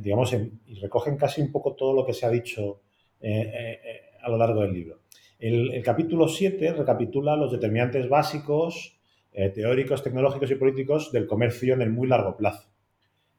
digamos, 0.00 0.34
y 0.66 0.74
recogen 0.80 1.16
casi 1.16 1.40
un 1.40 1.52
poco 1.52 1.76
todo 1.76 1.94
lo 1.94 2.04
que 2.04 2.14
se 2.14 2.26
ha 2.26 2.30
dicho 2.30 2.80
eh, 3.20 3.52
eh, 3.52 3.80
a 4.20 4.28
lo 4.28 4.36
largo 4.36 4.62
del 4.62 4.72
libro. 4.72 5.02
El, 5.38 5.80
capítulo 5.84 6.26
7 6.26 6.72
recapitula 6.72 7.36
los 7.36 7.52
determinantes 7.52 8.08
básicos, 8.08 8.98
eh, 9.32 9.50
teóricos, 9.50 10.02
tecnológicos 10.02 10.50
y 10.50 10.56
políticos 10.56 11.12
del 11.12 11.28
comercio 11.28 11.74
en 11.74 11.82
el 11.82 11.90
muy 11.90 12.08
largo 12.08 12.36
plazo. 12.36 12.68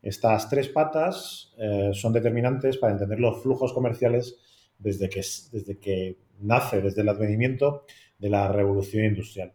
Estas 0.02 0.50
tres 0.50 0.70
patas 0.70 1.54
son 1.92 2.14
determinantes 2.14 2.78
para 2.78 2.94
entender 2.94 3.20
los 3.20 3.44
flujos 3.44 3.74
comerciales 3.74 4.40
desde 4.82 5.10
que, 5.10 5.20
desde 5.20 5.80
que 5.80 6.18
nace, 6.40 6.82
desde 6.82 7.02
el 7.02 7.10
advenimiento 7.10 7.86
de 8.18 8.30
la 8.30 8.52
revolución 8.52 9.06
industrial. 9.06 9.54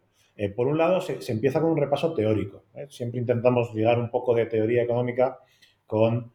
por 0.55 0.67
un 0.67 0.77
lado, 0.77 1.01
se, 1.01 1.31
empieza 1.31 1.61
con 1.61 1.71
un 1.71 1.77
repaso 1.77 2.13
teórico. 2.13 2.65
Siempre 2.89 3.19
intentamos 3.19 3.73
ligar 3.73 3.99
un 3.99 4.09
poco 4.09 4.35
de 4.35 4.45
teoría 4.45 4.83
económica 4.83 5.39
con, 5.85 6.33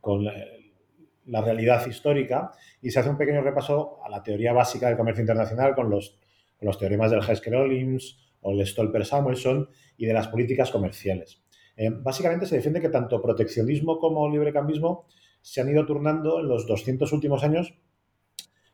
con 0.00 0.24
la 0.24 1.40
realidad 1.40 1.86
histórica 1.86 2.52
y 2.80 2.90
se 2.90 3.00
hace 3.00 3.10
un 3.10 3.16
pequeño 3.16 3.42
repaso 3.42 3.98
a 4.04 4.08
la 4.08 4.22
teoría 4.22 4.52
básica 4.52 4.88
del 4.88 4.96
comercio 4.96 5.22
internacional 5.22 5.74
con 5.74 5.90
los, 5.90 6.18
los 6.60 6.78
teoremas 6.78 7.10
del 7.10 7.20
Hesker-Ollins 7.20 8.18
o 8.40 8.52
el 8.52 8.66
Stolper-Samuelson 8.66 9.68
y 9.96 10.06
de 10.06 10.12
las 10.12 10.28
políticas 10.28 10.70
comerciales. 10.70 11.42
Eh, 11.76 11.90
básicamente 11.90 12.46
se 12.46 12.56
defiende 12.56 12.80
que 12.80 12.88
tanto 12.88 13.22
proteccionismo 13.22 13.98
como 13.98 14.28
librecambismo 14.28 15.06
se 15.42 15.60
han 15.60 15.68
ido 15.68 15.84
turnando 15.84 16.40
en 16.40 16.48
los 16.48 16.66
200 16.66 17.12
últimos 17.12 17.44
años, 17.44 17.74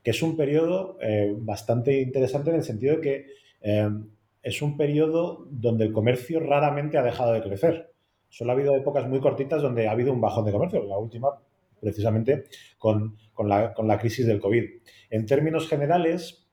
que 0.03 0.13
es 0.13 0.23
un 0.23 0.37
periodo 0.37 0.97
eh, 1.01 1.35
bastante 1.37 2.01
interesante 2.01 2.51
en 2.51 2.57
el 2.57 2.63
sentido 2.63 2.97
de 2.97 3.01
que 3.01 3.27
eh, 3.63 3.91
es 4.43 4.63
un 4.63 4.77
periodo 4.77 5.47
donde 5.51 5.87
el 5.87 5.93
comercio 5.93 6.41
raramente 6.41 6.99
ha 6.99 7.03
dejado 7.03 7.33
de 7.33 7.43
crecer. 7.43 7.93
Solo 8.29 8.53
ha 8.53 8.55
habido 8.55 8.77
épocas 8.77 9.09
muy 9.09 9.21
cortitas 9.21 9.61
donde 9.63 9.89
ha 9.89 9.93
habido 9.93 10.13
un 10.13 10.21
bajón 10.21 10.45
de 10.45 10.53
comercio. 10.53 10.85
La 10.85 10.99
última 10.99 11.31
precisamente 11.81 12.45
con, 12.79 13.17
la, 13.39 13.99
crisis 13.99 14.27
del 14.27 14.41
COVID. 14.41 14.65
En 15.11 15.27
términos 15.27 15.69
generales, 15.69 16.47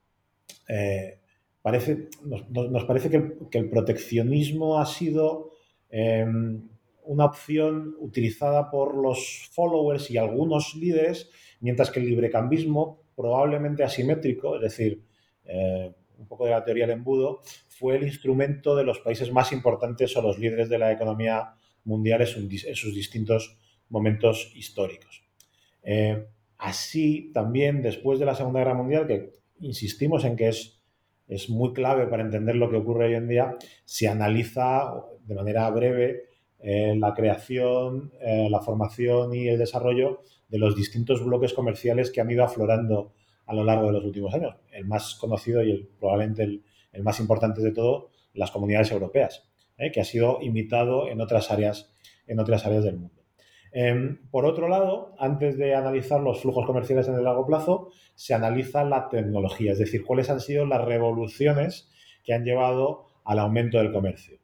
eh, 0.67 1.19
parece, 1.61 2.09
nos, 2.23 2.85
parece 2.85 3.09
que 3.09 3.57
el, 3.57 3.69
proteccionismo 3.69 4.79
ha 4.79 4.85
sido 4.85 5.51
em, 5.89 6.69
una 7.05 7.25
opción 7.25 7.95
utilizada 7.99 8.69
por 8.69 8.95
los 8.95 9.49
followers 9.51 10.09
y 10.11 10.17
algunos 10.17 10.75
líderes, 10.75 11.29
mientras 11.59 11.91
que 11.91 11.99
el 11.99 12.07
librecambismo, 12.07 13.03
probablemente 13.15 13.83
asimétrico, 13.83 14.55
es 14.55 14.61
decir, 14.61 15.03
eh, 15.45 15.93
un 16.17 16.27
poco 16.27 16.45
de 16.45 16.51
la 16.51 16.63
teoría 16.63 16.87
del 16.87 16.97
embudo, 16.97 17.41
fue 17.67 17.97
el 17.97 18.03
instrumento 18.03 18.75
de 18.75 18.83
los 18.83 18.99
países 18.99 19.31
más 19.31 19.51
importantes 19.51 20.15
o 20.15 20.21
los 20.21 20.39
líderes 20.39 20.69
de 20.69 20.77
la 20.77 20.91
economía 20.91 21.53
mundial 21.83 22.21
en 22.21 22.75
sus 22.75 22.95
distintos 22.95 23.57
momentos 23.89 24.51
históricos. 24.55 25.23
Eh, 25.83 26.25
así 26.57 27.31
también 27.33 27.81
después 27.81 28.19
de 28.19 28.25
la 28.25 28.35
Segunda 28.35 28.59
Guerra 28.59 28.73
Mundial, 28.73 29.07
que 29.07 29.33
insistimos 29.59 30.23
en 30.25 30.35
que 30.35 30.47
es, 30.49 30.81
es 31.27 31.49
muy 31.49 31.73
clave 31.73 32.07
para 32.07 32.23
entender 32.23 32.55
lo 32.55 32.69
que 32.69 32.77
ocurre 32.77 33.07
hoy 33.07 33.15
en 33.15 33.27
día, 33.27 33.57
se 33.83 34.07
analiza 34.07 34.91
de 35.23 35.35
manera 35.35 35.69
breve 35.69 36.23
eh, 36.67 36.95
la 36.97 37.13
creación, 37.13 38.11
eh, 38.19 38.47
la 38.49 38.59
formación 38.59 39.35
y 39.35 39.47
el 39.47 39.59
desarrollo 39.59 40.23
de 40.47 40.57
los 40.57 40.75
distintos 40.75 41.23
bloques 41.23 41.53
comerciales 41.53 42.09
que 42.09 42.21
han 42.21 42.31
ido 42.31 42.43
aflorando 42.43 43.13
a 43.45 43.53
lo 43.53 43.63
largo 43.63 43.85
de 43.85 43.91
los 43.91 44.03
últimos 44.03 44.33
años. 44.33 44.55
El 44.71 44.85
más 44.85 45.13
conocido 45.13 45.61
y 45.61 45.87
probablemente 45.99 46.41
el, 46.41 47.03
más 47.03 47.19
importante 47.19 47.61
de 47.61 47.71
todo, 47.71 48.09
las 48.33 48.49
comunidades 48.49 48.91
europeas, 48.91 49.47
que 49.93 50.01
ha 50.01 50.03
sido 50.03 50.39
imitado 50.41 51.07
en 51.07 51.21
otras 51.21 51.51
áreas, 51.51 51.91
en 52.25 52.39
otras 52.39 52.65
áreas 52.65 52.83
del 52.83 52.97
mundo. 52.97 53.21
Em, 53.71 54.27
por 54.31 54.47
otro 54.47 54.67
lado, 54.67 55.13
antes 55.19 55.59
de 55.59 55.75
analizar 55.75 56.19
los 56.19 56.41
flujos 56.41 56.65
comerciales 56.65 57.07
en 57.09 57.13
el 57.13 57.25
largo 57.25 57.45
plazo, 57.45 57.89
se 58.15 58.33
analiza 58.33 58.83
la 58.83 59.07
tecnología, 59.07 59.73
es 59.73 59.77
decir, 59.77 60.03
cuáles 60.03 60.31
han 60.31 60.39
sido 60.39 60.65
las 60.65 60.83
revoluciones 60.83 61.91
que 62.23 62.33
han 62.33 62.43
llevado 62.43 63.05
al 63.23 63.37
aumento 63.37 63.77
del 63.77 63.91
comercio. 63.91 64.39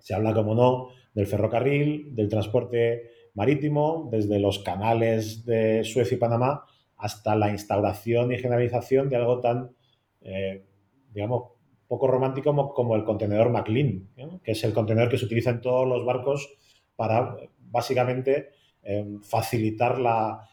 Se 0.00 0.14
habla, 0.14 0.34
como 0.34 0.54
no, 0.54 0.88
del 1.14 1.26
ferrocarril, 1.26 2.14
del 2.14 2.28
transporte 2.28 3.10
marítimo, 3.34 4.08
desde 4.10 4.38
los 4.38 4.58
canales 4.58 5.44
de 5.44 5.84
Suez 5.84 6.10
y 6.12 6.16
Panamá, 6.16 6.64
hasta 6.96 7.34
la 7.34 7.50
instauración 7.50 8.32
y 8.32 8.38
generalización 8.38 9.08
de 9.08 9.16
algo 9.16 9.40
tan, 9.40 9.74
eh, 10.20 10.66
digamos, 11.12 11.52
poco 11.88 12.06
romántico 12.06 12.72
como, 12.74 12.94
el 12.94 13.04
contenedor 13.04 13.50
McLean, 13.50 14.08
que 14.44 14.52
es 14.52 14.62
el 14.62 14.72
contenedor 14.72 15.08
que 15.08 15.18
se 15.18 15.24
utiliza 15.24 15.50
en 15.50 15.60
todos 15.60 15.88
los 15.88 16.04
barcos 16.04 16.48
para 16.94 17.36
básicamente 17.58 18.50
eh, 18.82 19.18
facilitar 19.22 19.98
la, 19.98 20.46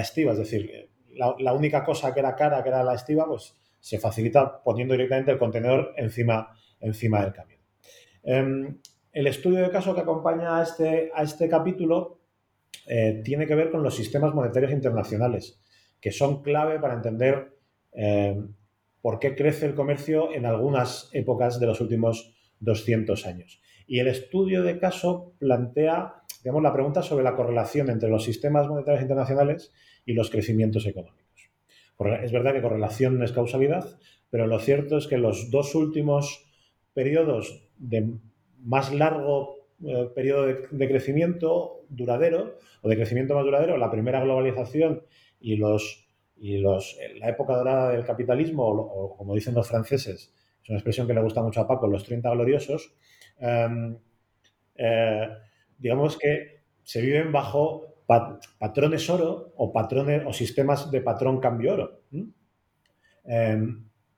estiva. 0.00 0.32
Es 0.32 0.38
decir, 0.38 0.90
la, 1.12 1.52
única 1.52 1.84
cosa 1.84 2.12
que 2.12 2.20
era 2.20 2.34
cara, 2.34 2.62
que 2.62 2.70
era 2.70 2.82
la 2.82 2.94
estiva, 2.94 3.26
pues 3.26 3.56
se 3.78 3.98
facilita 3.98 4.62
poniendo 4.64 4.94
directamente 4.94 5.30
el 5.30 5.38
contenedor 5.38 5.94
encima, 5.96 6.56
encima 6.80 7.22
del 7.22 7.32
camión. 7.32 7.53
Em, 8.24 8.80
el 9.12 9.26
estudio 9.26 9.60
de 9.60 9.70
caso 9.70 9.94
que 9.94 10.00
acompaña 10.00 10.58
a 10.58 10.62
este, 10.62 11.10
a 11.14 11.22
este 11.22 11.48
capítulo 11.48 12.20
eh, 12.86 13.20
tiene 13.24 13.46
que 13.46 13.54
ver 13.54 13.70
con 13.70 13.82
los 13.82 13.94
sistemas 13.94 14.34
monetarios 14.34 14.72
internacionales, 14.72 15.60
que 16.00 16.10
son 16.10 16.42
clave 16.42 16.80
para 16.80 16.94
entender 16.94 17.56
em, 17.92 18.54
por 19.00 19.18
qué 19.18 19.34
crece 19.34 19.66
el 19.66 19.74
comercio 19.74 20.32
en 20.32 20.46
algunas 20.46 21.10
épocas 21.12 21.60
de 21.60 21.66
los 21.66 21.80
últimos 21.80 22.34
200 22.60 23.26
años. 23.26 23.60
Y 23.86 23.98
el 24.00 24.08
estudio 24.08 24.62
de 24.62 24.78
caso 24.78 25.34
plantea, 25.38 26.14
digamos, 26.42 26.62
la 26.62 26.72
pregunta 26.72 27.02
sobre 27.02 27.24
la 27.24 27.36
correlación 27.36 27.90
entre 27.90 28.08
los 28.08 28.24
sistemas 28.24 28.66
monetarios 28.66 29.02
internacionales 29.02 29.72
y 30.06 30.14
los 30.14 30.30
crecimientos 30.30 30.86
económicos. 30.86 31.50
Es 32.22 32.32
verdad 32.32 32.54
que 32.54 32.62
correlación 32.62 33.18
no 33.18 33.24
es 33.24 33.32
causalidad, 33.32 33.98
pero 34.30 34.46
lo 34.46 34.58
cierto 34.58 34.96
es 34.98 35.06
que 35.06 35.18
los 35.18 35.50
dos 35.50 35.74
últimos 35.74 36.44
periodos 36.92 37.63
de 37.78 38.14
más 38.62 38.92
largo 38.92 39.56
eh, 39.84 40.08
periodo 40.14 40.46
de, 40.46 40.88
crecimiento 40.88 41.84
duradero 41.88 42.58
o 42.82 42.88
de 42.88 42.96
crecimiento 42.96 43.34
más 43.34 43.44
duradero, 43.44 43.76
la 43.76 43.90
primera 43.90 44.22
globalización 44.22 45.02
y 45.40 45.56
los 45.56 46.00
y 46.36 46.58
los, 46.58 46.98
la 47.20 47.28
época 47.28 47.56
dorada 47.56 47.90
del 47.90 48.04
capitalismo, 48.04 48.66
o, 48.66 49.16
como 49.16 49.34
dicen 49.34 49.54
los 49.54 49.68
franceses, 49.68 50.34
es 50.62 50.68
una 50.68 50.78
expresión 50.78 51.06
que 51.06 51.14
le 51.14 51.22
gusta 51.22 51.42
mucho 51.42 51.60
a 51.60 51.68
Paco, 51.68 51.86
los 51.86 52.04
30 52.04 52.28
gloriosos, 52.30 52.92
em, 53.38 53.96
eh, 54.74 55.28
digamos 55.78 56.18
que 56.18 56.64
se 56.82 57.00
viven 57.00 57.30
bajo 57.32 57.94
patrones 58.58 59.08
oro 59.08 59.54
o 59.56 59.72
patrones 59.72 60.22
o 60.26 60.32
sistemas 60.32 60.90
de 60.90 61.00
patrón 61.00 61.40
cambio 61.40 61.74
oro. 61.74 62.00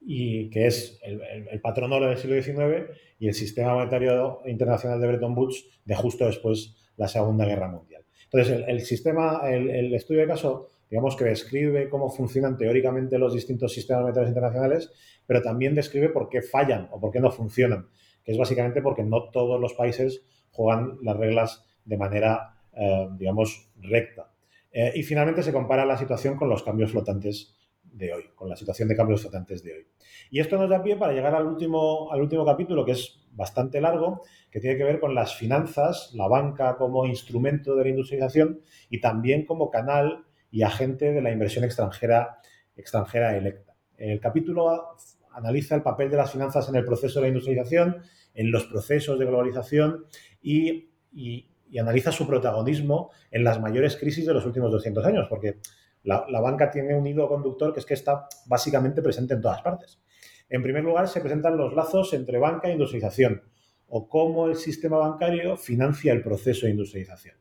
Y 0.09 0.49
que 0.51 0.67
es 0.67 1.01
el, 1.03 1.61
patrón 1.61 1.93
oro 1.93 2.07
del 2.07 2.17
siglo 2.17 2.41
XIX 2.41 2.91
y 3.19 3.27
el 3.27 3.35
sistema 3.35 3.75
monetario 3.75 4.41
internacional 4.47 5.01
de 5.01 5.09
Bretton 5.09 5.37
Woods 5.37 5.67
de 5.85 5.97
justo 5.97 6.27
después 6.27 6.77
de 6.97 7.03
la 7.03 7.09
Segunda 7.09 7.45
Guerra 7.45 7.69
Mundial. 7.69 8.05
Entonces, 8.25 8.65
el, 8.67 8.81
sistema, 8.83 9.41
el, 9.51 9.93
estudio 9.95 10.21
de 10.21 10.29
caso, 10.29 10.69
digamos 10.89 11.17
que 11.17 11.25
describe 11.25 11.89
cómo 11.89 12.09
funcionan 12.09 12.57
teóricamente 12.57 13.19
los 13.19 13.35
distintos 13.35 13.73
sistemas 13.73 14.03
monetarios 14.03 14.31
internacionales, 14.31 14.93
pero 15.27 15.43
también 15.43 15.75
describe 15.75 16.11
por 16.11 16.29
qué 16.29 16.41
fallan 16.41 16.89
o 16.93 17.01
por 17.01 17.11
qué 17.11 17.19
no 17.19 17.31
funcionan, 17.33 17.89
que 18.25 18.33
es 18.33 18.39
básicamente 18.39 18.83
porque 18.83 19.03
no 19.03 19.31
todos 19.31 19.61
los 19.61 19.75
países 19.75 20.23
juegan 20.53 20.99
las 21.03 21.17
reglas 21.17 21.67
de 21.85 21.97
manera 21.97 22.57
eh, 22.79 23.09
digamos, 23.19 23.71
recta. 23.81 24.31
Eh, 24.71 24.93
y 24.97 25.03
finalmente 25.03 25.43
se 25.43 25.53
compara 25.53 25.87
la 25.87 25.97
situación 25.97 26.37
con 26.37 26.51
los 26.51 26.63
cambios 26.63 26.91
flotantes 26.91 27.57
de 27.97 28.13
hoy, 28.13 28.25
con 28.35 28.49
la 28.49 28.57
situación 28.57 28.89
de 28.89 28.97
cambios 28.97 29.23
flotantes 29.23 29.63
de 29.63 29.73
hoy. 29.73 29.87
Y 30.31 30.41
esto 30.41 30.59
nos 30.59 30.69
da 30.69 30.83
pie 30.83 30.97
para 30.97 31.13
llegar 31.13 31.35
al 31.35 31.47
último, 31.47 32.13
al 32.13 32.21
último 32.21 32.45
capítulo, 32.45 32.85
que 32.85 32.93
es 32.93 33.27
bastante 33.33 33.81
largo, 33.81 34.23
que 34.51 34.61
tiene 34.61 34.77
que 34.77 34.85
ver 34.85 35.01
con 35.01 35.15
las 35.15 35.35
finanzas, 35.35 36.13
la 36.15 36.29
banca 36.29 36.77
como 36.77 37.07
instrumento 37.07 37.75
de 37.75 37.85
la 37.85 37.91
industrialización 37.91 38.61
y 38.91 39.01
también 39.01 39.47
como 39.47 39.71
canal 39.71 40.25
y 40.51 40.63
agente 40.63 41.13
de 41.13 41.23
la 41.23 41.33
inversión 41.33 41.65
extranjera, 41.65 42.39
extranjera 42.77 43.37
electa. 43.37 43.75
El 43.97 44.21
capítulo 44.21 44.97
analiza 45.33 45.75
el 45.75 45.83
papel 45.83 46.11
de 46.11 46.19
las 46.19 46.33
finanzas 46.33 46.69
en 46.69 46.77
el 46.77 46.85
proceso 46.85 47.19
de 47.19 47.23
la 47.23 47.29
industrialización, 47.29 48.03
en 48.35 48.51
los 48.51 48.65
procesos 48.67 49.19
de 49.19 49.25
globalización 49.25 50.05
y, 50.43 50.91
y, 51.13 51.49
y 51.71 51.79
analiza 51.79 52.13
su 52.13 52.27
protagonismo 52.27 53.11
en 53.31 53.45
las 53.45 53.61
mayores 53.61 53.97
crisis 53.97 54.27
de 54.27 54.35
los 54.35 54.45
últimos 54.45 54.71
200 54.71 55.05
años, 55.05 55.27
porque 55.29 55.61
la, 56.07 56.41
banca 56.41 56.71
tiene 56.71 56.95
un 56.95 57.07
hilo 57.07 57.29
conductor 57.29 57.73
que 57.73 57.81
es 57.81 57.87
que 57.87 57.95
está 57.95 58.29
básicamente 58.47 59.03
presente 59.03 59.35
en 59.35 59.41
todas 59.41 59.61
partes. 59.61 60.01
En 60.49 60.63
primer 60.63 60.85
lugar, 60.85 61.09
se 61.09 61.21
presentan 61.21 61.57
los 61.57 61.75
lazos 61.75 62.15
entre 62.15 62.39
banca 62.39 62.69
e 62.69 62.73
industrialización, 62.73 63.43
o 63.89 64.09
cómo 64.09 64.47
el 64.47 64.55
sistema 64.55 64.99
bancario 64.99 65.57
financia 65.57 66.13
el 66.13 66.23
proceso 66.23 66.67
de 66.67 66.73
industrialización. 66.73 67.37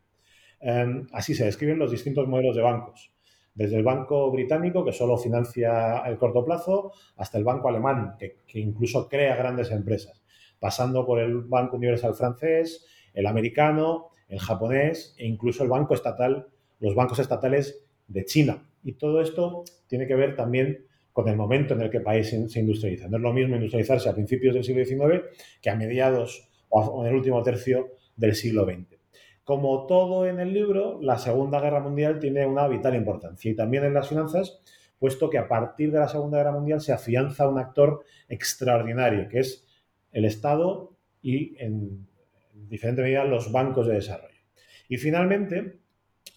Em, 0.59 1.05
así 1.13 1.35
se 1.35 1.45
describen 1.45 1.77
los 1.77 1.91
distintos 1.91 2.27
modelos 2.27 2.55
de 2.55 2.63
bancos, 2.63 3.13
desde 3.53 3.77
el 3.77 3.83
banco 3.83 4.31
británico, 4.31 4.83
que 4.83 4.91
solo 4.91 5.17
financia 5.17 5.99
el 5.99 6.17
corto 6.17 6.43
plazo, 6.43 6.91
hasta 7.17 7.37
el 7.37 7.43
banco 7.43 7.69
alemán, 7.69 8.15
que, 8.17 8.37
que 8.47 8.59
incluso 8.59 9.07
crea 9.07 9.35
grandes 9.35 9.69
empresas, 9.69 10.23
pasando 10.59 11.05
por 11.05 11.19
el 11.19 11.41
Banco 11.41 11.77
Universal 11.77 12.15
francés, 12.15 12.87
el 13.13 13.27
americano, 13.27 14.09
el 14.27 14.39
japonés 14.39 15.15
e 15.19 15.27
incluso 15.27 15.63
el 15.63 15.69
banco 15.69 15.93
estatal, 15.93 16.47
los 16.79 16.95
bancos 16.95 17.19
estatales 17.19 17.84
de 18.07 18.25
China. 18.25 18.63
Y 18.83 18.93
todo 18.93 19.21
esto 19.21 19.63
tiene 19.87 20.07
que 20.07 20.15
ver 20.15 20.35
también 20.35 20.85
con 21.11 21.27
el 21.27 21.37
momento 21.37 21.73
en 21.73 21.81
el 21.81 21.89
que 21.89 21.97
el 21.97 22.03
país 22.03 22.29
se 22.29 22.59
industrializa. 22.59 23.07
No 23.07 23.17
es 23.17 23.23
lo 23.23 23.33
mismo 23.33 23.55
industrializarse 23.55 24.09
a 24.09 24.13
principios 24.13 24.53
del 24.53 24.63
siglo 24.63 24.83
XIX 24.83 25.23
que 25.61 25.69
a 25.69 25.75
mediados 25.75 26.49
o 26.69 27.03
en 27.03 27.09
el 27.09 27.15
último 27.15 27.41
tercio 27.41 27.91
del 28.15 28.35
siglo 28.35 28.65
XX. 28.65 28.99
Como 29.43 29.85
todo 29.85 30.25
en 30.27 30.39
el 30.39 30.51
libro, 30.53 30.99
la 31.01 31.17
Segunda 31.17 31.61
Guerra 31.61 31.79
Mundial 31.79 32.19
tiene 32.19 32.45
una 32.45 32.67
vital 32.67 32.95
importancia 32.95 33.51
y 33.51 33.55
también 33.55 33.85
en 33.85 33.93
las 33.93 34.09
finanzas, 34.09 34.59
puesto 34.97 35.29
que 35.29 35.37
a 35.37 35.47
partir 35.47 35.91
de 35.91 35.99
la 35.99 36.07
Segunda 36.07 36.39
Guerra 36.39 36.51
Mundial 36.51 36.81
se 36.81 36.93
afianza 36.93 37.47
un 37.47 37.59
actor 37.59 38.03
extraordinario, 38.27 39.29
que 39.29 39.39
es 39.39 39.65
el 40.11 40.25
Estado 40.25 40.97
y 41.21 41.55
en 41.63 42.07
diferente 42.53 43.01
medida 43.01 43.23
los 43.23 43.51
bancos 43.51 43.87
de 43.87 43.93
desarrollo. 43.93 44.41
Y 44.89 44.97
finalmente, 44.97 45.79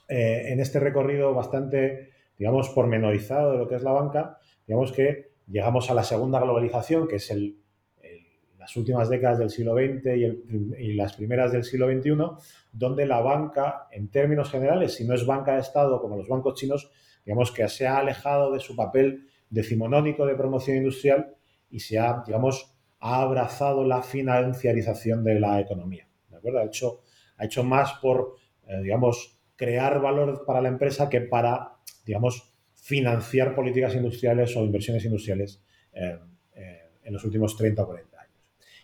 eh, 0.08 0.52
en 0.52 0.60
este 0.60 0.80
recorrido 0.80 1.34
bastante, 1.34 2.10
digamos, 2.38 2.70
pormenorizado 2.70 3.52
de 3.52 3.58
lo 3.58 3.68
que 3.68 3.76
es 3.76 3.82
la 3.82 3.92
banca, 3.92 4.38
digamos 4.66 4.92
que 4.92 5.32
llegamos 5.46 5.90
a 5.90 5.94
la 5.94 6.04
segunda 6.04 6.40
globalización, 6.40 7.08
que 7.08 7.16
es 7.16 7.30
el, 7.30 7.58
las 8.68 8.76
últimas 8.76 9.08
décadas 9.08 9.38
del 9.38 9.48
siglo 9.48 9.74
XX 9.74 10.06
y, 10.78 10.92
las 10.92 11.14
primeras 11.14 11.52
del 11.52 11.64
siglo 11.64 11.86
XXI, 11.86 12.16
donde 12.70 13.06
la 13.06 13.20
banca, 13.20 13.88
en 13.90 14.10
términos 14.10 14.50
generales, 14.50 14.94
si 14.94 15.06
no 15.06 15.14
es 15.14 15.24
banca 15.24 15.54
de 15.54 15.60
Estado 15.60 16.00
como 16.02 16.16
los 16.16 16.28
bancos 16.28 16.54
chinos, 16.54 16.90
digamos 17.24 17.50
que 17.50 17.66
se 17.68 17.86
ha 17.86 17.96
alejado 17.96 18.52
de 18.52 18.60
su 18.60 18.76
papel 18.76 19.26
decimonónico 19.48 20.26
de 20.26 20.34
promoción 20.34 20.76
industrial 20.76 21.34
y 21.70 21.80
se 21.80 21.98
ha, 21.98 22.22
digamos, 22.26 22.74
ha 23.00 23.22
abrazado 23.22 23.86
la 23.86 24.02
financiarización 24.02 25.24
de 25.24 25.40
la 25.40 25.60
economía. 25.60 26.06
Ha 26.30 26.64
hecho, 26.64 27.00
ha 27.38 27.46
hecho 27.46 27.64
más 27.64 27.94
por, 28.02 28.34
eh, 28.66 28.82
digamos, 28.82 29.37
crear 29.58 30.00
valor 30.00 30.44
para 30.46 30.62
la 30.62 30.68
empresa 30.68 31.10
que 31.10 31.20
para, 31.20 31.72
digamos, 32.06 32.54
financiar 32.72 33.54
políticas 33.54 33.94
industriales 33.94 34.56
o 34.56 34.64
inversiones 34.64 35.04
industriales 35.04 35.62
eh, 35.92 36.18
eh, 36.54 36.82
en 37.02 37.12
los 37.12 37.24
últimos 37.24 37.56
30 37.56 37.82
o 37.82 37.86
40 37.86 38.20
años. 38.20 38.34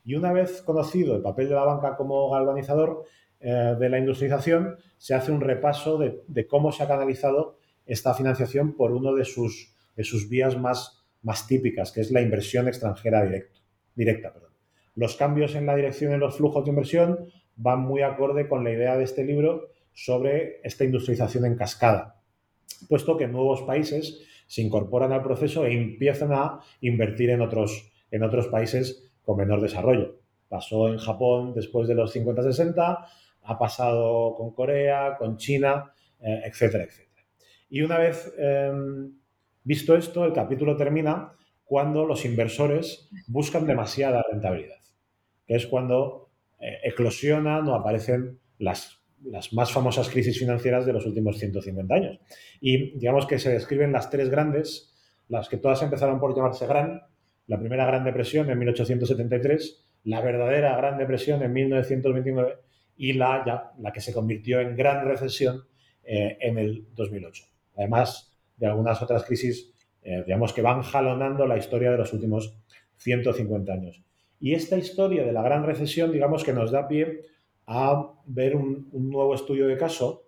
Y 0.05 0.16
una 0.16 0.33
vez 0.33 0.61
conocido 0.61 1.16
el 1.16 1.22
papel 1.22 1.49
de 1.49 1.55
la 1.55 1.64
banca 1.64 1.97
como 1.97 2.31
galvanizador 2.31 3.07
de 3.41 3.91
la 3.91 3.99
industrialización, 3.99 4.79
se 4.97 5.14
hace 5.14 5.31
un 5.31 5.43
repaso 5.43 5.99
de, 5.99 6.47
cómo 6.47 6.72
se 6.72 6.83
ha 6.83 6.89
canalizado 6.89 7.59
esta 7.85 8.14
financiación 8.14 8.75
por 8.75 8.93
uno 8.93 9.14
de 9.14 9.27
sus, 9.27 9.75
de 9.97 10.03
sus 10.03 10.31
vías 10.31 10.59
más, 10.59 11.05
más 11.20 11.47
típicas, 11.47 11.93
que 11.93 12.01
es 12.01 12.11
la 12.11 12.22
inversión 12.22 12.68
extranjera 12.68 13.22
directa. 13.22 13.61
directa 13.95 14.33
Los 14.95 15.16
cambios 15.16 15.55
en 15.57 15.66
la 15.66 15.77
dirección 15.77 16.12
de 16.12 16.18
los 16.18 16.39
flujos 16.39 16.64
de 16.64 16.70
inversión 16.70 17.29
van 17.57 17.81
muy 17.81 18.01
acorde 18.01 18.49
con 18.49 18.64
la 18.64 18.70
idea 18.70 18.97
de 18.97 19.05
este 19.05 19.25
libro 19.25 19.68
sobre 19.95 20.61
esta 20.62 20.84
industrialización 20.84 21.47
en 21.47 21.57
cascada, 21.57 22.20
puesto 22.88 23.16
que 23.16 23.26
nuevos 23.26 23.62
países 23.62 24.20
se 24.47 24.62
incorporan 24.62 25.12
al 25.12 25.22
proceso 25.22 25.64
e 25.64 25.72
empiezan 25.72 26.32
a 26.32 26.61
invertir 26.80 27.30
en 27.30 27.40
otros, 27.40 27.90
en 28.11 28.22
otros 28.22 28.49
países 28.49 29.11
con 29.22 29.38
menor 29.38 29.61
desarrollo. 29.61 30.20
Pasó 30.49 30.88
en 30.88 30.99
Japón 30.99 31.55
después 31.55 31.88
de 31.88 31.95
los 31.95 32.14
50-60, 32.14 33.07
ha 33.42 33.59
pasado 33.59 34.34
con 34.34 34.53
Corea, 34.53 35.16
con 35.18 35.36
China, 35.36 35.92
eh, 36.20 36.42
etcétera, 36.45 36.84
etcétera. 36.84 37.26
Y 37.70 37.82
una 37.82 37.99
vez 37.99 38.32
em, 38.38 39.12
visto 39.62 39.97
esto, 39.97 40.24
el 40.24 40.32
capítulo 40.32 40.76
termina 40.76 41.32
cuando 41.64 42.05
los 42.05 42.24
inversores 42.24 43.09
buscan 43.26 43.66
demasiada 43.66 44.22
rentabilidad, 44.30 44.80
que 45.47 45.57
es 45.57 45.66
cuando 45.66 46.30
eh, 46.61 46.78
eclosionan 46.84 47.66
o 47.68 47.74
aparecen 47.74 48.38
las, 48.59 49.03
las 49.25 49.53
más 49.53 49.72
famosas 49.72 50.09
crisis 50.09 50.39
financieras 50.39 50.87
de 50.87 50.93
los 50.93 51.07
últimos 51.07 51.39
150 51.39 51.95
años. 51.95 52.18
Y 52.61 52.99
digamos 52.99 53.27
que 53.27 53.39
se 53.39 53.53
describen 53.53 53.93
las 53.93 54.11
tres 54.11 54.31
grandes, 54.31 54.95
las 55.29 55.49
que 55.49 55.57
todas 55.57 55.83
empezaron 55.83 56.20
por 56.20 56.35
llamarse 56.35 56.66
Gran, 56.66 57.03
la 57.47 57.59
primera 57.59 57.87
Gran 57.87 58.05
Depresión 58.05 58.51
en 58.51 58.59
1873, 58.59 59.85
la 60.05 60.20
verdadera 60.20 60.77
Gran 60.77 60.99
Depresión 60.99 61.43
en 61.43 61.53
1929 61.53 62.57
y 62.97 63.14
la, 63.14 63.72
la 63.79 63.93
que 63.93 64.01
se 64.01 64.12
convirtió 64.12 64.61
en 64.61 64.77
gran 64.77 65.07
recesión 65.07 65.64
eh, 66.05 66.37
en 66.41 66.59
el 66.59 66.87
2008. 66.95 67.45
Además 67.77 68.37
de 68.57 68.66
algunas 68.66 69.03
otras 69.03 69.25
crisis, 69.25 69.72
eh, 70.03 70.22
digamos, 70.25 70.53
que 70.53 70.62
van 70.62 70.83
jalonando 70.83 71.47
la 71.47 71.57
historia 71.57 71.91
de 71.91 71.99
los 71.99 72.12
últimos 72.12 72.57
150 72.97 73.72
años. 73.72 74.03
Y 74.39 74.55
esta 74.55 74.77
historia 74.77 75.25
de 75.25 75.33
la 75.33 75.43
gran 75.43 75.64
recesión, 75.64 76.12
digamos, 76.12 76.45
que 76.45 76.53
nos 76.53 76.70
da 76.70 76.87
pie 76.87 77.22
a 77.67 78.12
ver 78.27 78.57
un, 78.57 78.89
nuevo 78.93 79.35
estudio 79.35 79.67
de 79.67 79.77
caso 79.77 80.27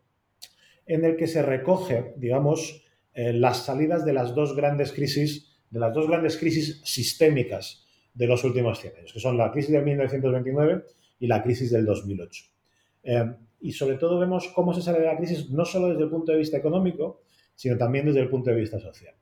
en 0.87 1.05
el 1.05 1.17
que 1.17 1.27
se 1.27 1.43
recoge, 1.43 2.15
digamos, 2.17 2.85
eh, 3.15 3.33
las 3.33 3.65
salidas 3.65 4.05
de 4.05 4.13
las 4.13 4.35
dos 4.35 4.55
grandes 4.55 4.93
crisis, 4.93 5.57
de 5.71 5.81
las 5.81 5.93
dos 5.93 6.09
grandes 6.09 6.37
crisis 6.37 6.81
sistémicas 6.85 7.87
de 8.15 8.27
los 8.27 8.45
últimos 8.45 8.81
100 8.81 8.97
años, 8.97 9.13
que 9.13 9.21
son 9.21 9.37
la 9.37 9.51
crisis 9.51 9.73
de 9.73 9.83
1929 9.83 10.85
y 11.21 11.27
la 11.27 11.43
crisis 11.43 11.71
del 11.71 11.85
2008. 11.85 12.45
Eh, 13.05 13.35
y 13.61 13.73
sobre 13.73 13.97
todo 13.97 14.19
vemos 14.19 14.49
cómo 14.55 14.73
se 14.73 14.83
sale 14.83 15.01
de 15.01 15.07
la 15.07 15.17
crisis 15.17 15.51
no 15.51 15.65
solo 15.65 15.89
desde 15.89 16.05
el 16.05 16.11
punto 16.11 16.33
de 16.33 16.39
vista 16.39 16.57
económico, 16.57 17.23
sino 17.55 17.77
también 17.77 18.07
desde 18.07 18.21
el 18.21 18.29
punto 18.29 18.51
de 18.51 18.57
vista 18.57 18.79
social. 18.79 19.15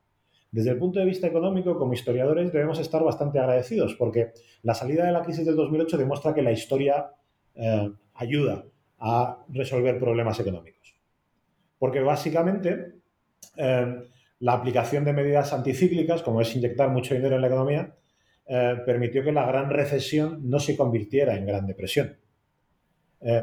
Desde 0.51 0.71
el 0.71 0.79
punto 0.79 1.01
de 1.01 1.07
vista 1.07 1.27
económico, 1.27 1.77
como 1.77 1.95
historiadores, 1.95 2.53
debemos 2.53 2.79
estar 2.79 3.03
bastante 3.03 3.39
agradecidos 3.39 3.95
porque 3.95 4.33
la 4.62 4.75
salida 4.75 5.05
de 5.05 5.12
la 5.12 5.23
crisis 5.23 5.45
del 5.45 5.57
2008 5.57 5.99
demuestra 5.99 6.35
que 6.35 6.43
la 6.43 6.53
historia 6.53 7.11
eh, 7.55 7.90
ayuda 8.14 8.64
a 8.98 9.44
resolver 9.48 9.98
problemas 9.98 10.38
económicos. 10.40 10.94
Porque 11.78 12.00
básicamente 12.00 12.94
eh, 13.57 14.02
la 14.40 14.52
aplicación 14.52 15.05
de 15.05 15.12
medidas 15.12 15.52
anticíclicas, 15.52 16.22
como 16.22 16.40
es 16.40 16.55
inyectar 16.57 16.88
mucho 16.90 17.14
dinero 17.14 17.36
en 17.36 17.42
la 17.42 17.48
economía, 17.48 17.94
eh, 18.46 18.76
permitió 18.84 19.22
que 19.22 19.32
la 19.32 19.46
gran 19.46 19.70
recesión 19.70 20.48
no 20.48 20.59
se 20.59 20.76
convirtiera 20.76 21.36
en 21.36 21.46
gran 21.46 21.66
depresión. 21.66 22.16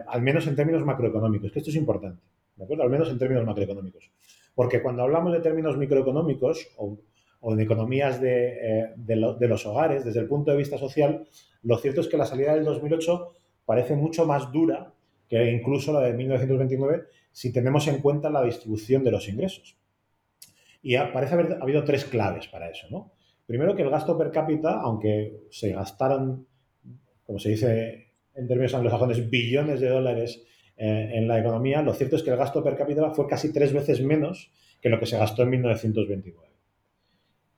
al 0.08 0.22
menos 0.22 0.46
en 0.46 0.56
términos 0.56 0.86
macroeconómicos, 0.86 1.52
que 1.52 1.58
esto 1.58 1.72
es 1.72 1.76
importante, 1.76 2.22
¿de 2.56 2.64
acuerdo? 2.64 2.84
Al 2.84 2.92
menos 2.92 3.10
en 3.10 3.18
términos 3.18 3.44
macroeconómicos. 3.46 4.12
Porque 4.54 4.80
cuando 4.82 5.02
hablamos 5.02 5.34
de 5.34 5.40
términos 5.40 5.76
microeconómicos 5.76 6.70
o, 6.78 7.00
o 7.40 7.54
en 7.54 7.60
economías 7.60 8.22
de, 8.22 8.94
de, 8.96 9.48
los 9.48 9.66
hogares, 9.66 10.06
desde 10.06 10.20
el 10.20 10.28
punto 10.28 10.52
de 10.52 10.58
vista 10.58 10.78
social, 10.78 11.28
lo 11.64 11.78
cierto 11.78 12.02
es 12.02 12.08
que 12.08 12.18
la 12.18 12.26
salida 12.26 12.54
del 12.54 12.64
2008 12.64 13.34
parece 13.72 13.96
mucho 13.96 14.26
más 14.26 14.52
dura 14.52 14.94
que 15.30 15.50
incluso 15.50 15.94
la 15.94 16.02
de 16.02 16.12
1929 16.12 17.06
si 17.32 17.54
tenemos 17.54 17.88
en 17.88 18.02
cuenta 18.02 18.30
la 18.30 18.44
distribución 18.44 19.02
de 19.02 19.12
los 19.12 19.30
ingresos. 19.30 19.78
Y 20.82 20.98
parece 20.98 21.36
haber 21.36 21.58
habido 21.62 21.86
tres 21.86 22.04
claves 22.04 22.50
para 22.50 22.70
eso. 22.70 22.88
¿no? 22.90 23.14
Primero, 23.46 23.74
que 23.74 23.84
el 23.84 23.90
gasto 23.90 24.18
per 24.18 24.30
cápita, 24.30 24.82
aunque 24.82 25.44
se 25.52 25.72
gastaron, 25.72 26.46
como 27.26 27.40
se 27.40 27.48
dice 27.48 28.08
en 28.36 28.46
términos 28.46 28.74
anglosajones, 28.74 29.30
billones 29.30 29.80
de 29.80 29.88
dólares 29.88 30.44
eh, 30.76 31.12
en 31.14 31.30
la 31.30 31.40
economía, 31.40 31.82
lo 31.82 31.94
cierto 31.94 32.18
es 32.18 32.24
que 32.24 32.32
el 32.32 32.36
gasto 32.36 32.62
per 32.62 32.76
cápita 32.76 33.10
fue 33.12 33.26
casi 33.26 33.54
tres 33.54 33.72
veces 33.72 34.02
menos 34.02 34.52
que 34.82 34.90
lo 34.90 35.00
que 35.00 35.06
se 35.06 35.18
gastó 35.18 35.44
en 35.44 35.50
1929. 35.52 36.50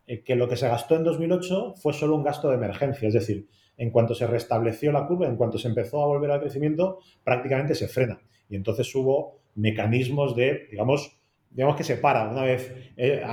Eh, 0.06 0.24
que 0.24 0.36
lo 0.36 0.48
que 0.48 0.58
se 0.58 0.68
gastó 0.68 0.96
en 0.96 1.06
2008 1.06 1.74
fue 1.74 1.94
solo 1.94 2.16
un 2.16 2.24
gasto 2.24 2.50
de 2.50 2.58
emergencia, 2.58 3.08
es 3.08 3.16
decir, 3.16 3.48
en 3.78 3.92
cuanto 3.92 4.14
se 4.14 4.28
restableció 4.28 4.92
la 4.92 5.08
curva, 5.08 5.28
en 5.28 5.36
cuanto 5.36 5.58
se 5.58 5.68
empezó 5.68 6.04
a 6.04 6.08
volver 6.08 6.32
al 6.32 6.42
crecimiento, 6.42 7.00
prácticamente 7.24 7.76
se 7.76 7.88
frena. 7.88 8.22
Y 8.50 8.56
entonces 8.56 8.94
hubo 8.96 9.40
mecanismos 9.56 10.36
de, 10.36 10.68
digamos, 10.70 11.20
digamos 11.50 11.76
que 11.76 11.84
se 11.84 11.98
para, 11.98 12.30
una 12.30 12.44
vez, 12.44 12.74
eh, 12.98 13.24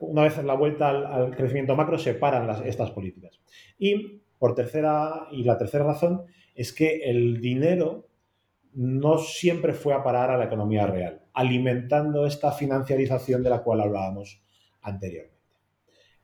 una 0.00 0.22
vez 0.22 0.42
la 0.44 0.54
vuelta 0.54 0.90
al, 0.90 1.34
crecimiento 1.34 1.76
macro, 1.76 1.98
se 1.98 2.14
paran 2.14 2.64
estas 2.64 2.90
políticas. 2.90 3.40
Y 3.78 4.22
por 4.38 4.54
tercera, 4.54 5.28
y 5.30 5.44
la 5.44 5.58
tercera 5.58 5.84
razón 5.84 6.22
es 6.54 6.72
que 6.72 7.00
el 7.04 7.40
dinero 7.40 8.08
no 8.72 9.18
siempre 9.18 9.72
fue 9.72 9.94
a 9.94 10.02
parar 10.02 10.30
a 10.30 10.36
la 10.36 10.44
economía 10.44 10.86
real, 10.86 11.22
alimentando 11.32 12.26
esta 12.26 12.52
financiarización 12.52 13.42
de 13.42 13.50
la 13.50 13.62
cual 13.62 13.80
hablábamos 13.80 14.42
anteriormente. 14.82 15.40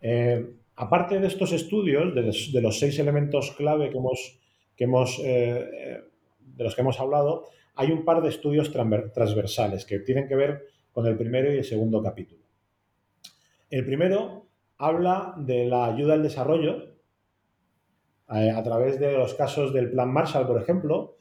Eh, 0.01 0.47
aparte 0.77 1.19
de 1.19 1.27
estos 1.27 1.53
estudios, 1.53 2.15
de 2.15 2.61
los, 2.61 2.79
seis 2.79 2.99
elementos 2.99 3.53
clave 3.53 3.91
que 3.91 3.99
hemos, 3.99 4.39
que 4.77 4.85
hemos, 4.85 5.21
eh, 5.25 6.01
de 6.39 6.65
los 6.65 6.75
que 6.75 6.83
hemos 6.83 7.01
hablado, 7.01 7.47
hay 7.75 7.91
un 7.91 8.05
par 8.05 8.23
de 8.23 8.29
estudios 8.29 8.71
transversales 8.71 9.85
que 9.85 9.99
tienen 10.01 10.29
que 10.29 10.37
ver 10.37 10.65
con 10.93 11.07
el 11.07 11.17
primero 11.17 11.53
y 11.53 11.59
el 11.59 11.65
segundo 11.65 12.03
capítulo. 12.03 12.43
El 13.71 13.85
primero 13.85 14.47
habla 14.79 15.35
de 15.37 15.67
la 15.67 15.87
ayuda 15.87 16.15
al 16.15 16.23
desarrollo 16.23 16.97
eh, 18.35 18.51
a 18.51 18.63
través 18.63 18.99
de 18.99 19.13
los 19.13 19.35
casos 19.35 19.73
del 19.73 19.91
Plan 19.91 20.13
Marshall, 20.13 20.47
por 20.47 20.61
ejemplo, 20.61 21.17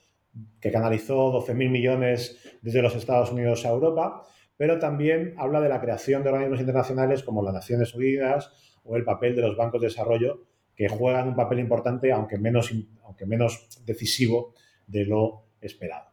que 0.59 0.71
canalizó 0.71 1.31
12.000 1.31 1.69
millones 1.69 2.57
desde 2.61 2.81
los 2.81 2.95
Estados 2.95 3.31
Unidos 3.31 3.65
a 3.65 3.69
Europa, 3.69 4.23
pero 4.57 4.79
también 4.79 5.33
habla 5.37 5.61
de 5.61 5.69
la 5.69 5.81
creación 5.81 6.23
de 6.23 6.29
organismos 6.29 6.59
internacionales 6.59 7.23
como 7.23 7.43
las 7.43 7.53
Naciones 7.53 7.93
Unidas 7.93 8.74
o 8.85 8.95
el 8.95 9.03
papel 9.03 9.35
de 9.35 9.41
los 9.41 9.57
bancos 9.57 9.81
de 9.81 9.87
desarrollo, 9.87 10.43
que 10.75 10.87
juegan 10.87 11.27
un 11.29 11.35
papel 11.35 11.59
importante, 11.59 12.11
aunque 12.11 12.37
menos, 12.37 12.71
aunque 13.03 13.25
menos 13.25 13.83
decisivo 13.85 14.53
de 14.87 15.05
lo 15.05 15.43
esperado. 15.61 16.11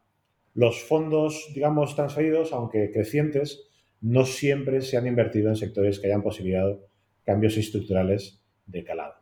Los 0.54 0.82
fondos, 0.82 1.50
digamos, 1.54 1.94
transferidos, 1.96 2.52
aunque 2.52 2.90
crecientes, 2.92 3.68
no 4.00 4.24
siempre 4.26 4.80
se 4.80 4.96
han 4.96 5.06
invertido 5.06 5.48
en 5.48 5.56
sectores 5.56 5.98
que 5.98 6.08
hayan 6.08 6.22
posibilitado 6.22 6.86
cambios 7.24 7.56
estructurales 7.56 8.40
de 8.66 8.84
calado. 8.84 9.14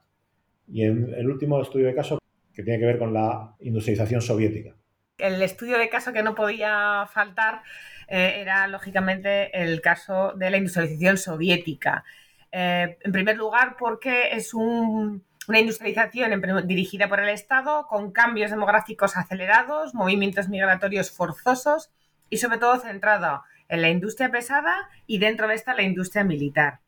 Y 0.67 0.85
en 0.85 1.13
el 1.15 1.29
último 1.29 1.61
estudio 1.61 1.87
de 1.87 1.95
caso, 1.95 2.19
que 2.55 2.63
tiene 2.63 2.79
que 2.79 2.87
ver 2.87 2.99
con 2.99 3.13
la 3.13 3.55
industrialización 3.61 4.23
soviética. 4.23 4.75
El 5.19 5.43
estudio 5.43 5.79
de 5.79 5.89
caso 5.89 6.13
que 6.13 6.23
no 6.23 6.35
podía 6.35 7.07
faltar 7.13 7.63
eh, 8.09 8.37
era, 8.41 8.67
lógicamente, 8.69 9.51
el 9.63 9.81
caso 9.81 10.33
de 10.35 10.51
la 10.51 10.57
industrialización 10.57 11.19
soviética. 11.19 12.05
Eh, 12.53 12.99
en 13.01 13.13
primer 13.13 13.37
lugar, 13.37 13.77
porque 13.79 14.33
es 14.33 14.55
una 14.55 15.21
industrialización 15.59 16.67
dirigida 16.67 17.09
por 17.09 17.21
el 17.21 17.29
Estado, 17.29 17.87
con 17.87 18.13
cambios 18.13 18.51
demográficos 18.51 19.17
acelerados, 19.17 19.95
movimientos 19.95 20.49
migratorios 20.49 21.11
forzosos 21.11 21.91
y 22.29 22.39
sobre 22.39 22.59
todo 22.59 22.79
centrado 22.79 23.43
en 23.69 23.83
la 23.83 23.89
industria 23.89 24.31
pesada 24.31 24.89
y 25.07 25.19
dentro 25.19 25.49
de 25.49 25.55
esta 25.55 25.75
la 25.75 25.83
industria 25.83 26.25
militar. 26.25 26.81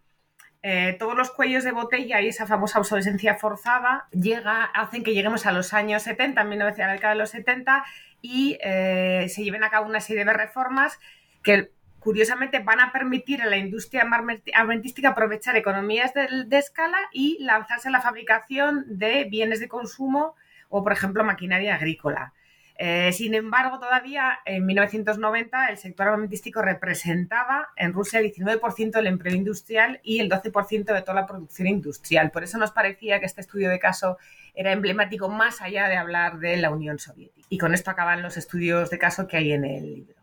Eh, 0.64 0.94
todos 0.98 1.16
los 1.16 1.32
cuellos 1.32 1.64
de 1.64 1.72
botella 1.72 2.20
y 2.20 2.28
esa 2.28 2.46
famosa 2.46 2.78
obsolescencia 2.78 3.34
forzada 3.34 4.06
llega, 4.12 4.64
hacen 4.64 5.02
que 5.02 5.12
lleguemos 5.12 5.44
a 5.46 5.52
los 5.52 5.72
años 5.72 6.02
70, 6.02 6.40
en 6.40 6.62
a 6.62 6.64
la 6.64 6.92
década 6.92 7.14
de 7.14 7.18
los 7.18 7.30
70, 7.30 7.84
y 8.20 8.58
eh, 8.62 9.26
se 9.28 9.42
lleven 9.42 9.64
a 9.64 9.70
cabo 9.70 9.88
una 9.88 10.00
serie 10.00 10.24
de 10.24 10.32
reformas 10.32 11.00
que 11.42 11.72
curiosamente 12.02 12.58
van 12.58 12.80
a 12.80 12.92
permitir 12.92 13.42
a 13.42 13.46
la 13.46 13.56
industria 13.56 14.02
armamentística 14.02 15.10
aprovechar 15.10 15.56
economías 15.56 16.12
de, 16.14 16.58
escala 16.58 16.98
y 17.12 17.38
lanzarse 17.40 17.88
a 17.88 17.92
la 17.92 18.00
fabricación 18.00 18.84
de 18.88 19.24
bienes 19.24 19.60
de 19.60 19.68
consumo 19.68 20.34
o, 20.68 20.82
por 20.82 20.92
ejemplo, 20.92 21.22
maquinaria 21.22 21.76
agrícola. 21.76 22.32
Eh, 22.76 23.12
sin 23.12 23.34
embargo, 23.34 23.78
todavía 23.78 24.40
en 24.44 24.66
1990 24.66 25.68
el 25.68 25.76
sector 25.76 26.08
armamentístico 26.08 26.62
representaba 26.62 27.68
en 27.76 27.92
Rusia 27.92 28.18
el 28.18 28.32
19% 28.32 28.90
del 28.90 29.06
empleo 29.06 29.34
industrial 29.34 30.00
y 30.02 30.18
el 30.18 30.28
12% 30.28 30.92
de 30.92 31.02
toda 31.02 31.14
la 31.14 31.26
producción 31.26 31.68
industrial. 31.68 32.32
Por 32.32 32.42
eso 32.42 32.58
nos 32.58 32.72
parecía 32.72 33.20
que 33.20 33.26
este 33.26 33.42
estudio 33.42 33.70
de 33.70 33.78
caso 33.78 34.18
era 34.54 34.72
emblemático 34.72 35.28
más 35.28 35.60
allá 35.60 35.88
de 35.88 35.96
hablar 35.96 36.38
de 36.38 36.56
la 36.56 36.70
Unión 36.70 36.98
Soviética. 36.98 37.46
Y 37.48 37.58
con 37.58 37.74
esto 37.74 37.90
acaban 37.90 38.22
los 38.22 38.36
estudios 38.36 38.90
de 38.90 38.98
caso 38.98 39.28
que 39.28 39.36
hay 39.36 39.52
en 39.52 39.64
el 39.64 39.94
libro. 39.94 40.14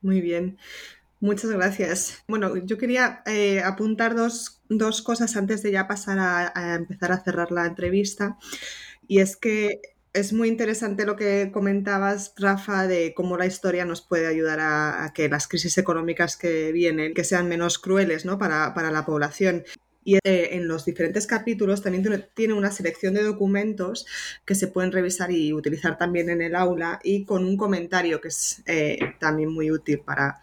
Muy 0.00 0.20
bien. 0.20 0.58
Muchas 1.22 1.52
gracias. 1.52 2.24
Bueno, 2.26 2.56
yo 2.56 2.78
quería 2.78 3.22
eh, 3.26 3.60
apuntar 3.60 4.16
dos, 4.16 4.60
cosas 5.04 5.36
antes 5.36 5.62
de 5.62 5.70
ya 5.70 5.86
pasar 5.86 6.18
a, 6.18 6.74
empezar 6.74 7.12
a 7.12 7.22
cerrar 7.22 7.52
la 7.52 7.64
entrevista. 7.64 8.38
Y 9.06 9.20
es 9.20 9.36
que 9.36 9.80
es 10.12 10.32
muy 10.32 10.48
interesante 10.48 11.06
lo 11.06 11.14
que 11.14 11.50
comentabas, 11.52 12.34
Rafa, 12.36 12.88
de 12.88 13.14
cómo 13.14 13.36
la 13.36 13.46
historia 13.46 13.84
nos 13.84 14.02
puede 14.02 14.26
ayudar 14.26 14.58
a, 14.60 15.12
que 15.14 15.28
las 15.28 15.46
crisis 15.46 15.78
económicas 15.78 16.36
que 16.36 16.72
vienen 16.72 17.14
que 17.14 17.22
sean 17.22 17.46
menos 17.46 17.78
crueles 17.78 18.24
¿no? 18.24 18.36
para, 18.36 18.90
la 18.90 19.06
población. 19.06 19.62
Y 20.02 20.16
eh, 20.24 20.48
en 20.56 20.66
los 20.66 20.84
diferentes 20.84 21.28
capítulos 21.28 21.82
también 21.82 22.26
tiene 22.34 22.54
una 22.54 22.72
selección 22.72 23.14
de 23.14 23.22
documentos 23.22 24.06
que 24.44 24.56
se 24.56 24.66
pueden 24.66 24.90
revisar 24.90 25.30
y 25.30 25.52
utilizar 25.52 25.96
también 25.98 26.30
en 26.30 26.42
el 26.42 26.56
aula 26.56 26.98
y 27.04 27.24
con 27.24 27.44
un 27.44 27.56
comentario 27.56 28.20
que 28.20 28.26
es 28.26 28.64
eh, 28.66 28.98
también 29.20 29.50
muy 29.50 29.70
útil 29.70 30.00
para, 30.00 30.42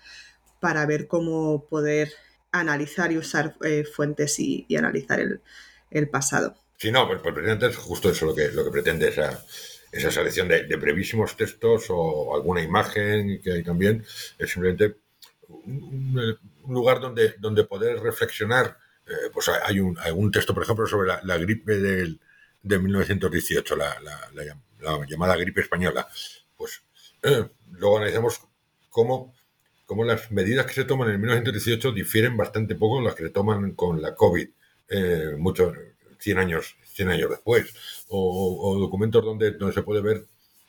para 0.59 0.85
ver 0.85 1.07
cómo 1.07 1.65
poder 1.67 2.11
analizar 2.51 3.11
y 3.11 3.17
usar 3.17 3.55
eh, 3.63 3.83
fuentes 3.83 4.39
y, 4.39 4.65
analizar 4.75 5.19
el, 5.19 6.09
pasado. 6.09 6.55
Sí, 6.77 6.91
no, 6.91 7.07
pues, 7.07 7.21
pues 7.21 7.63
es 7.63 7.77
justo 7.77 8.09
eso 8.09 8.25
lo 8.25 8.35
que, 8.35 8.49
lo 8.49 8.63
que 8.63 8.71
pretende 8.71 9.09
esa, 9.09 9.43
esa 9.91 10.11
selección 10.11 10.47
de, 10.47 10.63
brevísimos 10.75 11.35
textos 11.35 11.85
o 11.89 12.35
alguna 12.35 12.61
imagen 12.61 13.41
que 13.41 13.53
hay 13.53 13.63
también. 13.63 14.05
Es 14.37 14.51
simplemente 14.51 14.97
un, 15.47 16.37
lugar 16.67 16.99
donde, 16.99 17.35
donde 17.39 17.63
poder 17.63 17.99
reflexionar. 17.99 18.77
Eh, 19.05 19.29
pues 19.33 19.49
hay 19.49 19.79
un, 19.79 19.97
un, 20.15 20.31
texto, 20.31 20.53
por 20.53 20.63
ejemplo, 20.63 20.85
sobre 20.85 21.09
la, 21.23 21.37
gripe 21.37 21.79
del, 21.79 22.19
de 22.61 22.79
1918, 22.79 23.75
la, 23.75 23.97
la, 24.01 25.05
llamada 25.07 25.35
gripe 25.35 25.61
española. 25.61 26.07
Pues 26.55 26.83
luego 27.71 27.97
analizamos 27.97 28.41
cómo, 28.89 29.33
cómo, 29.89 30.05
las 30.05 30.31
medidas 30.31 30.67
que 30.67 30.73
se 30.73 30.85
toman 30.85 31.09
en 31.09 31.19
1918 31.19 31.91
difieren 31.91 32.37
bastante 32.37 32.75
poco 32.75 32.99
de 32.99 33.05
las 33.05 33.15
que 33.15 33.23
se 33.23 33.29
toman 33.31 33.71
con 33.71 34.01
la 34.01 34.13
COVID, 34.13 34.47
muchos 35.39 35.75
100 36.19 36.37
años, 36.37 36.75
100 36.93 37.09
años 37.09 37.29
después, 37.31 38.05
o, 38.07 38.77
documentos 38.79 39.25
donde, 39.25 39.51
donde 39.51 39.73
se 39.73 39.81
puede 39.81 40.01
ver 40.01 40.25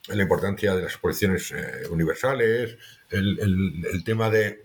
la 0.09 0.23
importancia 0.23 0.75
de 0.75 0.83
las 0.83 0.93
exposiciones 0.93 1.53
universales, 1.91 2.79
el, 3.11 3.85
el, 3.93 4.05
tema 4.05 4.31
de 4.31 4.61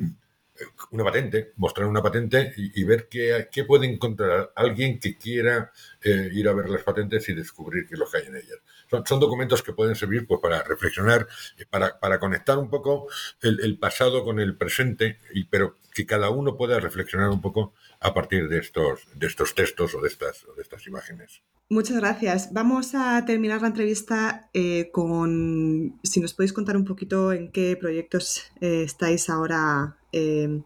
una 0.91 1.03
patente, 1.03 1.53
mostrar 1.57 1.87
una 1.87 2.01
patente 2.01 2.53
y, 2.55 2.83
ver 2.83 3.07
qué, 3.09 3.49
qué, 3.51 3.65
puede 3.65 3.87
encontrar 3.87 4.51
alguien 4.55 4.99
que 4.99 5.17
quiera 5.17 5.71
eh, 6.01 6.29
ir 6.31 6.47
a 6.47 6.53
ver 6.53 6.69
las 6.69 6.83
patentes 6.83 7.27
y 7.29 7.33
descubrir 7.33 7.85
qué 7.87 7.95
es 7.95 7.99
lo 7.99 8.09
que 8.09 8.17
hay 8.17 8.27
en 8.27 8.35
ellas. 8.37 8.59
Son, 9.05 9.19
documentos 9.19 9.63
que 9.63 9.73
pueden 9.73 9.95
servir 9.95 10.25
pues, 10.27 10.39
para 10.39 10.63
reflexionar, 10.63 11.27
para, 11.69 11.99
para 11.99 12.19
conectar 12.19 12.57
un 12.57 12.69
poco 12.69 13.07
el, 13.41 13.77
pasado 13.79 14.23
con 14.23 14.39
el 14.39 14.55
presente, 14.55 15.19
y, 15.33 15.45
pero 15.45 15.77
que 15.93 16.05
cada 16.05 16.29
uno 16.29 16.55
pueda 16.55 16.79
reflexionar 16.79 17.29
un 17.29 17.41
poco 17.41 17.73
a 17.99 18.13
partir 18.13 18.47
de 18.47 18.59
estos, 18.59 19.01
de 19.13 19.27
estos 19.27 19.55
textos 19.55 19.95
o 19.95 20.01
de 20.01 20.07
estas, 20.07 20.45
de 20.55 20.61
estas 20.61 20.87
imágenes. 20.87 21.41
Muchas 21.68 21.97
gracias. 21.97 22.53
Vamos 22.53 22.93
a 22.93 23.26
terminar 23.26 23.61
la 23.61 23.70
entrevista 23.70 24.51
eh, 24.53 24.91
con, 24.91 25.99
si 26.03 26.20
nos 26.20 26.36
podéis 26.36 26.53
contar 26.53 26.78
un 26.78 26.86
poquito 26.86 27.34
en 27.34 27.51
qué 27.51 27.76
proyectos 27.76 28.43
eh, 28.61 28.84
estáis 28.84 29.32
ahora 29.32 29.97
eh, 30.11 30.61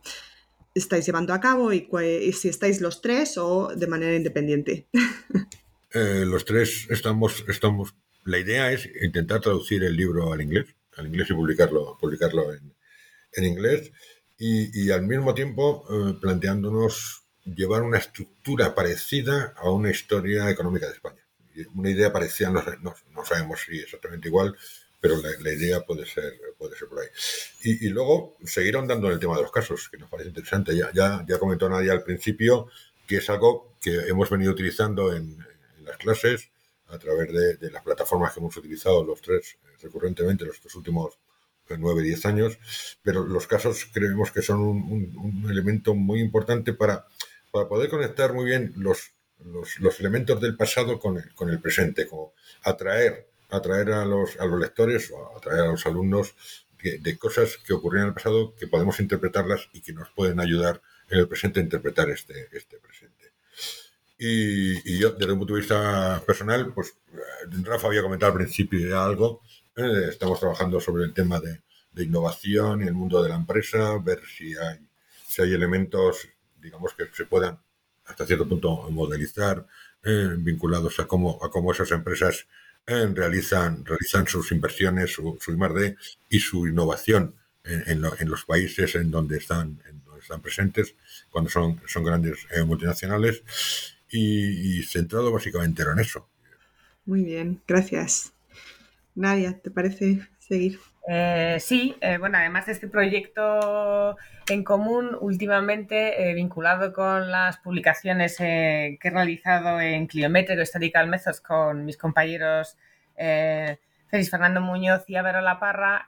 estáis 0.76 1.06
llevando 1.06 1.34
a 1.34 1.40
cabo 1.40 1.72
y, 1.72 1.88
si 2.34 2.50
estáis 2.50 2.82
los 2.82 3.02
tres 3.02 3.38
o 3.38 3.70
de 3.74 3.88
manera 3.88 4.14
independiente. 4.14 4.88
los 5.94 6.44
tres 6.44 6.88
estamos, 6.90 7.46
estamos, 7.48 7.96
la 8.26 8.38
idea 8.38 8.74
es 8.74 8.90
intentar 9.02 9.40
traducir 9.40 9.82
el 9.86 9.96
libro 9.96 10.34
al 10.34 10.42
inglés, 10.42 10.76
al 10.98 11.08
inglés 11.08 11.30
y 11.30 11.34
publicarlo, 11.34 11.98
publicarlo 11.98 12.54
en, 12.54 12.74
en 13.34 13.46
inglés 13.46 13.94
y, 14.38 14.84
y, 14.84 14.92
al 14.92 15.04
mismo 15.04 15.34
tiempo 15.34 15.86
planteándonos 16.20 17.19
llevar 17.56 17.84
una 17.84 17.98
estructura 17.98 18.76
parecida 18.76 19.54
a 19.58 19.70
una 19.70 19.92
historia 19.92 20.50
económica 20.50 20.88
de 20.88 20.94
España. 20.94 21.22
Una 21.76 21.90
idea 21.90 22.12
parecida, 22.12 22.50
no, 22.50 22.64
no, 22.82 23.26
sabemos 23.26 23.62
si 23.66 23.80
exactamente 23.80 24.30
igual, 24.30 24.56
pero 25.02 25.16
la, 25.18 25.54
idea 25.54 25.82
puede 25.82 26.06
ser, 26.06 26.34
puede 26.58 26.78
ser 26.78 26.88
por 26.88 27.00
ahí. 27.00 27.08
Y, 27.64 27.90
luego 27.90 28.38
seguir 28.46 28.76
ahondando 28.76 29.08
en 29.08 29.14
el 29.14 29.20
tema 29.20 29.36
de 29.36 29.42
los 29.42 29.52
casos, 29.52 29.90
que 29.90 29.98
nos 29.98 30.10
parece 30.10 30.30
interesante. 30.30 30.76
Ya, 30.76 30.92
ya, 30.94 31.26
ya 31.28 31.38
comentó 31.38 31.68
Nadia 31.70 31.92
al 31.94 32.04
principio 32.04 32.70
que 33.08 33.18
es 33.18 33.30
algo 33.30 33.74
que 33.82 33.92
hemos 34.08 34.30
venido 34.30 34.52
utilizando 34.52 35.14
en, 35.16 35.38
las 35.84 35.98
clases 35.98 36.52
a 36.88 37.00
través 37.00 37.60
de, 37.60 37.72
las 37.72 37.82
plataformas 37.84 38.34
que 38.34 38.40
hemos 38.40 38.56
utilizado 38.56 39.04
los 39.04 39.22
tres 39.22 39.58
recurrentemente 39.82 40.46
los 40.46 40.76
últimos 40.76 41.18
nueve, 41.78 42.02
diez 42.02 42.26
años, 42.26 42.58
pero 43.04 43.26
los 43.26 43.48
casos 43.48 43.88
creemos 43.92 44.32
que 44.32 44.42
son 44.42 44.62
un 44.62 45.46
elemento 45.50 45.94
muy 45.94 46.20
importante 46.20 46.74
para 46.74 47.06
para 47.52 47.68
poder 47.68 47.90
conectar 47.90 48.34
muy 48.34 48.46
bien 48.46 48.74
los, 48.78 49.12
los, 49.40 50.00
elementos 50.00 50.40
del 50.42 50.56
pasado 50.56 51.00
con 51.00 51.18
el, 51.18 51.34
con 51.34 51.50
el 51.50 51.60
presente, 51.60 52.08
como 52.08 52.34
atraer, 52.64 53.28
atraer 53.50 53.92
a, 53.92 54.06
los, 54.06 54.40
a 54.40 54.46
los 54.46 54.60
lectores 54.60 55.12
o 55.12 55.38
atraer 55.38 55.62
a 55.62 55.68
los 55.68 55.86
alumnos 55.86 56.36
de, 56.82 57.18
cosas 57.18 57.58
que 57.58 57.74
ocurrieron 57.74 58.08
en 58.08 58.10
el 58.10 58.14
pasado 58.16 58.56
que 58.56 58.68
podemos 58.68 59.00
interpretarlas 59.00 59.68
y 59.74 59.82
que 59.82 59.94
nos 59.94 60.10
pueden 60.12 60.40
ayudar 60.40 60.82
en 61.10 61.20
el 61.20 61.28
presente 61.28 61.60
a 61.60 61.64
interpretar 61.64 62.10
este, 62.10 62.48
este 62.52 62.78
presente. 62.78 63.34
Y, 64.18 64.98
yo, 65.00 65.12
desde 65.12 65.32
un 65.32 65.40
punto 65.40 65.54
de 65.54 65.62
vista 65.62 66.22
personal, 66.26 66.74
pues 66.74 66.94
Rafa 67.64 67.88
había 67.88 68.02
comentado 68.02 68.32
al 68.32 68.38
principio 68.38 68.88
ya 68.88 69.04
algo, 69.06 69.42
eh, 69.76 70.08
estamos 70.10 70.40
trabajando 70.40 70.80
sobre 70.80 71.06
el 71.06 71.14
tema 71.14 71.40
de, 71.40 71.62
de 71.92 72.04
innovación 72.04 72.82
y 72.82 72.88
el 72.88 72.94
mundo 72.94 73.24
de 73.24 73.30
la 73.30 73.36
empresa, 73.36 73.98
ver 73.98 74.22
si 74.26 74.56
hay, 74.58 74.80
si 75.28 75.42
hay 75.42 75.54
elementos 75.54 76.28
digamos 76.62 76.94
que 76.94 77.06
se 77.14 77.26
puedan 77.26 77.60
hasta 78.06 78.26
cierto 78.26 78.48
punto 78.48 78.90
modelizar 78.90 79.66
eh, 80.04 80.36
vinculados 80.38 81.00
a 81.00 81.06
cómo, 81.06 81.40
a 81.44 81.50
cómo 81.52 81.72
esas 81.72 81.92
empresas 81.92 82.48
eh, 82.88 83.06
realizan, 83.14 83.86
realizan 83.86 84.26
sus 84.28 84.52
inversiones, 84.52 85.14
su, 85.14 85.38
su 85.40 85.52
I+D 85.52 85.96
y 86.30 86.40
su 86.40 86.68
innovación 86.68 87.36
en, 87.64 88.04
en, 88.20 88.30
los 88.30 88.46
países 88.46 88.96
en 88.96 89.12
donde 89.12 89.38
están, 89.38 89.82
en 89.88 90.04
donde 90.04 90.22
están 90.22 90.42
presentes, 90.42 90.96
cuando 91.30 91.52
son, 91.52 91.82
son 91.86 92.04
grandes 92.04 92.48
eh, 92.52 92.64
multinacionales, 92.64 93.44
y, 94.12 94.82
centrado 94.84 95.32
básicamente 95.32 95.84
en 95.84 96.00
eso. 96.00 96.28
Muy 97.06 97.24
bien, 97.24 97.62
gracias. 97.68 98.34
Nadia, 99.16 99.60
¿te 99.60 99.70
parece 99.70 100.28
seguir? 100.40 100.80
Eh, 101.08 101.58
sí, 101.60 101.96
eh, 102.02 102.18
bueno, 102.18 102.38
además 102.38 102.66
de 102.68 102.74
este 102.74 102.88
proyecto 102.88 104.18
en 104.48 104.64
común, 104.64 105.18
últimamente 105.20 106.30
eh, 106.30 106.34
vinculado 106.34 106.94
con 106.94 107.32
las 107.32 107.58
publicaciones 107.58 108.38
que 108.38 109.00
he 109.02 109.10
realizado 109.10 109.80
en 109.80 110.08
Cliometric 110.08 110.60
Historical 110.60 111.08
Methods 111.08 111.42
con 111.42 111.86
mis 111.86 111.98
compañeros 111.98 112.78
Félix 113.16 114.30
Fernando 114.30 114.62
Muñoz 114.62 115.04
y 115.08 115.16
Avero 115.16 115.42
La 115.42 115.60
Parra, 115.60 116.06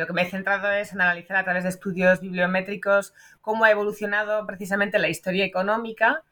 lo 0.00 0.06
que 0.06 0.12
me 0.12 0.22
he 0.22 0.30
centrado 0.30 0.70
es 0.70 0.92
en 0.92 1.00
analizar 1.00 1.36
a 1.36 1.44
través 1.44 1.64
de 1.64 1.68
estudios 1.68 2.20
bibliométricos 2.20 3.12
cómo 3.40 3.64
ha 3.64 3.70
evolucionado 3.70 4.46
precisamente 4.46 4.98
la 4.98 5.08
historia 5.08 5.44
económica 5.44 6.22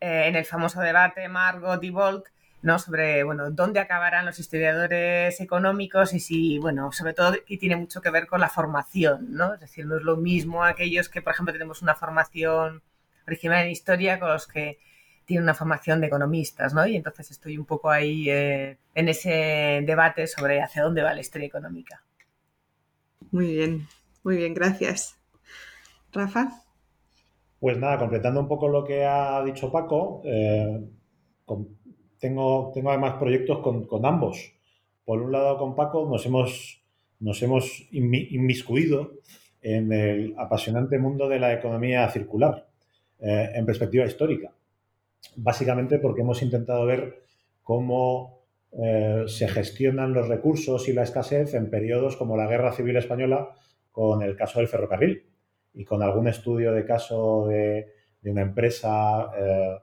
en 0.00 0.36
el 0.36 0.44
famoso 0.44 0.80
debate 0.80 1.28
Margot 1.28 1.82
y 1.82 1.90
Volk 1.90 2.30
¿no? 2.62 2.78
sobre 2.78 3.24
bueno, 3.24 3.50
dónde 3.50 3.80
acabarán 3.80 4.26
los 4.26 4.38
historiadores 4.38 5.40
económicos 5.40 6.12
y 6.14 6.20
si, 6.20 6.58
bueno, 6.58 6.92
sobre 6.92 7.14
todo 7.14 7.34
y 7.46 7.58
tiene 7.58 7.76
mucho 7.76 8.00
que 8.00 8.10
ver 8.10 8.26
con 8.26 8.40
la 8.40 8.48
formación, 8.48 9.32
¿no? 9.32 9.54
Es 9.54 9.60
decir, 9.60 9.86
no 9.86 9.96
es 9.96 10.02
lo 10.02 10.16
mismo 10.16 10.64
aquellos 10.64 11.08
que, 11.08 11.22
por 11.22 11.32
ejemplo, 11.32 11.52
tenemos 11.52 11.82
una 11.82 11.94
formación 11.94 12.82
original 13.26 13.64
en 13.64 13.70
historia 13.70 14.18
con 14.18 14.28
los 14.28 14.46
que 14.46 14.78
tienen 15.24 15.44
una 15.44 15.54
formación 15.54 16.00
de 16.00 16.08
economistas, 16.08 16.74
¿no? 16.74 16.86
Y 16.86 16.96
entonces 16.96 17.30
estoy 17.30 17.56
un 17.56 17.64
poco 17.64 17.90
ahí 17.90 18.28
eh, 18.28 18.78
en 18.94 19.08
ese 19.08 19.82
debate 19.86 20.26
sobre 20.26 20.60
hacia 20.60 20.82
dónde 20.82 21.02
va 21.02 21.14
la 21.14 21.20
historia 21.20 21.46
económica. 21.46 22.02
Muy 23.30 23.46
bien, 23.46 23.86
muy 24.24 24.36
bien, 24.36 24.54
gracias. 24.54 25.16
Rafa. 26.12 26.62
Pues 27.60 27.78
nada, 27.78 27.98
completando 27.98 28.40
un 28.40 28.48
poco 28.48 28.68
lo 28.68 28.84
que 28.84 29.04
ha 29.04 29.42
dicho 29.44 29.70
Paco, 29.70 30.22
eh, 30.24 30.80
tengo, 32.20 32.70
tengo 32.72 32.90
además 32.90 33.14
proyectos 33.18 33.58
con, 33.58 33.86
con, 33.86 34.04
ambos. 34.06 34.52
Por 35.04 35.22
un 35.22 35.32
lado, 35.32 35.58
con 35.58 35.74
Paco 35.74 36.06
nos 36.08 36.24
hemos, 36.26 36.82
nos 37.18 37.42
hemos 37.42 37.88
inmiscuido 37.90 39.14
en 39.62 39.92
el 39.92 40.34
apasionante 40.38 40.98
mundo 40.98 41.28
de 41.28 41.40
la 41.40 41.52
economía 41.52 42.08
circular 42.10 42.68
eh, 43.18 43.50
en 43.54 43.66
perspectiva 43.66 44.04
histórica. 44.04 44.52
Básicamente 45.36 45.98
porque 45.98 46.20
hemos 46.20 46.42
intentado 46.42 46.86
ver 46.86 47.22
cómo 47.62 48.40
eh, 48.72 49.24
se 49.26 49.48
gestionan 49.48 50.12
los 50.12 50.28
recursos 50.28 50.88
y 50.88 50.92
la 50.92 51.02
escasez 51.02 51.54
en 51.54 51.70
periodos 51.70 52.16
como 52.16 52.36
la 52.36 52.46
Guerra 52.46 52.72
Civil 52.72 52.96
Española 52.96 53.50
con 53.90 54.22
el 54.22 54.36
caso 54.36 54.60
del 54.60 54.68
ferrocarril 54.68 55.24
y 55.74 55.84
con 55.84 56.02
algún 56.02 56.28
estudio 56.28 56.72
de 56.72 56.84
caso 56.84 57.46
de, 57.48 57.88
de 58.22 58.30
una 58.30 58.42
empresa 58.42 59.30
eh, 59.36 59.78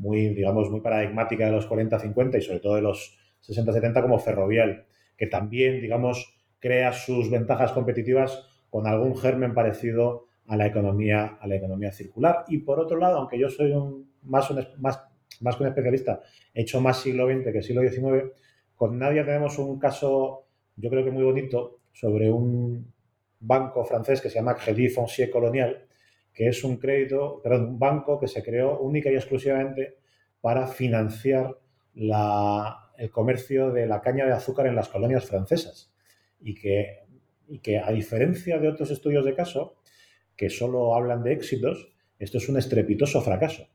muy, 0.00 0.34
digamos, 0.34 0.70
muy 0.70 0.80
paradigmática 0.80 1.44
de 1.44 1.52
los 1.52 1.68
40-50 1.68 2.38
y 2.38 2.40
sobre 2.40 2.60
todo 2.60 2.74
de 2.76 2.82
los 2.82 3.18
60-70 3.46 4.00
como 4.00 4.18
Ferrovial, 4.18 4.86
que 5.16 5.26
también, 5.26 5.80
digamos, 5.80 6.34
crea 6.58 6.92
sus 6.92 7.30
ventajas 7.30 7.72
competitivas 7.72 8.46
con 8.70 8.86
algún 8.86 9.16
germen 9.16 9.52
parecido 9.52 10.26
a 10.46 10.56
la 10.56 10.66
economía, 10.66 11.38
a 11.38 11.46
la 11.46 11.56
economía 11.56 11.92
circular. 11.92 12.44
Y 12.48 12.58
por 12.58 12.80
otro 12.80 12.98
lado, 12.98 13.18
aunque 13.18 13.38
yo 13.38 13.50
soy 13.50 13.72
un, 13.72 14.10
más, 14.22 14.50
un, 14.50 14.66
más, 14.78 15.02
más 15.40 15.56
que 15.56 15.62
un 15.64 15.68
especialista, 15.68 16.22
he 16.54 16.62
hecho 16.62 16.80
más 16.80 17.00
siglo 17.00 17.26
XX 17.26 17.52
que 17.52 17.62
siglo 17.62 17.82
XIX, 17.82 18.32
con 18.74 18.98
Nadia 18.98 19.24
tenemos 19.24 19.58
un 19.58 19.78
caso, 19.78 20.46
yo 20.76 20.88
creo 20.88 21.04
que 21.04 21.10
muy 21.10 21.24
bonito, 21.24 21.80
sobre 21.92 22.30
un 22.30 22.90
banco 23.38 23.84
francés 23.84 24.22
que 24.22 24.30
se 24.30 24.36
llama 24.36 24.54
Crédit 24.54 24.94
Foncier 24.94 25.30
Colonial, 25.30 25.86
que 26.32 26.48
es 26.48 26.64
un 26.64 26.76
crédito, 26.76 27.40
perdón, 27.42 27.68
un 27.68 27.78
banco 27.78 28.18
que 28.18 28.28
se 28.28 28.42
creó 28.42 28.78
única 28.80 29.10
y 29.10 29.14
exclusivamente 29.14 29.96
para 30.40 30.66
financiar 30.66 31.58
el 31.94 33.10
comercio 33.10 33.70
de 33.70 33.86
la 33.86 34.00
caña 34.00 34.26
de 34.26 34.32
azúcar 34.32 34.66
en 34.66 34.76
las 34.76 34.88
colonias 34.88 35.26
francesas. 35.26 35.92
Y 36.40 36.54
que, 36.54 37.00
y 37.48 37.58
que, 37.58 37.78
a 37.78 37.90
diferencia 37.90 38.58
de 38.58 38.68
otros 38.68 38.90
estudios 38.90 39.24
de 39.24 39.34
caso, 39.34 39.76
que 40.36 40.48
solo 40.48 40.94
hablan 40.94 41.22
de 41.22 41.32
éxitos, 41.32 41.88
esto 42.18 42.38
es 42.38 42.48
un 42.48 42.56
estrepitoso 42.56 43.20
fracaso. 43.20 43.66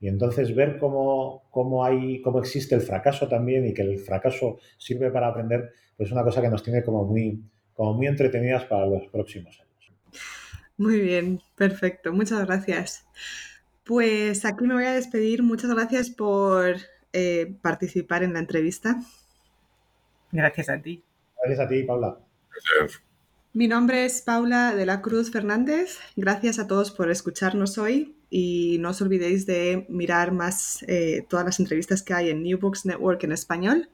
Y 0.00 0.08
entonces 0.08 0.54
ver 0.54 0.78
cómo, 0.78 1.48
cómo, 1.50 1.84
hay, 1.84 2.20
cómo 2.22 2.38
existe 2.38 2.74
el 2.74 2.80
fracaso 2.80 3.28
también 3.28 3.66
y 3.66 3.74
que 3.74 3.82
el 3.82 3.98
fracaso 3.98 4.58
sirve 4.76 5.10
para 5.10 5.28
aprender, 5.28 5.72
pues 5.96 6.08
es 6.08 6.12
una 6.12 6.22
cosa 6.22 6.40
que 6.40 6.48
nos 6.48 6.62
tiene 6.62 6.82
como 6.82 7.04
muy, 7.04 7.42
como 7.74 7.94
muy 7.94 8.06
entretenidas 8.06 8.64
para 8.64 8.86
los 8.86 9.06
próximos 9.08 9.58
años. 9.60 9.67
Muy 10.78 11.00
bien, 11.00 11.42
perfecto. 11.56 12.12
Muchas 12.12 12.46
gracias. 12.46 13.04
Pues 13.84 14.44
aquí 14.44 14.64
me 14.64 14.74
voy 14.74 14.84
a 14.84 14.92
despedir. 14.92 15.42
Muchas 15.42 15.70
gracias 15.74 16.08
por 16.08 16.76
eh, 17.12 17.54
participar 17.60 18.22
en 18.22 18.32
la 18.32 18.38
entrevista. 18.38 19.00
Gracias 20.30 20.68
a 20.68 20.80
ti. 20.80 21.02
Gracias 21.42 21.66
a 21.66 21.68
ti, 21.68 21.82
Paula. 21.82 22.18
Gracias. 22.50 23.02
Mi 23.52 23.66
nombre 23.66 24.04
es 24.04 24.22
Paula 24.22 24.74
de 24.74 24.86
la 24.86 25.02
Cruz 25.02 25.32
Fernández. 25.32 25.98
Gracias 26.16 26.60
a 26.60 26.68
todos 26.68 26.92
por 26.92 27.10
escucharnos 27.10 27.76
hoy 27.76 28.14
y 28.30 28.76
no 28.78 28.90
os 28.90 29.02
olvidéis 29.02 29.46
de 29.46 29.84
mirar 29.88 30.30
más 30.32 30.84
eh, 30.86 31.26
todas 31.28 31.44
las 31.44 31.58
entrevistas 31.58 32.02
que 32.02 32.14
hay 32.14 32.30
en 32.30 32.42
New 32.42 32.58
Books 32.60 32.86
Network 32.86 33.24
en 33.24 33.32
español. 33.32 33.88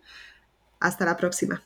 Hasta 0.80 1.06
la 1.06 1.16
próxima. 1.16 1.62